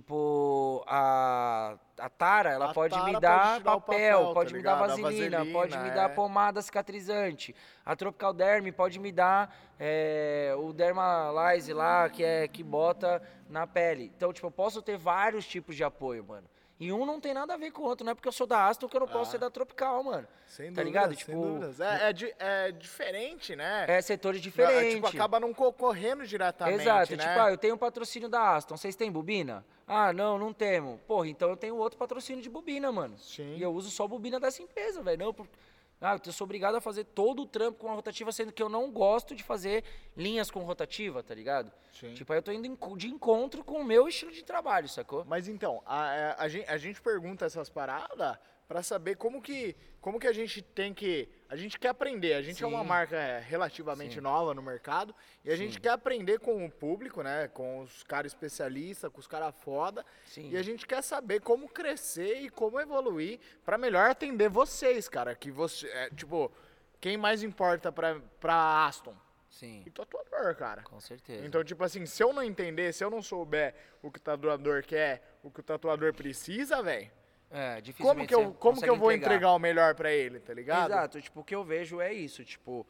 [0.00, 4.34] Tipo, a, a Tara, ela A pode Tara me pode dar o papel, papel, tá
[4.34, 4.84] pode me dar ligado?
[4.84, 5.94] A vaselina, pode vaselina, me é.
[5.94, 7.52] dar pomada cicatrizante.
[7.84, 13.66] A Tropical Derm pode me dar é, o Dermalyze lá, que é que bota na
[13.66, 14.12] pele.
[14.16, 16.46] Então, tipo, eu posso ter vários tipos de apoio, mano.
[16.78, 18.46] E um não tem nada a ver com o outro, não é porque eu sou
[18.46, 19.32] da Aston que eu não posso Ah.
[19.32, 20.26] ser da Tropical, mano.
[20.46, 21.08] Sem Tá dúvidas, ligado?
[21.08, 21.78] sem Tipo, dúvidas.
[21.80, 23.84] É, é di- é diferente, né?
[23.86, 24.94] É setores É, diferentes.
[24.94, 27.18] Tipo, acaba não concorrendo diretamente, Exato, né?
[27.26, 29.62] tipo, ah, eu tenho um patrocínio da Aston, vocês têm bobina?
[29.92, 31.00] Ah, não, não temos.
[31.00, 33.18] Porra, então eu tenho outro patrocínio de bobina, mano.
[33.18, 33.56] Sim.
[33.56, 35.18] E eu uso só bobina dessa empresa, velho.
[35.18, 35.48] Não, por...
[36.00, 38.68] Ah, eu sou obrigado a fazer todo o trampo com a rotativa, sendo que eu
[38.68, 39.84] não gosto de fazer
[40.16, 41.70] linhas com rotativa, tá ligado?
[41.92, 42.14] Sim.
[42.14, 45.24] Tipo, aí eu tô indo de encontro com o meu estilo de trabalho, sacou?
[45.26, 48.38] Mas então, a, é, a, gen- a gente pergunta essas paradas
[48.70, 51.28] pra saber como que, como que a gente tem que.
[51.48, 52.34] A gente quer aprender.
[52.34, 52.86] A gente é uma Sim.
[52.86, 54.20] marca é, relativamente Sim.
[54.20, 55.12] nova no mercado
[55.44, 55.80] e a gente Sim.
[55.80, 57.48] quer aprender com o público, né?
[57.48, 60.06] Com os caras especialistas, com os caras foda.
[60.24, 60.50] Sim.
[60.50, 65.34] E a gente quer saber como crescer e como evoluir pra melhor atender vocês, cara.
[65.34, 65.88] Que você.
[65.88, 66.52] é, tipo,
[67.00, 69.16] quem mais importa pra, pra Aston?
[69.48, 70.82] Sim, E tatuador, cara.
[70.84, 71.44] com certeza.
[71.44, 74.84] Então, tipo assim, se eu não entender, se eu não souber o que o tatuador
[74.84, 77.10] quer, o que o tatuador precisa, velho,
[77.50, 80.92] é, como que eu, como que eu vou entregar o melhor pra ele, tá ligado?
[80.92, 82.86] Exato, tipo, o que eu vejo é isso, tipo,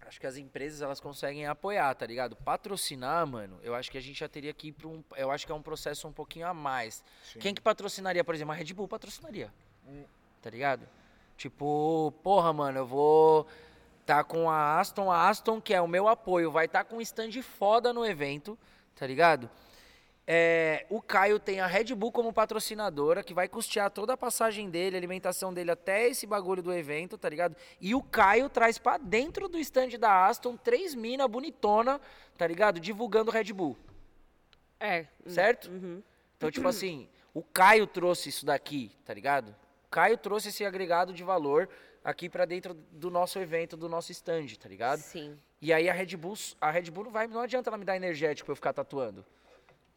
[0.00, 2.34] acho que as empresas elas conseguem apoiar, tá ligado?
[2.34, 5.44] Patrocinar, mano, eu acho que a gente já teria que ir pra um, eu acho
[5.44, 7.04] que é um processo um pouquinho a mais.
[7.22, 7.38] Sim.
[7.40, 9.52] Quem que patrocinaria, por exemplo, a Red Bull patrocinaria.
[9.86, 10.04] Hum.
[10.40, 10.88] Tá ligado?
[11.36, 13.46] Tipo, porra, mano, eu vou
[14.06, 16.96] tá com a Aston, a Aston que é o meu apoio, vai estar tá com
[16.96, 18.58] um stand foda no evento,
[18.96, 19.50] tá ligado?
[20.30, 24.68] É, o Caio tem a Red Bull como patrocinadora, que vai custear toda a passagem
[24.68, 27.56] dele, a alimentação dele até esse bagulho do evento, tá ligado?
[27.80, 31.98] E o Caio traz pra dentro do stand da Aston três mina bonitona,
[32.36, 32.78] tá ligado?
[32.78, 33.74] Divulgando Red Bull,
[34.78, 35.06] É.
[35.26, 35.70] certo?
[35.70, 36.02] Uhum.
[36.36, 39.56] Então, tipo assim, o Caio trouxe isso daqui, tá ligado?
[39.86, 41.70] O Caio trouxe esse agregado de valor
[42.04, 45.00] aqui pra dentro do nosso evento, do nosso stand, tá ligado?
[45.00, 45.38] Sim.
[45.58, 47.96] E aí a Red Bull, a Red Bull não vai, não adianta ela me dar
[47.96, 49.24] energético pra eu ficar tatuando.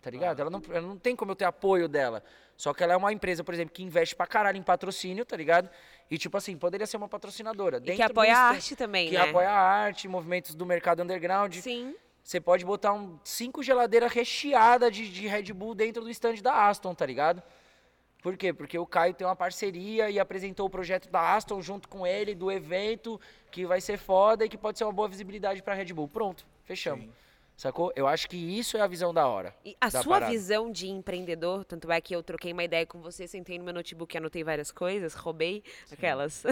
[0.02, 0.40] Tá ligado?
[0.42, 2.24] Ela, não, ela não tem como eu ter apoio dela.
[2.58, 5.38] Só que ela é uma empresa, por exemplo, que investe pra caralho em patrocínio, tá
[5.38, 5.70] ligado?
[6.10, 7.78] E tipo assim, poderia ser uma patrocinadora.
[7.86, 9.30] E que apoia a arte também, Que né?
[9.30, 11.56] apoia a arte, movimentos do mercado underground.
[11.56, 11.96] Sim.
[12.24, 16.68] Você pode botar um, cinco geladeiras recheadas de, de Red Bull dentro do stand da
[16.68, 17.42] Aston, tá ligado?
[18.22, 18.54] Por quê?
[18.54, 22.36] Porque o Caio tem uma parceria e apresentou o projeto da Aston junto com ele,
[22.36, 23.20] do evento,
[23.50, 26.08] que vai ser foda e que pode ser uma boa visibilidade pra Red Bull.
[26.08, 27.06] Pronto, fechamos.
[27.06, 27.12] Sim.
[27.62, 27.94] Sacou?
[27.96, 29.56] Eu acho que isso é a visão da hora.
[29.64, 30.32] E a sua parada.
[30.32, 33.72] visão de empreendedor, tanto é que eu troquei uma ideia com você, sentei no meu
[33.72, 36.44] notebook e anotei várias coisas, roubei aquelas.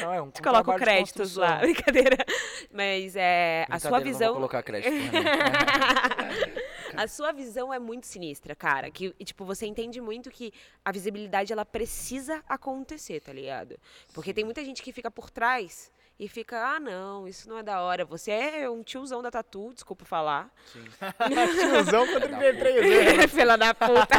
[0.00, 2.24] Não, é um, Te um coloco créditos lá, brincadeira.
[2.72, 4.28] Mas é, a sua Brincadeira, não visão.
[4.28, 4.94] vou colocar crédito.
[6.96, 8.92] a sua visão é muito sinistra, cara.
[8.92, 10.52] Que, tipo, você entende muito que
[10.84, 13.76] a visibilidade ela precisa acontecer, tá ligado?
[14.14, 17.62] Porque tem muita gente que fica por trás e fica, ah, não, isso não é
[17.62, 18.04] da hora.
[18.04, 20.50] Você é um tiozão da tatu, desculpa falar.
[20.66, 20.84] Sim.
[21.70, 23.32] Tiozão com 33 anos.
[23.32, 24.16] Fila da puta.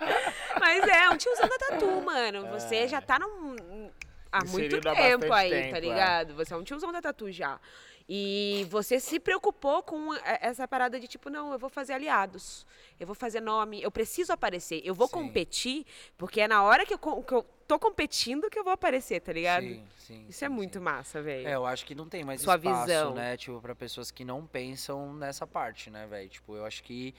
[0.58, 2.48] Mas é, um tiozão da tatu, mano.
[2.48, 3.90] Você já tá num.
[4.32, 5.80] Há muito Inserido há tempo aí, tempo, tá é.
[5.80, 6.34] ligado?
[6.34, 7.60] Você é um tiozão da tatu já.
[8.08, 12.66] E você se preocupou com é, essa parada de tipo, não, eu vou fazer aliados.
[13.00, 14.82] Eu vou fazer nome, eu preciso aparecer.
[14.84, 15.14] Eu vou Sim.
[15.14, 15.86] competir,
[16.18, 19.32] porque é na hora que eu, que eu tô competindo que eu vou aparecer, tá
[19.32, 19.64] ligado?
[19.64, 20.84] Sim, sim, Isso é sim, muito sim.
[20.84, 21.48] massa, velho.
[21.48, 23.14] É, eu acho que não tem mais Sua espaço, visão.
[23.14, 23.36] né?
[23.38, 26.28] Tipo, pra pessoas que não pensam nessa parte, né, velho?
[26.28, 27.14] Tipo, eu acho que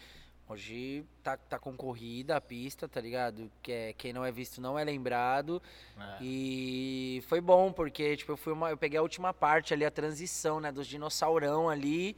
[0.47, 3.51] hoje tá, tá concorrida a pista, tá ligado?
[3.61, 5.61] Que é, quem não é visto não é lembrado.
[5.97, 6.17] É.
[6.21, 9.91] E foi bom, porque, tipo, eu fui uma, eu peguei a última parte ali, a
[9.91, 12.15] transição, né, dos dinossaurão ali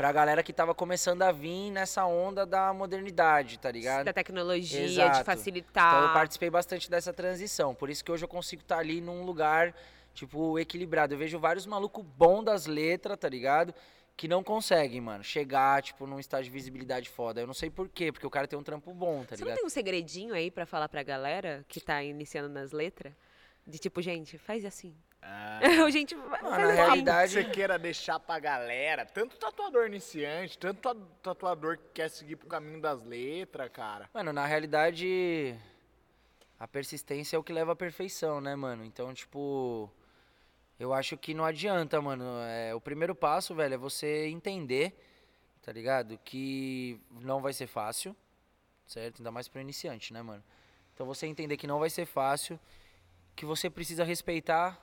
[0.00, 4.06] pra galera que tava começando a vir nessa onda da modernidade, tá ligado?
[4.06, 5.24] Da tecnologia, de Exato.
[5.26, 5.94] facilitar.
[5.94, 7.74] Então eu participei bastante dessa transição.
[7.74, 9.74] Por isso que hoje eu consigo estar ali num lugar,
[10.14, 11.12] tipo, equilibrado.
[11.12, 13.74] Eu vejo vários malucos bons das letras, tá ligado?
[14.20, 17.40] Que não conseguem, mano, chegar, tipo, num estágio de visibilidade foda.
[17.40, 19.46] Eu não sei por quê, porque o cara tem um trampo bom, tá Você não
[19.46, 19.56] ligado?
[19.56, 23.14] tem um segredinho aí pra falar pra galera que tá iniciando nas letras?
[23.66, 24.94] De tipo, gente, faz assim.
[25.22, 25.60] Ah,
[25.90, 26.74] gente, faz na assim.
[26.74, 32.10] realidade- que você queira deixar pra galera, tanto tatuador iniciante, tanto ta- tatuador que quer
[32.10, 34.06] seguir pro caminho das letras, cara.
[34.12, 35.54] Mano, na realidade,
[36.58, 38.84] a persistência é o que leva à perfeição, né, mano?
[38.84, 39.90] Então, tipo,
[40.80, 42.24] eu acho que não adianta, mano.
[42.48, 44.98] É, o primeiro passo, velho, é você entender,
[45.60, 46.18] tá ligado?
[46.24, 48.16] Que não vai ser fácil,
[48.86, 49.18] certo?
[49.20, 50.42] Ainda mais pro iniciante, né, mano?
[50.94, 52.58] Então, você entender que não vai ser fácil,
[53.36, 54.80] que você precisa respeitar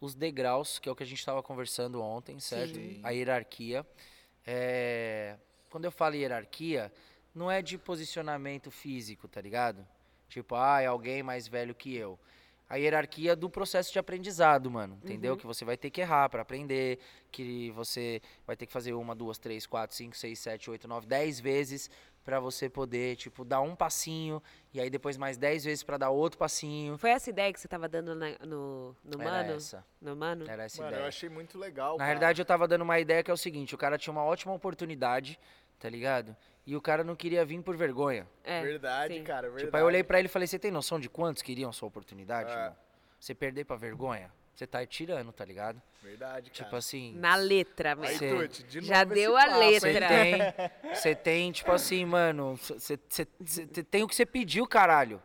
[0.00, 2.74] os degraus, que é o que a gente estava conversando ontem, certo?
[2.74, 3.00] Sim.
[3.04, 3.86] A hierarquia.
[4.44, 5.36] É,
[5.70, 6.92] Quando eu falo hierarquia,
[7.32, 9.86] não é de posicionamento físico, tá ligado?
[10.28, 12.18] Tipo, ah, é alguém mais velho que eu.
[12.68, 14.98] A hierarquia do processo de aprendizado, mano.
[15.02, 15.36] Entendeu?
[15.36, 16.98] Que você vai ter que errar pra aprender,
[17.32, 21.06] que você vai ter que fazer uma, duas, três, quatro, cinco, seis, sete, oito, nove,
[21.06, 21.90] dez vezes
[22.24, 24.42] pra você poder, tipo, dar um passinho
[24.74, 26.98] e aí depois mais dez vezes pra dar outro passinho.
[26.98, 29.52] Foi essa ideia que você tava dando na- no, no Era mano?
[29.54, 29.82] essa.
[29.98, 30.44] No mano?
[30.46, 31.04] Era essa Mano, ideia.
[31.04, 31.92] eu achei muito legal.
[31.92, 32.06] Na cara.
[32.06, 34.52] realidade, eu tava dando uma ideia que é o seguinte: o cara tinha uma ótima
[34.52, 35.40] oportunidade,
[35.78, 36.36] tá ligado?
[36.68, 38.26] E o cara não queria vir por vergonha.
[38.44, 39.24] É, verdade, sim.
[39.24, 39.64] cara, verdade.
[39.64, 41.88] Tipo, aí eu olhei pra ele e falei: Você tem noção de quantos queriam sua
[41.88, 42.72] oportunidade, É.
[43.18, 44.30] Você perder pra vergonha?
[44.54, 45.80] Você tá tirando, tá ligado?
[46.02, 46.64] Verdade, cara.
[46.64, 47.14] Tipo assim.
[47.16, 48.18] Na letra, mesmo.
[48.18, 49.80] Você- Tuti, de Já deu a passo, hein?
[49.80, 50.08] Você letra.
[50.08, 52.98] tem, você tem, tipo assim, mano, você
[53.90, 55.22] tem o que você pediu, caralho.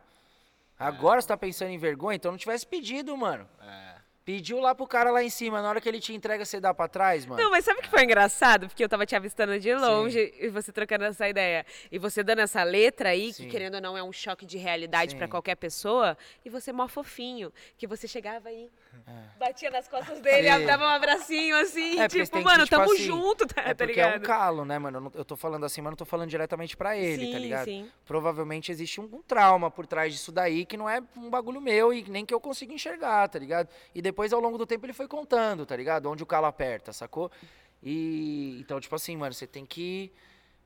[0.80, 3.46] Agora você tá pensando em vergonha, então não tivesse pedido, mano.
[3.62, 3.93] É.
[4.26, 6.74] Pediu lá pro cara lá em cima, na hora que ele te entrega, você dá
[6.74, 7.44] pra trás, mano.
[7.44, 8.70] Não, mas sabe o que foi engraçado?
[8.70, 11.66] Porque eu tava te avistando de longe e você trocando essa ideia.
[11.92, 13.44] E você dando essa letra aí, Sim.
[13.44, 15.32] que querendo ou não é um choque de realidade pra Sim.
[15.32, 17.52] qualquer pessoa, e você mó fofinho.
[17.78, 18.72] Que você chegava aí,
[19.40, 20.60] batia nas costas dele, É.
[20.60, 20.66] Sim.
[20.66, 23.86] dava um abracinho assim, É, tipo, que, mano, tipo tamo assim, junto, tá, É tá
[23.86, 24.24] porque é um ligado?
[24.26, 25.12] calo, né, mano?
[25.14, 27.66] Eu, tô falando assim, mas não tô falando diretamente pra ele, tá sim, ligado?
[27.66, 27.92] sim.
[28.06, 31.94] Provavelmente existe um, um trauma por trás disso daí que não é um bagulho meu
[31.94, 33.68] e nem que eu consiga enxergar, tá ligado?
[33.94, 36.10] E depois, ao longo do tempo, ele foi contando, tá ligado?
[36.10, 37.32] Onde o calo aperta, sacou?
[37.82, 40.12] E então, tipo assim, mano, você tem que.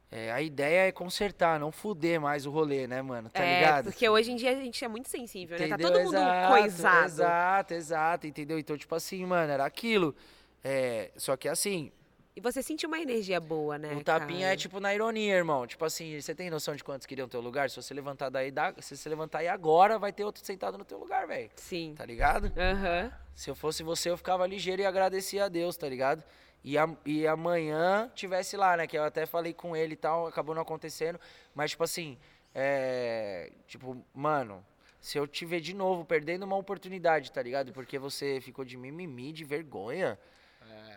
[0.10, 3.30] É, a ideia é consertar, não fuder mais o rolê, né, mano?
[3.30, 3.84] Tá é, ligado?
[3.86, 5.68] porque hoje em dia a gente é muito sensível, né?
[5.68, 5.92] Tá Entendeu?
[5.92, 7.06] todo mundo Exato, coisado.
[7.06, 8.58] Exato, exato, entendeu?
[8.58, 10.16] Então, tipo assim, mano, era aquilo.
[10.64, 11.92] É, só que assim,
[12.36, 13.94] E você sente uma energia boa, né?
[13.96, 14.54] O tapinha cara?
[14.54, 15.66] é tipo na ironia, irmão.
[15.68, 17.70] Tipo assim, você tem noção de quantos queriam teu lugar?
[17.70, 20.86] Se você levantar daí, dá, se você levantar aí agora, vai ter outro sentado no
[20.86, 21.50] teu lugar, velho.
[21.56, 21.96] Sim.
[21.98, 22.52] Tá ligado?
[22.56, 23.12] Aham.
[23.36, 26.24] Se eu fosse você, eu ficava ligeiro e agradecia a Deus, tá ligado?
[26.70, 28.86] E, a- e amanhã tivesse lá, né?
[28.88, 31.18] Que eu até falei com ele e tal, acabou não acontecendo.
[31.56, 32.18] Mas, tipo assim,
[32.54, 33.52] é.
[33.68, 34.66] Tipo, mano,
[35.00, 37.72] se eu te ver de novo perdendo uma oportunidade, tá ligado?
[37.72, 40.20] Porque você ficou de mimimi, de vergonha.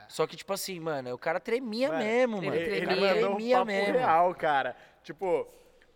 [0.09, 2.56] Só que, tipo assim, mano, o cara tremia Mano, mesmo, ele mano.
[2.60, 3.92] Ele, ele cara mandou um tremia papo mesmo.
[3.92, 4.76] real, cara.
[5.05, 5.47] Tipo,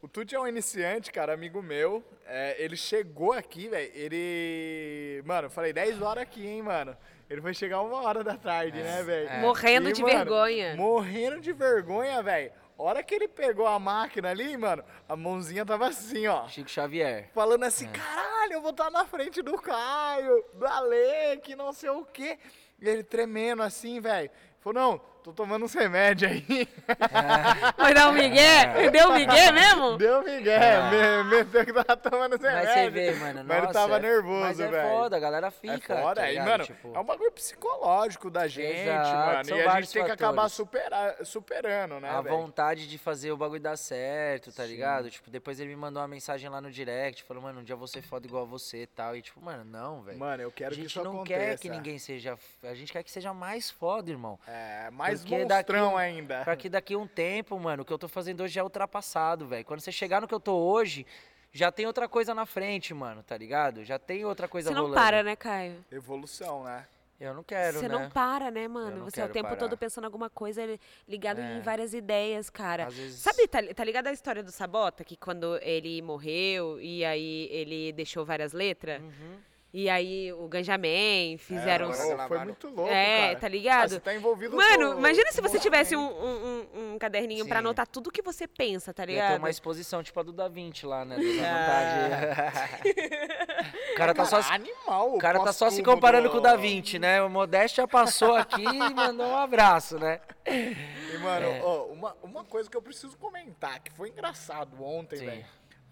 [0.01, 2.01] o Tuti é um iniciante, cara, amigo meu.
[2.27, 3.91] É, ele chegou aqui, velho.
[3.93, 5.21] Ele.
[5.27, 6.97] Mano, eu falei 10 horas aqui, hein, mano.
[7.29, 9.29] Ele foi chegar uma hora da tarde, né, velho?
[9.29, 9.41] é.
[9.41, 10.77] Morrendo E, de mano, vergonha.
[10.77, 12.53] Morrendo de vergonha, velho.
[12.77, 16.47] Hora que ele pegou a máquina ali, mano, a mãozinha tava assim, ó.
[16.49, 17.31] Chico Xavier.
[17.33, 17.69] Falando É.
[17.69, 22.05] assim, caralho, eu vou estar na frente do Caio, do Ale, que não sei o
[22.05, 22.39] quê.
[22.81, 24.29] E ele tremendo assim, velho.
[24.61, 26.69] Falou, não, tô tomando uns remédios aí.
[27.79, 28.91] Vai dar um migué?
[28.91, 29.97] Deu um migué mesmo?
[29.97, 30.61] Deu migué,
[30.91, 32.75] me, meteu que tava tomando uns Mas remédios.
[32.75, 33.45] você vê, mano.
[33.45, 34.89] Mas ele tava é- nervoso, Mas é velho.
[34.91, 35.97] foda, a galera É fica.
[35.97, 36.49] foda, tá aí, ligado?
[36.49, 39.49] mano, Tipo, é um bagulho psicológico da gente, Exato, mano.
[39.59, 40.53] E a gente tem que acabar fatores.
[40.53, 42.37] supera- superando, né, a velho?
[42.37, 45.11] vontade de fazer o bagulho dar certo, tá ligado?
[45.11, 48.03] Tipo, depois ele me mandou uma mensagem lá no direct, falou, mano, um dia ser
[48.03, 49.15] foda igual a você e tal.
[49.17, 50.19] E tipo, mano, não, velho.
[50.19, 51.39] Mano, eu A quero que gente isso não aconteça.
[51.41, 52.39] quer que ninguém seja.
[52.63, 54.39] A gente quer que seja mais foda, irmão.
[54.49, 56.45] É, mais Porque daqui monstrão um- ainda.
[56.45, 59.47] Pra que daqui a um tempo, mano, o que eu tô fazendo hoje é ultrapassado,
[59.47, 59.65] velho.
[59.65, 61.07] Quando você chegar no que eu tô hoje,
[61.53, 63.85] já tem outra coisa na frente, mano, tá ligado?
[63.85, 65.01] Já tem outra coisa Você não rolando.
[65.01, 65.85] para, né, Caio?
[65.91, 66.87] Evolução, né?
[67.21, 67.95] Eu não quero, Você né?
[67.97, 69.05] não para, né, mano?
[69.05, 69.57] Você é o tempo parar.
[69.57, 70.63] todo pensando em alguma coisa
[71.09, 71.57] ligado É.
[71.57, 72.87] em várias ideias, cara.
[72.87, 75.05] Às vezes- Sabe, tá, tá ligado a história do Sabota?
[75.05, 79.01] Que quando ele morreu e aí ele deixou várias letras?
[79.01, 79.37] Uhum.
[79.77, 81.87] E aí o Ganjamin fizeram.
[81.87, 83.41] É, os- pô, foi muito louco, É, cara.
[83.41, 83.89] tá Ah, ligado?
[83.91, 87.57] você tá envolvido Mano, com- imagina se você tivesse um, um, um- um caderninho pra
[87.57, 87.65] Sim.
[87.67, 89.39] anotar tudo que você pensa, tá Ia ter ligado?
[89.41, 91.17] uma exposição tipo a do Da Vinci lá, né?
[91.17, 92.85] Vontade.
[93.93, 95.15] o cara tá só, se- animal.
[95.15, 97.21] o cara tá só se comparando do- com o Da Vinci, né?
[97.21, 100.21] O Modéstia passou aqui e mandou um abraço, né?
[100.47, 101.61] E, mano, É.
[101.65, 105.45] ó, uma, uma coisa que eu preciso comentar, que foi engraçado ontem, velho.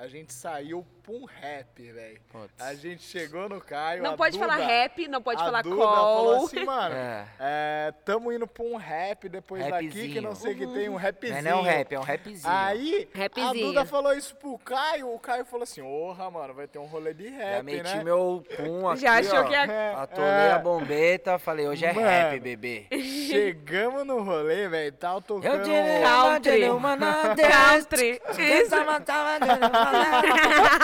[0.02, 2.20] A gente saiu pra um rap, velho.
[2.28, 2.60] Putz.
[2.60, 4.02] A gente chegou no Caio.
[4.02, 6.44] Não a pode falar Duda- rap, não pode a falar Duda falou call.
[6.46, 6.94] assim, mano.
[6.96, 7.26] É.
[7.38, 10.22] É, tamo indo pra um rap depois daqui, que Rapzinho.
[10.22, 11.36] não sei o que tem, um Não rapzinho.
[11.36, 12.40] é, não é um rap, é um rapzinho.
[12.52, 13.66] Aí, a Rapzinho.
[13.66, 17.14] Duda falou isso pro Caio, o Caio falou assim, orra, mano, vai ter um rolê
[17.14, 18.02] de Já rap, meti né?
[18.02, 19.44] meu pum aqui, Já achou ó.
[19.44, 20.50] que é- Atolei é.
[20.50, 22.06] a bombeta, falei, hoje é Mano.
[22.08, 22.86] rap, bebê.
[23.30, 25.54] Chegamos no rolê, velho, tava tocando...
[25.54, 26.68] Eu tirei Country.
[26.70, 28.20] uma na Country.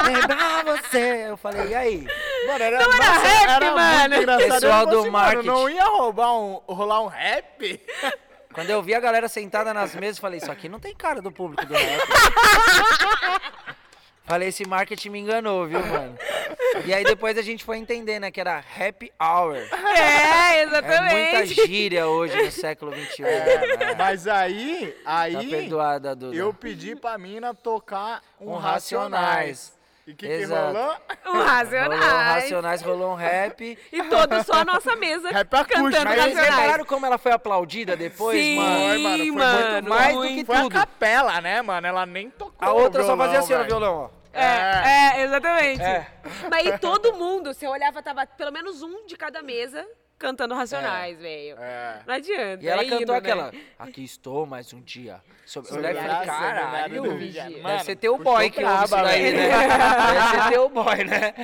[0.07, 1.27] Lembrar você.
[1.29, 2.07] Eu falei, e aí?
[2.47, 4.15] Mano, era, Não era nossa, rap, era mano.
[4.15, 4.61] Muito engraçado.
[4.61, 5.47] Pessoal do assim, mano, marketing.
[5.47, 7.81] não ia roubar um, rolar um rap?
[8.53, 11.21] Quando eu vi a galera sentada nas mesas, eu falei, isso aqui não tem cara
[11.23, 12.01] do público do rap.
[14.29, 16.17] falei, esse marketing me enganou, viu, mano?
[16.85, 19.57] E aí depois a gente foi entender, né, que era happy hour.
[19.97, 21.55] É, É muita exatamente.
[21.67, 23.23] gíria hoje no século XXI.
[23.23, 23.95] né?
[23.97, 26.37] Mas aí, Tá aí perdoada, Duda.
[26.37, 29.19] eu pedi pra mina tocar um, Um Racionais.
[29.19, 29.79] Racionais.
[30.07, 30.73] E o que, que Exato.
[30.75, 30.97] rolou?
[31.27, 32.03] Um Rolou um Racionais.
[32.43, 33.79] Racionais, rolou um rap.
[33.93, 36.55] E todos só a nossa mesa Rap acústico, cantando mas Mas vocês Racionais.
[36.61, 38.79] repararam como ela foi aplaudida depois, Sim, mano?
[38.79, 39.73] Foi, mano, foi mano.
[39.75, 40.35] muito mais do muito.
[40.35, 40.73] que Foi a tudo.
[40.73, 41.87] capela, né, mano?
[41.87, 44.18] Ela nem tocou A outra o só fazia violão, assim, ó, no violão, ó.
[44.39, 45.83] É, é, exatamente.
[45.83, 46.07] É.
[46.51, 49.87] Mas e todo mundo, você olhava, tava pelo menos um de cada mesa
[50.19, 51.57] cantando Racionais, velho.
[51.59, 52.03] É.
[52.07, 52.65] Não adianta.
[52.65, 53.19] E ela é cantou hino, né?
[53.19, 55.23] aquela, aqui estou mais um dia.
[55.47, 55.71] Sobre...
[55.71, 58.85] Eu Sobre olhei e falei, a seminária caralho, deve Mano, ser teu boy que ouve
[58.85, 59.49] isso daí, né?
[59.49, 61.35] Deve ser teu boy, né?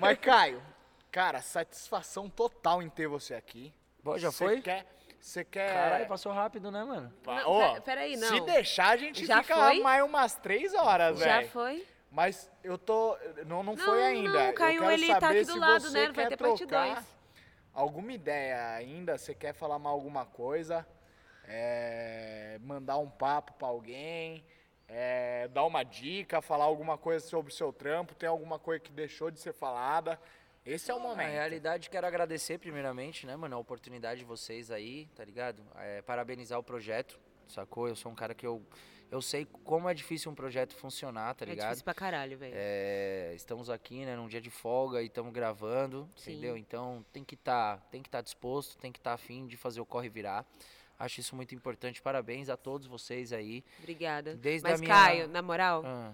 [0.00, 0.62] Mas, Caio,
[1.10, 3.72] cara, satisfação total em ter você aqui.
[4.04, 4.60] Pô, já Cê foi?
[4.60, 4.86] Quer,
[5.20, 5.72] você quer...
[5.72, 7.12] Caralho, passou rápido, né, mano?
[7.22, 8.28] Pa- Não, pe- peraí, não.
[8.28, 9.80] Se deixar, a gente Já fica foi?
[9.80, 11.48] mais umas três horas, Já velho.
[11.50, 11.86] foi?
[12.10, 13.18] Mas eu tô.
[13.46, 14.46] Não, não, Não, foi ainda.
[14.46, 16.04] não, quero ele tá aqui do lado, né?
[16.06, 17.06] Vai quer ter parte trocar dois.
[17.74, 19.18] Alguma ideia ainda?
[19.18, 20.86] Você quer falar mais alguma coisa?
[21.46, 24.44] É, mandar um papo pra alguém?
[24.88, 26.40] É, dar uma dica?
[26.40, 28.14] Falar alguma coisa sobre o seu trampo?
[28.14, 30.18] Tem alguma coisa que deixou de ser falada?
[30.70, 31.30] Esse é o Na momento.
[31.30, 35.62] realidade, quero agradecer primeiramente, né, mano, a oportunidade de vocês aí, tá ligado?
[35.76, 37.88] É, parabenizar o projeto, sacou?
[37.88, 38.62] Eu sou um cara que eu,
[39.10, 41.68] eu sei como é difícil um projeto funcionar, tá É ligado?
[41.68, 42.52] difícil pra caralho, velho.
[42.54, 46.32] É, estamos aqui, né, num dia de folga e estamos gravando, Sim.
[46.32, 46.54] entendeu?
[46.54, 49.86] Então tem que estar, tem que estar disposto, tem que estar afim de fazer o
[49.86, 50.44] corre virar.
[50.98, 52.02] Acho isso muito importante.
[52.02, 53.64] Parabéns a todos vocês aí.
[53.78, 54.34] Obrigada.
[54.34, 56.12] Desde Mas, a minha- Caio, na moral, Ah,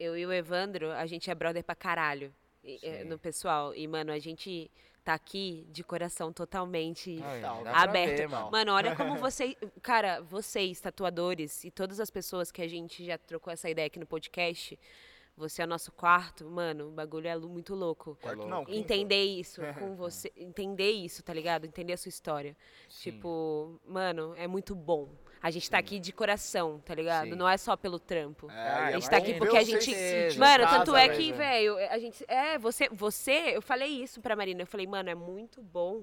[0.00, 3.04] eu e o Evandro, a gente é brother pra caralho e- é, Sim.
[3.04, 3.74] no pessoal.
[3.74, 4.70] E, mano, a gente
[5.04, 7.42] tá aqui de coração totalmente ai,
[7.74, 8.16] aberto.
[8.16, 8.50] ver, mano.
[8.50, 9.54] Mano, olha como vocês.
[9.82, 13.98] Cara, vocês, tatuadores, e todas as pessoas que a gente já trocou essa ideia aqui
[13.98, 14.78] no podcast,
[15.36, 18.16] você é o nosso quarto, mano, o bagulho é muito louco.
[18.22, 18.50] Quarto louco.
[18.50, 18.64] não.
[18.68, 20.32] Entender isso com você.
[20.36, 21.66] Entender isso, tá ligado?
[21.66, 22.56] Entender a sua história.
[22.88, 23.10] Sim.
[23.10, 25.10] Tipo, mano, é muito bom.
[25.44, 27.28] A gente tá aqui de coração, tá ligado?
[27.28, 27.34] Sim.
[27.34, 28.50] não é só pelo trampo.
[28.50, 29.90] É, a gente é tá bom aqui porque a gente.
[30.38, 32.24] Mano, casa, tanto é que, velho, a gente.
[32.26, 33.54] É, você, você.
[33.54, 34.62] Eu falei isso pra Marina.
[34.62, 36.02] Eu falei, mano, é muito bom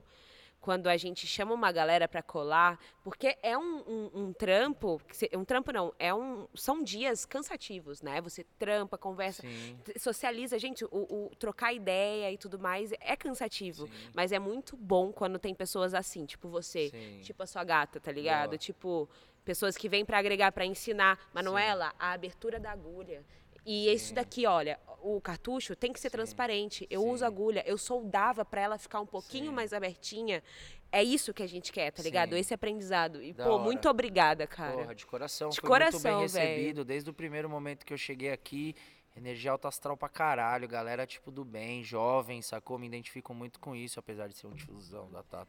[0.61, 5.01] quando a gente chama uma galera pra colar, porque é um, um, um trampo.
[5.33, 6.47] Um trampo não, é um.
[6.53, 8.21] São dias cansativos, né?
[8.21, 9.41] Você trampa, conversa.
[9.41, 13.87] Sim, Socializa, gente, o, o trocar ideia e tudo mais é cansativo.
[13.87, 16.89] sim, Mas é muito bom quando tem pessoas assim, tipo você.
[16.89, 17.19] sim.
[17.23, 18.49] Tipo a sua gata, tá ligado?
[18.49, 18.57] Boa.
[18.59, 19.09] Tipo,
[19.43, 21.19] pessoas que vêm pra agregar, pra ensinar.
[21.33, 23.23] Manuela, a abertura da agulha.
[23.65, 26.17] E isso daqui, olha, o cartucho tem que ser Sim.
[26.17, 26.87] transparente.
[26.89, 27.09] Eu Sim.
[27.09, 29.53] uso agulha, eu soldava pra ela ficar um pouquinho Sim.
[29.55, 30.41] mais abertinha.
[30.91, 32.33] É isso que a gente quer, tá ligado?
[32.33, 32.39] Sim.
[32.39, 33.21] Esse aprendizado.
[33.21, 33.63] E, Da pô, hora.
[33.63, 34.73] muito obrigada, cara.
[34.77, 35.49] Porra, de coração.
[35.49, 36.47] De Fui muito coração, bem velho.
[36.49, 38.75] recebido desde o primeiro momento que eu cheguei aqui.
[39.15, 42.79] Energia alta astral pra caralho, galera tipo do bem, jovem, sacou?
[42.79, 45.47] Me identifico muito com isso, apesar de ser um tiozão da Tatu.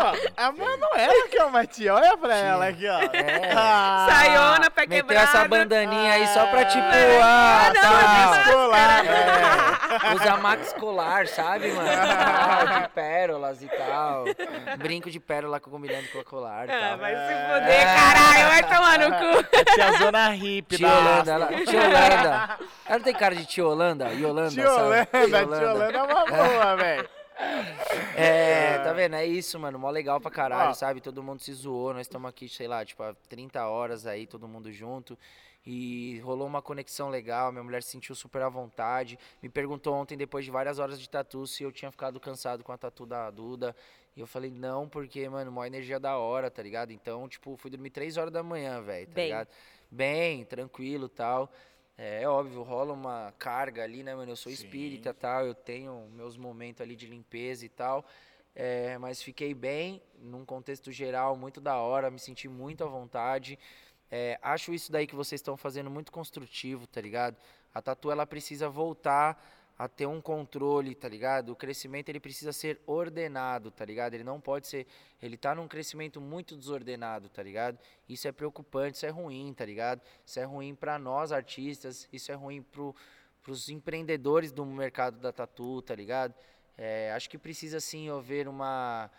[0.00, 2.98] Ó, a Manuela que é uma tia, olha pra ela aqui, ó.
[2.98, 3.52] É.
[3.56, 5.24] Ah, Saiona, pé Meteu quebrada.
[5.28, 7.20] essa bandaninha aí só pra tipo, É.
[7.22, 8.42] ah, Ah, não, tal.
[8.42, 9.04] Escolar.
[10.02, 11.88] É, usa max colar, sabe, mano?
[11.88, 14.24] Ah, de pérolas e tal.
[14.78, 16.98] Brinco de pérola combinando com a colar e Ah, tal.
[16.98, 18.48] vai se fuder, caralho.
[18.48, 19.56] Vai tomar no cu.
[19.56, 22.58] A tia Zona Hippie Tia da Holanda, ela, tia Holanda.
[22.86, 24.08] Ela não tem cara de tia Holanda?
[24.12, 24.70] Yolanda, Tia?
[24.72, 27.08] Holanda, tia Holanda é uma boa, velho.
[28.16, 29.16] É, tá vendo?
[29.16, 29.78] É isso, mano.
[29.78, 30.74] Mó legal pra caralho, Ó.
[30.74, 31.00] sabe?
[31.00, 31.92] Todo mundo se zoou.
[31.94, 35.18] Nós estamos aqui, sei lá, tipo, há 30 horas aí, todo mundo junto.
[35.64, 39.16] E rolou uma conexão legal, minha mulher se sentiu super à vontade.
[39.40, 42.72] Me perguntou ontem, depois de várias horas de tatu, se eu tinha ficado cansado com
[42.72, 43.74] a tatu da Duda.
[44.16, 46.92] E eu falei, não, porque, mano, uma energia da hora, tá ligado?
[46.92, 49.24] Então, tipo, fui dormir três horas da manhã, velho, tá Bem.
[49.26, 49.48] ligado?
[49.94, 51.52] Bem, tranquilo tal.
[51.98, 54.32] É, é óbvio, rola uma carga ali, né, mano?
[54.32, 54.64] Eu sou Sim.
[54.64, 58.02] espírita e tal, eu tenho meus momentos ali de limpeza e tal.
[58.54, 63.58] É, mas fiquei bem, num contexto geral, muito da hora, me senti muito à vontade.
[64.10, 67.36] É, acho isso daí que vocês estão fazendo muito construtivo, tá ligado?
[67.74, 71.50] A tatu, ela precisa voltar a ter um controle, tá ligado?
[71.50, 74.14] O crescimento, ele precisa ser ordenado, tá ligado?
[74.14, 74.86] Ele não pode ser...
[75.20, 77.80] Ele tá num crescimento muito desordenado, tá ligado?
[78.08, 80.00] Isso é preocupante, isso é ruim, tá ligado?
[80.24, 82.94] Isso é ruim pra nós, artistas, isso é ruim pro,
[83.42, 86.32] pros empreendedores do mercado da tatu, tá ligado?
[86.78, 89.10] É, acho que precisa, sim, haver uma...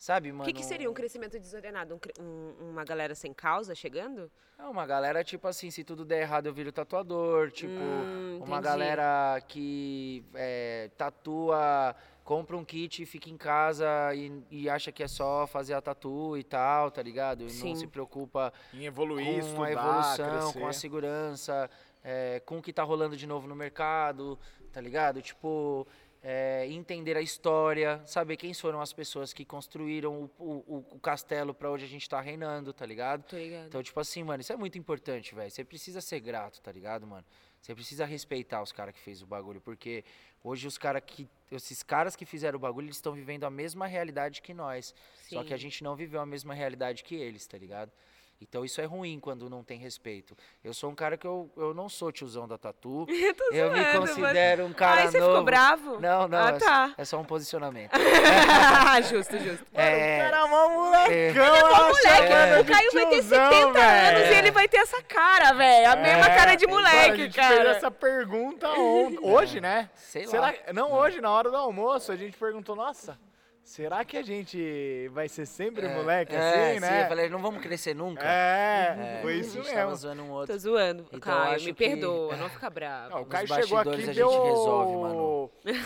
[0.00, 0.44] Sabe, O mano?
[0.46, 1.94] que, que seria um crescimento desordenado?
[2.18, 4.30] Um um- uma galera sem causa chegando?
[4.58, 8.46] É uma galera, tipo assim, se tudo der errado eu viro tatuador, tipo, Hum, uma
[8.56, 8.62] entendi.
[8.62, 11.94] galera que é, tatua,
[12.24, 15.82] compra um kit e fica em casa e, e acha que é só fazer a
[15.82, 17.44] tatu e tal, tá ligado?
[17.44, 17.68] E Sim.
[17.68, 20.80] não se preocupa Em evoluir, com estudar, a evolução, com a crescer.
[20.80, 21.70] segurança,
[22.02, 24.38] é, com o que tá rolando de novo no mercado,
[24.72, 25.20] tá ligado?
[25.20, 25.86] Tipo,
[26.22, 31.54] é, entender a história, saber quem foram as pessoas que construíram o, o- o castelo
[31.54, 33.22] pra hoje a gente tá reinando, tá ligado?
[33.24, 33.66] Tô ligado.
[33.68, 35.50] Então, tipo assim, mano, isso é muito importante, velho.
[35.50, 37.24] Você precisa ser grato, tá ligado, mano?
[37.60, 40.04] Você precisa respeitar os caras que fez o bagulho, porque
[40.42, 41.28] hoje os caras que.
[41.50, 44.94] Esses caras que fizeram o bagulho, eles estão vivendo a mesma realidade que nós.
[45.28, 45.62] Só que a Sim.
[45.62, 47.90] gente não viveu a mesma realidade que eles, tá ligado?
[48.40, 50.34] Então isso é ruim quando não tem respeito.
[50.64, 53.06] Eu sou um cara que eu, eu não sou tiozão da tatu.
[53.52, 55.30] Eu eu me zoando, mas- considero um cara Ai, você novo.
[55.32, 56.00] ficou bravo?
[56.00, 56.94] Não, não, Ah, é, tá.
[56.96, 57.90] é só um posicionamento.
[59.10, 59.66] justo, justo.
[59.74, 61.32] é, Era mó molecão, É.
[61.32, 62.60] Moleque, É.
[62.60, 64.32] o Caio vai ter tiozão, 70 anos velho.
[64.34, 65.90] e ele vai ter essa cara, velho.
[65.90, 67.70] A mesma É, cara de mano, a moleque, gente fez cara.
[67.70, 69.90] essa pergunta ontem, hoje, né?
[69.96, 70.54] sei Será lá.
[70.72, 73.18] Não, hoje, na hora do almoço, a gente perguntou, nossa,
[73.70, 77.04] será que a gente vai ser sempre moleque é, assim, sim, né?
[77.04, 78.20] Eu falei, não vamos crescer nunca.
[78.26, 79.96] É, É, foi a isso gente tava mesmo.
[79.96, 80.52] zoando um outro.
[80.52, 81.06] Tô zoando.
[81.12, 83.10] Então, Caio, me que- perdoa, não fica bravo.
[83.10, 84.28] Não, o Caio chegou aqui e a deu...
[84.30, 85.50] gente resolve, mano.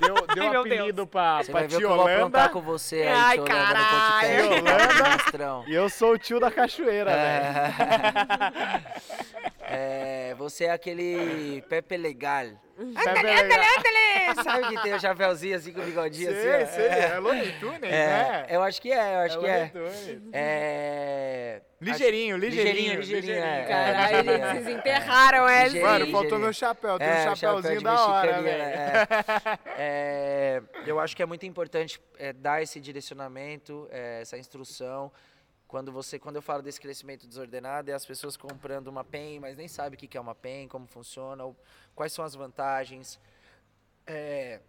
[0.00, 3.08] Deu, deu Ai, apelido pra, Você pra tia eu vou aprontar Holanda com você aí,
[3.08, 4.46] Ai, tia Holanda, no caralho.
[4.50, 5.10] Holanda.
[5.10, 5.64] Monstrão.
[5.68, 7.54] e eu sou o tio da cachoeira, velho.
[9.60, 12.46] É, você é aquele Pepe Legal.
[12.76, 14.34] Pepe legal.
[14.42, 16.64] Sabe que tem o chapéuzinho assim com o bigodinho Sei, assim?
[16.64, 16.74] ó?
[16.76, 18.46] sei, é Looney Tunes, né?
[18.48, 19.66] É, eu acho que é, eu acho que Looney é.
[19.68, 20.22] Tunes.
[20.32, 21.62] É.
[21.80, 23.44] Ligeirinho, acho- ligeirinho, ligeirinho, ligeirinho.
[23.44, 24.52] é, Caralho, é, gente, é.
[24.54, 25.64] vocês enterraram essa.
[25.64, 25.86] Ligeirinho.
[25.90, 26.40] Mano, faltou ligeirinho.
[26.40, 28.62] meu chapéu, tem É, um chapéu chapéuzinho de da hora, mexicana, velho.
[28.62, 29.58] é.
[29.78, 35.10] É, eu acho que é muito importante é, dar esse direcionamento, é, essa instrução.
[35.70, 39.56] Quando você, quando eu falo desse crescimento desordenado, é as pessoas comprando uma pen, mas
[39.56, 41.56] nem sabem o que é uma pen, como funciona, ou
[41.94, 43.20] quais são as vantagens.
[44.04, 44.60] É,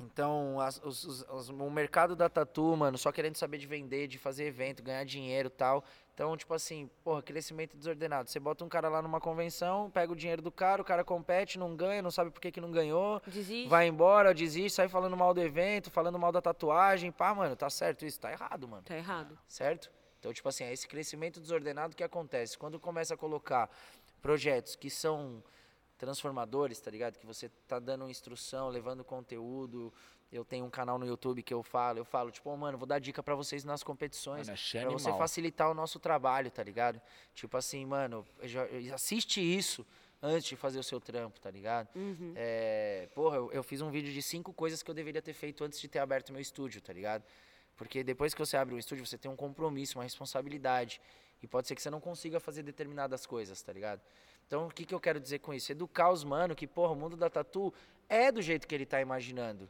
[0.00, 4.18] então, as- os- os- o mercado da tatu, mano, só querendo saber de vender, de
[4.18, 5.84] fazer evento, ganhar dinheiro e tal.
[6.12, 8.28] Então, tipo assim, porra, crescimento desordenado.
[8.28, 11.60] Você bota um cara lá numa convenção, pega o dinheiro do cara, o cara compete,
[11.60, 13.68] não ganha, não sabe por que, que não ganhou, Desiste.
[13.68, 17.12] vai embora, desiste, sai falando mal do evento, falando mal da tatuagem.
[17.12, 18.18] Pá, mano, tá certo isso?
[18.18, 19.38] Tá errado, mano Tá errado.
[19.46, 19.92] certo?
[20.24, 22.56] Então, tipo assim, é esse crescimento desordenado que acontece.
[22.56, 23.68] Quando começa a colocar
[24.22, 25.44] projetos que são
[25.98, 27.18] transformadores, tá ligado?
[27.18, 29.92] Que você tá dando instrução, levando conteúdo.
[30.32, 32.86] Eu tenho um canal no YouTube que eu falo, eu falo, tipo, "Ô, mano, vou
[32.86, 34.48] dar dica pra vocês nas competições.
[34.48, 34.56] Mano, é
[34.86, 36.98] Pra você facilitar o nosso trabalho, tá ligado?
[37.34, 39.86] Tipo assim, mano, já- assiste isso
[40.22, 41.86] antes de fazer o seu trampo, tá ligado?
[41.94, 42.32] Uhum.
[42.34, 45.62] É, porra, eu, eu fiz um vídeo de cinco coisas que eu deveria ter feito
[45.62, 47.22] antes de ter aberto meu estúdio, tá ligado?
[47.76, 51.00] Porque depois que você abre um estúdio, você tem um compromisso, uma responsabilidade.
[51.42, 54.00] E pode ser que você não consiga fazer determinadas coisas, tá ligado?
[54.46, 55.72] Então, o que, que eu quero dizer com isso?
[55.72, 57.72] Educar os mano que, porra, o mundo da tatu
[58.08, 59.68] é do jeito que ele tá imaginando.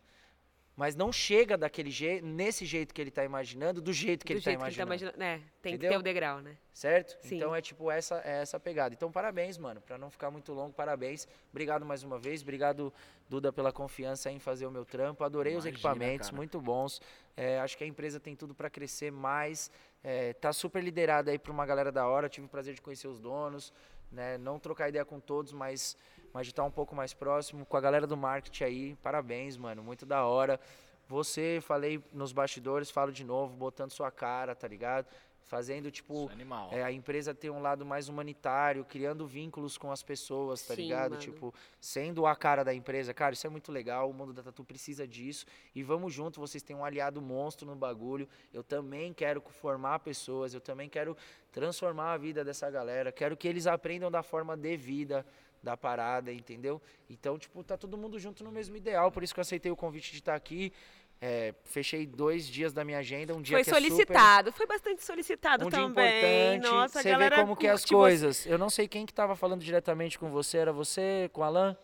[0.77, 4.39] Mas não chega daquele jeito, nesse jeito que ele tá imaginando, do jeito que Do
[4.39, 5.15] ele tá jeito que ele tá imaginando.
[5.17, 5.23] imaginando.
[5.23, 5.91] É, tem que Entendeu?
[5.93, 6.57] ter o degrau, né?
[6.73, 7.17] Certo?
[7.25, 7.37] Sim.
[7.37, 8.93] Então é tipo essa, é essa pegada.
[8.93, 9.81] Então parabéns, mano.
[9.81, 11.29] Pra não ficar muito longo, parabéns.
[11.53, 12.43] Obrigado mais uma vez.
[12.43, 12.93] Obrigado,
[13.29, 15.23] Duda, pela confiança em fazer o meu trampo.
[15.23, 16.37] Adorei os Imagina, equipamentos, cara.
[16.37, 17.01] muito bons.
[17.37, 19.71] É, acho que a empresa tem tudo pra crescer mais.
[20.03, 22.29] É, tá super liderada aí pra uma galera da hora.
[22.29, 23.73] Tive o prazer de conhecer os donos.
[24.11, 24.39] Né?
[24.39, 25.97] Não trocar ideia com todos, mas,
[26.35, 27.65] mas de estar um pouco mais próximo.
[27.65, 28.97] Com a galera do marketing aí.
[28.97, 29.83] Parabéns, mano.
[29.83, 30.61] Muito da hora.
[31.09, 35.07] Você, falei nos bastidores, falo de novo, botando sua cara, tá ligado?
[35.45, 36.31] fazendo, tipo,
[36.73, 40.83] é, a empresa ter um lado mais humanitário, criando vínculos com as pessoas, tá Sim,
[40.83, 41.11] ligado?
[41.11, 41.23] mano.
[41.23, 43.13] Tipo, sendo a cara da empresa.
[43.13, 45.47] Cara, isso é muito legal, o mundo da tatu precisa disso.
[45.75, 48.29] E vamos junto, vocês têm um aliado monstro no bagulho.
[48.53, 51.17] Eu também quero formar pessoas, eu também quero
[51.53, 53.13] transformar a vida dessa galera.
[53.13, 55.27] Quero que eles aprendam da forma devida
[55.65, 56.81] da parada, entendeu?
[57.09, 59.11] Então, tipo, tá todo mundo junto no mesmo ideal.
[59.11, 60.73] Por isso que eu aceitei o convite de estar aqui.
[61.21, 64.67] É, fechei dois dias da minha agenda, um dia Foi que é super solicitado, foi
[64.67, 66.57] bastante solicitado um dia também.
[66.59, 68.45] importante, Nossa, você vê galera como que é as coisas.
[68.45, 71.75] Eu não sei quem que tava falando diretamente com você, era você com o Alan?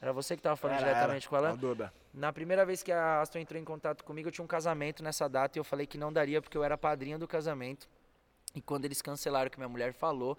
[0.00, 1.28] Era você que tava falando Era, diretamente era.
[1.28, 1.56] com o Alan?
[1.56, 1.92] Duda.
[2.12, 5.28] Na primeira vez que a Aston entrou em contato comigo, eu tinha um casamento nessa
[5.28, 7.88] data e eu falei que não daria porque eu era padrinho do casamento.
[8.54, 10.36] E quando eles cancelaram o que minha mulher falou,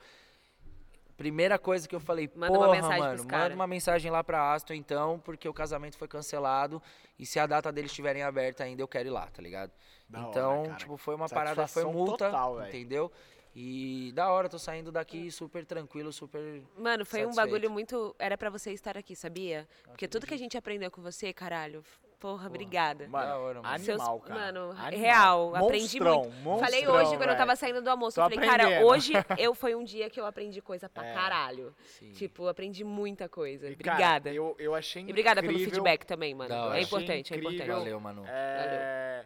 [1.24, 4.22] primeira coisa que eu falei, Manda uma porra, mensagem mano, manda cara." uma mensagem lá
[4.22, 6.82] pra Aston então, porque o casamento foi cancelado
[7.18, 9.72] e se a data deles estiverem aberta ainda, eu quero ir lá, tá ligado?
[10.10, 10.76] Da hora, então, cara.
[10.76, 13.10] tipo, foi uma parada, foi multa, total, entendeu?
[13.56, 17.36] E da hora, tô saindo daqui super tranquilo, super Mano, foi um Satisfeito.
[17.36, 18.16] bagulho muito.
[18.18, 19.68] Era pra você estar aqui, sabia?
[19.86, 21.84] Porque tudo que a gente aprendeu com você, caralho.
[22.24, 23.06] Porra, obrigada.
[23.10, 23.80] Mano, Da hora, mano.
[23.84, 24.40] Seus- animal, cara.
[24.40, 24.90] Mano, Animal.
[24.92, 26.60] real, aprendi Monstrão, muito.
[26.64, 28.88] falei monstrão, hoje, quando eu tava saindo do almoço, Tô eu falei, cara, aprendendo.
[28.88, 31.14] hoje eu foi um dia que eu aprendi coisa pra É.
[31.14, 31.76] caralho.
[31.84, 32.14] Sim.
[32.14, 33.70] Tipo, aprendi muita coisa.
[33.70, 34.32] E, cara, obrigada.
[34.34, 36.56] eu, eu achei E obrigada pelo incrível, feedback também, mano.
[36.56, 36.80] Hora.
[36.80, 37.52] É importante, é incrível.
[37.52, 37.78] importante.
[37.78, 38.24] Valeu, mano.
[38.26, 39.26] É,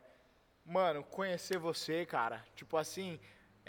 [0.65, 3.19] Mano, conhecer você, cara, tipo assim,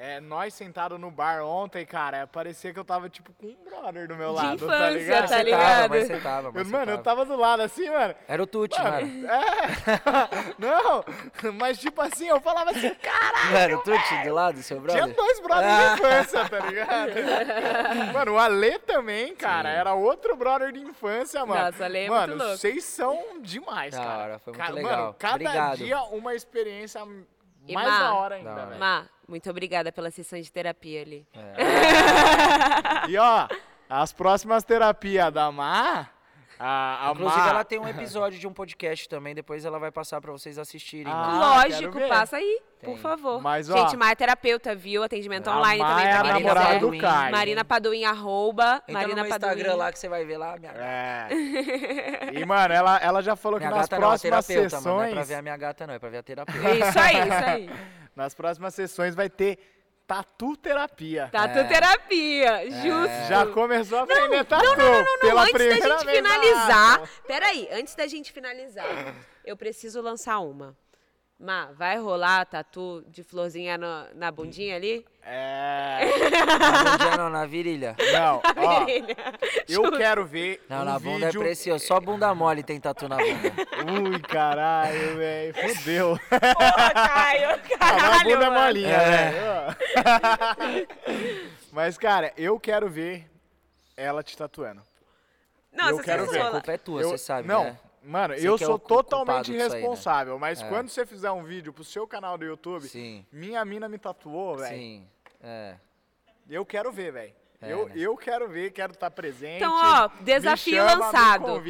[0.01, 4.07] é, nós sentados no bar ontem, cara, parecia que eu tava, tipo, com um brother
[4.09, 5.29] do meu De lado, tá infância, ligado?
[5.29, 5.91] tá ligado?
[5.91, 7.25] mas você tava, mas você mano, eu tava.
[7.25, 8.15] do lado assim, mano.
[8.29, 9.29] Era o Tuti, Mano, mano.
[9.89, 14.81] É, não, mas tipo assim, eu falava assim, cara, Era o Tuti do lado, seu
[14.81, 15.03] brother?
[15.05, 15.89] tinha dois brothers Ah.
[15.95, 17.13] de infância, tá ligado?
[18.15, 19.77] Mano, o Ale também, cara, Sim.
[19.77, 21.65] era outro brother de infância, mano.
[21.65, 22.57] Nossa, Ale é mano, muito louco.
[22.59, 24.19] vocês são demais, Da cara.
[24.23, 25.01] hora, foi muito Cara, legal.
[25.03, 25.77] Mano, cada Obrigado.
[25.79, 27.01] dia uma experiência
[27.67, 28.79] E, mais Má, da hora ainda, velho.
[29.29, 31.27] Muito obrigada pela sessão de terapia ali.
[31.35, 33.11] É.
[33.11, 33.47] E ó,
[33.89, 36.09] as próximas terapias da Má,
[36.59, 37.49] a, a Inclusive, Má...
[37.51, 41.13] ela tem um episódio de um podcast também, depois ela vai passar pra vocês assistirem.
[41.13, 41.63] Ah.
[41.63, 42.91] Lógico, passa aí, Tem.
[42.91, 43.41] por favor.
[43.41, 45.05] Mas, ó, Gente, Má é terapeuta, viu?
[45.05, 46.81] Atendimento a online Má também, é pra a quem namorada quiser.
[46.81, 47.01] do Paduim.
[47.01, 47.33] Caio.
[47.33, 48.83] Marina Paduim, arroba.
[48.89, 49.79] Entra Marina no meu Instagram Paduim.
[49.79, 50.57] lá que você vai ver lá.
[50.59, 51.29] Minha, É.
[52.33, 54.85] E, mano, ela, ela já falou minha que nas gata não, a próximas terapeuta, sessões...
[54.85, 54.99] mano.
[54.99, 55.95] Não é pra ver a minha gata, não.
[55.95, 56.71] É pra ver a terapeuta.
[56.71, 57.71] Isso aí, isso aí.
[58.19, 59.61] Nas próximas sessões vai ter
[60.05, 61.29] tatu terapia.
[61.31, 61.65] Tatu É.
[61.69, 63.29] terapia, justo.
[63.29, 64.65] Já começou a aprender tatu.
[64.65, 67.11] Não, não, não, não, pela antes da gente vez finalizar.
[67.29, 69.15] Peraí, antes da gente finalizar,
[69.45, 70.77] eu preciso lançar uma.
[71.41, 75.07] Má, vai rolar tatu de florzinha no- na bundinha ali?
[75.23, 76.01] É...
[76.59, 77.95] Na bundinha não, na virilha.
[78.13, 79.17] Não, ó, Virilha.
[79.69, 81.41] eu quero ver Não, um na bunda vídeo...
[81.41, 81.87] é precioso.
[81.87, 83.53] Só bunda mole tem tatu na bunda.
[84.11, 85.55] Ui, caralho, velho.
[85.77, 86.19] Fudeu.
[86.29, 88.61] Porra, Caio, Ah, a caralho, bunda é mano.
[88.61, 89.31] molinha, É.
[89.31, 90.89] velho.
[91.71, 93.31] Mas, cara, eu quero ver
[93.97, 94.83] ela te tatuando.
[95.73, 96.43] Nossa, eu quero se ver.
[96.43, 97.79] A culpa é tua, Eu- você sabe, Não, né?
[98.09, 99.65] Mano, Você eu é sou culpado totalmente aí, né?
[99.65, 100.69] responsável, mas É.
[100.69, 104.57] quando você fizer um vídeo pro seu canal do YouTube, Sim, minha mina me tatuou,
[104.57, 104.77] velho.
[104.77, 105.07] sim.
[105.43, 105.75] É.
[106.49, 107.33] Eu quero ver, velho.
[107.61, 107.93] É, eu, né?
[107.97, 109.57] eu quero ver, quero estar presente.
[109.57, 111.63] Então, ó, desafio chama, lançado.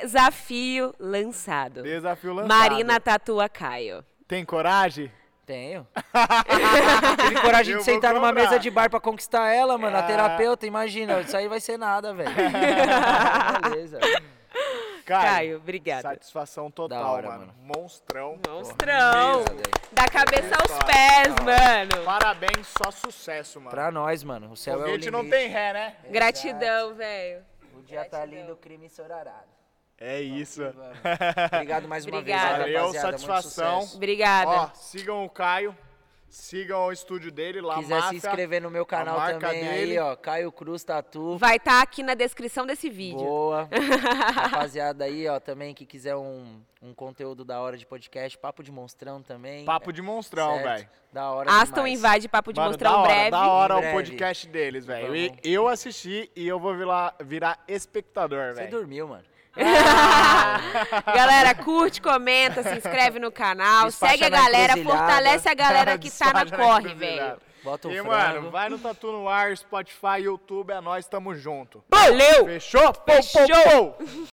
[0.00, 1.82] Desafio lançado.
[1.82, 2.48] Desafio lançado.
[2.48, 4.04] Marina tatua Caio.
[4.26, 5.10] Tem coragem?
[5.46, 5.86] Tenho.
[7.28, 9.96] Tive coragem Eu de sentar numa mesa de bar pra conquistar ela, mano.
[9.96, 10.02] A Ah.
[10.04, 11.20] terapeuta, imagina.
[11.20, 12.30] Isso aí vai ser nada, velho.
[13.70, 13.98] Beleza.
[15.10, 16.02] Cara, Caio, obrigada.
[16.02, 17.46] satisfação total, hora, mano.
[17.46, 17.54] mano.
[17.62, 18.38] Monstrão.
[18.48, 19.38] Monstrão.
[19.40, 19.60] Mesmo.
[19.92, 22.04] Da cabeça aos pés, Da mano.
[22.04, 23.70] Parabéns, só sucesso, mano.
[23.70, 24.52] Pra nós, mano.
[24.52, 25.10] O céu é o limite.
[25.10, 25.96] não tem ré, né?
[26.10, 27.42] Gratidão, velho.
[27.74, 29.50] O dia tá lindo, o crime ensorarado.
[29.98, 30.62] É isso.
[31.52, 32.64] Obrigado mais uma Obrigada.
[32.64, 33.80] vez, Valeu, satisfação.
[33.94, 34.48] Obrigada.
[34.50, 35.76] Ó, sigam o Caio.
[36.30, 38.16] Sigam o estúdio dele lá, quiser se Máfia.
[38.18, 39.92] inscrever no meu canal marca também dele.
[39.92, 40.14] aí, ó.
[40.14, 41.36] Caio Cruz Tatu.
[41.36, 43.18] Vai estar aqui na descrição desse vídeo.
[43.18, 43.68] Boa.
[44.34, 48.70] Rapaziada aí, ó, também que quiser um, um conteúdo da hora de podcast, papo de
[48.70, 49.64] monstrão também.
[49.64, 50.88] Papo de monstrão, velho.
[51.12, 51.98] Da hora Aston demais.
[51.98, 53.30] invade papo de Mano, monstrão da hora, breve.
[53.32, 53.94] Da hora Em o breve.
[53.96, 55.36] podcast deles, velho.
[55.42, 58.70] Eu assisti e eu vou virar, virar espectador, Você velho.
[58.70, 59.24] dormiu, mano.
[61.14, 66.10] Galera, curte, comenta, se inscreve no canal, Despacha segue a galera, fortalece a galera que
[66.10, 67.36] tá na corre, velho.
[67.62, 68.08] Bota o E, frango.
[68.10, 71.84] mano, vai no Tatu no Ar, Spotify, YouTube, é nós, tamo junto.
[71.90, 72.46] Valeu!
[72.46, 72.92] Fechou?
[72.92, 73.92] Pou, pou, Fechou.
[73.92, 74.29] pou.